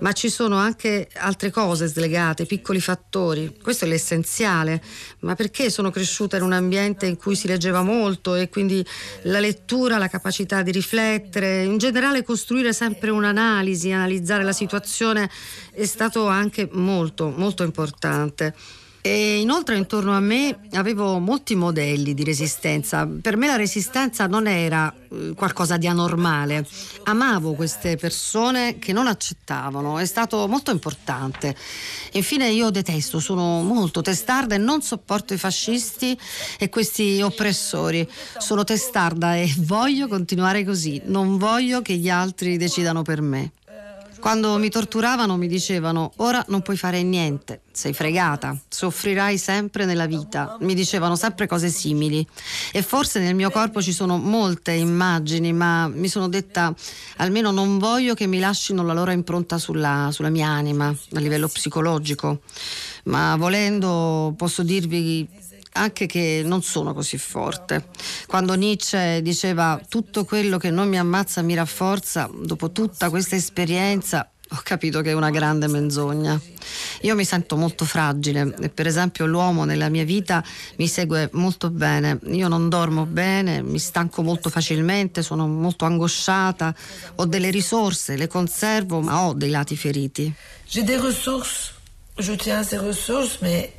[0.00, 3.56] ma ci sono anche altre cose slegate, piccoli fattori.
[3.62, 4.82] Questo è l'essenziale.
[5.20, 8.84] Ma perché sono cresciuta in un ambiente in cui si leggeva molto e quindi
[9.22, 15.30] la lettura, la capacità di riflettere, in generale costruire sempre un'analisi, analizzare la situazione
[15.72, 18.54] è stato anche molto, molto importante.
[19.02, 23.06] E inoltre intorno a me avevo molti modelli di resistenza.
[23.06, 26.66] Per me la resistenza non era eh, qualcosa di anormale.
[27.04, 31.56] Amavo queste persone che non accettavano, è stato molto importante.
[32.12, 36.18] Infine io detesto, sono molto testarda e non sopporto i fascisti
[36.58, 38.06] e questi oppressori.
[38.36, 43.52] Sono testarda e voglio continuare così, non voglio che gli altri decidano per me.
[44.20, 50.06] Quando mi torturavano mi dicevano ora non puoi fare niente, sei fregata, soffrirai sempre nella
[50.06, 50.58] vita.
[50.60, 52.24] Mi dicevano sempre cose simili
[52.70, 56.74] e forse nel mio corpo ci sono molte immagini, ma mi sono detta
[57.16, 61.48] almeno non voglio che mi lasciino la loro impronta sulla, sulla mia anima a livello
[61.48, 62.42] psicologico.
[63.04, 65.26] Ma volendo posso dirvi
[65.72, 67.88] anche che non sono così forte.
[68.26, 74.30] Quando Nietzsche diceva tutto quello che non mi ammazza mi rafforza, dopo tutta questa esperienza
[74.52, 76.40] ho capito che è una grande menzogna.
[77.02, 80.42] Io mi sento molto fragile e per esempio l'uomo nella mia vita
[80.76, 82.18] mi segue molto bene.
[82.24, 86.74] Io non dormo bene, mi stanco molto facilmente, sono molto angosciata,
[87.16, 90.32] ho delle risorse, le conservo, ma ho dei lati feriti.
[90.68, 91.72] J'ai des ressources,
[92.18, 93.70] je tiens à ces ressources, mais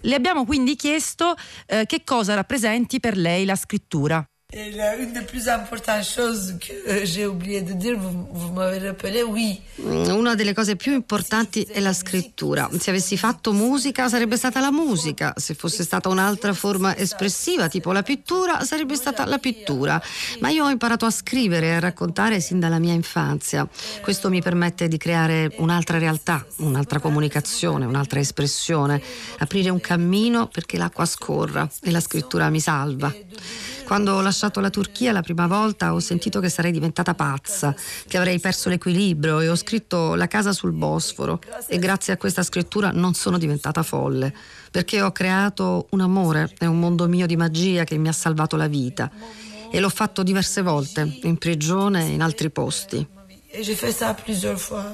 [0.00, 1.34] Le abbiamo quindi chiesto
[1.66, 4.24] eh, che cosa rappresenti per lei la scrittura.
[4.56, 8.52] Et la, une des plus importantes choses que euh, j'ai oublié de dire, vous, vous
[8.52, 9.60] m'avez rappelé, oui.
[9.78, 12.70] Una delle cose più importanti è la scrittura.
[12.78, 17.90] Se avessi fatto musica sarebbe stata la musica, se fosse stata un'altra forma espressiva tipo
[17.90, 20.00] la pittura sarebbe stata la pittura.
[20.38, 23.66] Ma io ho imparato a scrivere e a raccontare sin dalla mia infanzia.
[24.02, 29.02] Questo mi permette di creare un'altra realtà, un'altra comunicazione, un'altra espressione,
[29.38, 33.12] aprire un cammino perché l'acqua scorra e la scrittura mi salva.
[33.86, 37.74] Quando ho lasciato la Turchia la prima volta ho sentito che sarei diventata pazza,
[38.06, 41.38] che avrei perso l'equilibrio e ho scritto La casa sul Bosforo
[41.68, 44.34] e grazie a questa scrittura non sono diventata folle,
[44.70, 48.56] perché ho creato un amore e un mondo mio di magia che mi ha salvato
[48.56, 49.10] la vita
[49.70, 53.06] e l'ho fatto diverse volte, in prigione e in altri posti.
[53.56, 54.84] Et j'ai fait ça plusieurs fois,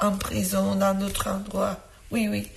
[0.00, 1.76] en prison, dans d'autres endroits.
[2.10, 2.48] Oui, oui.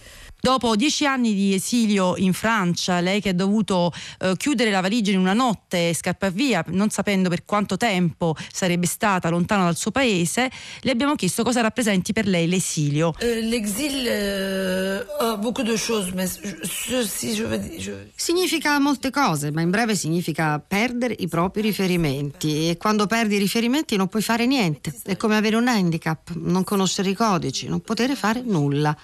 [0.43, 5.11] Dopo dieci anni di esilio in Francia, lei che ha dovuto eh, chiudere la valigia
[5.11, 9.75] in una notte e scappare via, non sapendo per quanto tempo sarebbe stata lontana dal
[9.77, 10.49] suo paese,
[10.81, 13.13] le abbiamo chiesto cosa rappresenti per lei l'esilio.
[13.21, 17.79] Euh, L'exil euh, a beaucoup de choses, mais je- ceci, je veux dire.
[17.79, 23.35] je- Significa molte cose, ma in breve significa perdere i propri riferimenti e quando perdi
[23.35, 24.91] i riferimenti non puoi fare niente.
[25.03, 28.95] È come avere un handicap, non conoscere i codici, non poter fare nulla.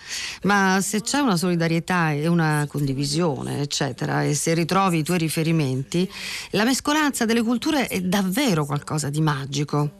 [0.43, 6.09] Ma se c'è una solidarietà e una condivisione, eccetera, e se ritrovi i tuoi riferimenti,
[6.51, 9.91] la mescolanza delle culture è davvero qualcosa di magico.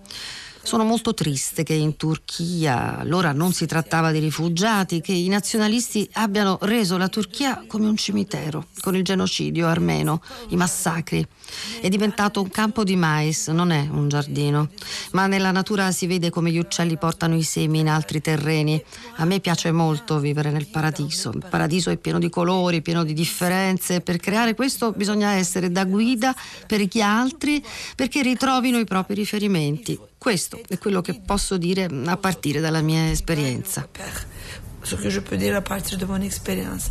[0.68, 6.10] Sono molto triste che in Turchia, allora non si trattava di rifugiati, che i nazionalisti
[6.16, 11.26] abbiano reso la Turchia come un cimitero, con il genocidio armeno, i massacri.
[11.80, 14.68] È diventato un campo di mais, non è un giardino.
[15.12, 18.84] Ma nella natura si vede come gli uccelli portano i semi in altri terreni.
[19.16, 21.32] A me piace molto vivere nel paradiso.
[21.34, 24.02] Il paradiso è pieno di colori, pieno di differenze.
[24.02, 26.36] Per creare questo bisogna essere da guida
[26.68, 27.64] per gli altri
[27.96, 29.98] perché ritrovino i propri riferimenti.
[30.18, 33.88] Questo è quello che posso dire a partire dalla mia esperienza.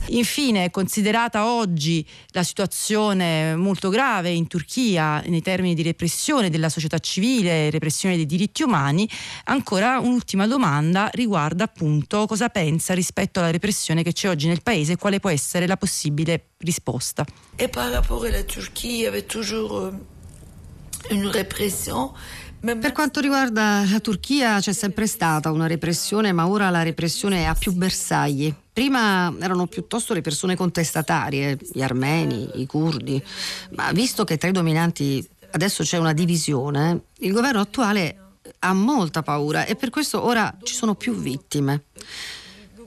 [0.09, 6.99] Infine, considerata oggi la situazione molto grave in Turchia nei termini di repressione della società
[6.99, 9.09] civile, repressione dei diritti umani,
[9.45, 14.93] ancora un'ultima domanda riguarda appunto cosa pensa rispetto alla repressione che c'è oggi nel paese
[14.93, 17.25] e quale può essere la possibile risposta.
[17.59, 19.93] Et par rapport à la Turquie, il y avait toujours euh,
[21.11, 22.13] une répression.
[22.59, 27.45] Per quanto riguarda la Turchia c'è sempre stata una repressione, ma ora la repressione è
[27.45, 28.53] a più bersagli.
[28.73, 33.23] Prima erano piuttosto le persone contestatarie, gli armeni, i curdi,
[33.77, 38.17] ma visto che tra i dominanti adesso c'è una divisione, il governo attuale
[38.61, 41.85] ha molta paura e per questo ora ci sono più vittime.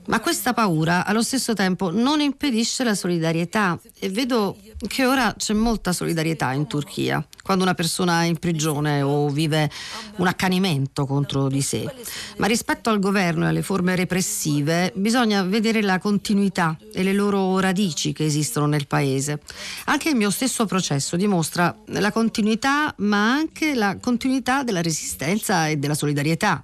[0.09, 4.57] Ma questa paura allo stesso tempo non impedisce la solidarietà e vedo
[4.87, 9.69] che ora c'è molta solidarietà in Turchia quando una persona è in prigione o vive
[10.15, 11.87] un accanimento contro di sé.
[12.37, 17.59] Ma rispetto al governo e alle forme repressive bisogna vedere la continuità e le loro
[17.59, 19.41] radici che esistono nel paese.
[19.85, 25.77] Anche il mio stesso processo dimostra la continuità ma anche la continuità della resistenza e
[25.77, 26.63] della solidarietà.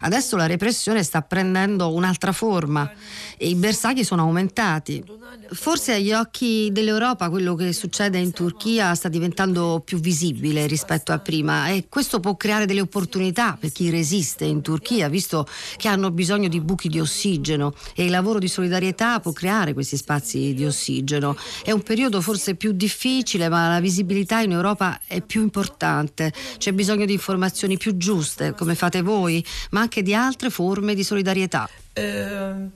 [0.00, 2.90] Adesso la repressione sta prendendo un'altra forma
[3.38, 5.04] i bersagli sono aumentati.
[5.50, 11.18] Forse agli occhi dell'Europa quello che succede in Turchia sta diventando più visibile rispetto a
[11.18, 15.46] prima e questo può creare delle opportunità per chi resiste in Turchia, visto
[15.76, 19.96] che hanno bisogno di buchi di ossigeno e il lavoro di solidarietà può creare questi
[19.96, 21.36] spazi di ossigeno.
[21.62, 26.32] È un periodo forse più difficile, ma la visibilità in Europa è più importante.
[26.58, 31.04] C'è bisogno di informazioni più giuste, come fate voi, ma anche di altre forme di
[31.04, 31.68] solidarietà.
[31.94, 32.70] Euh,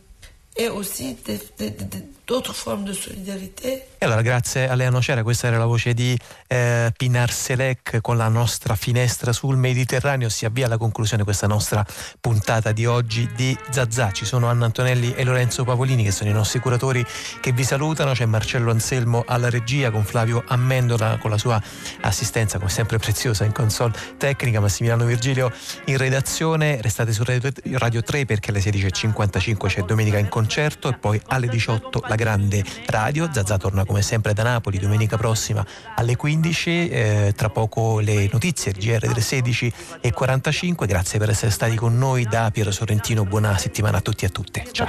[0.56, 3.86] et aussi des, des- des- d'autres formes de solidarité.
[3.98, 6.16] E allora grazie a Lea Nocera, questa era la voce di
[6.48, 10.28] eh, Pinar Selec con la nostra finestra sul Mediterraneo.
[10.28, 11.84] Si avvia alla conclusione questa nostra
[12.20, 14.10] puntata di oggi di Zazà.
[14.12, 17.04] Ci sono Anna Antonelli e Lorenzo Pavolini che sono i nostri curatori
[17.40, 18.12] che vi salutano.
[18.12, 21.62] C'è Marcello Anselmo alla regia con Flavio Ammendola con la sua
[22.00, 25.52] assistenza come sempre preziosa in console tecnica, Massimiliano Virgilio
[25.86, 26.80] in redazione.
[26.80, 31.48] Restate su Radio, Radio 3 perché alle 16.55 c'è Domenica in concerto e poi alle
[31.48, 33.28] 18 la grande radio.
[33.32, 35.64] Zazà torna come sempre da Napoli domenica prossima
[35.94, 36.88] alle 15.
[36.88, 40.86] Eh, tra poco le notizie, il GR delle 16.45.
[40.86, 43.24] Grazie per essere stati con noi da Piero Sorrentino.
[43.24, 44.66] Buona settimana a tutti e a tutte.
[44.72, 44.88] Ciao.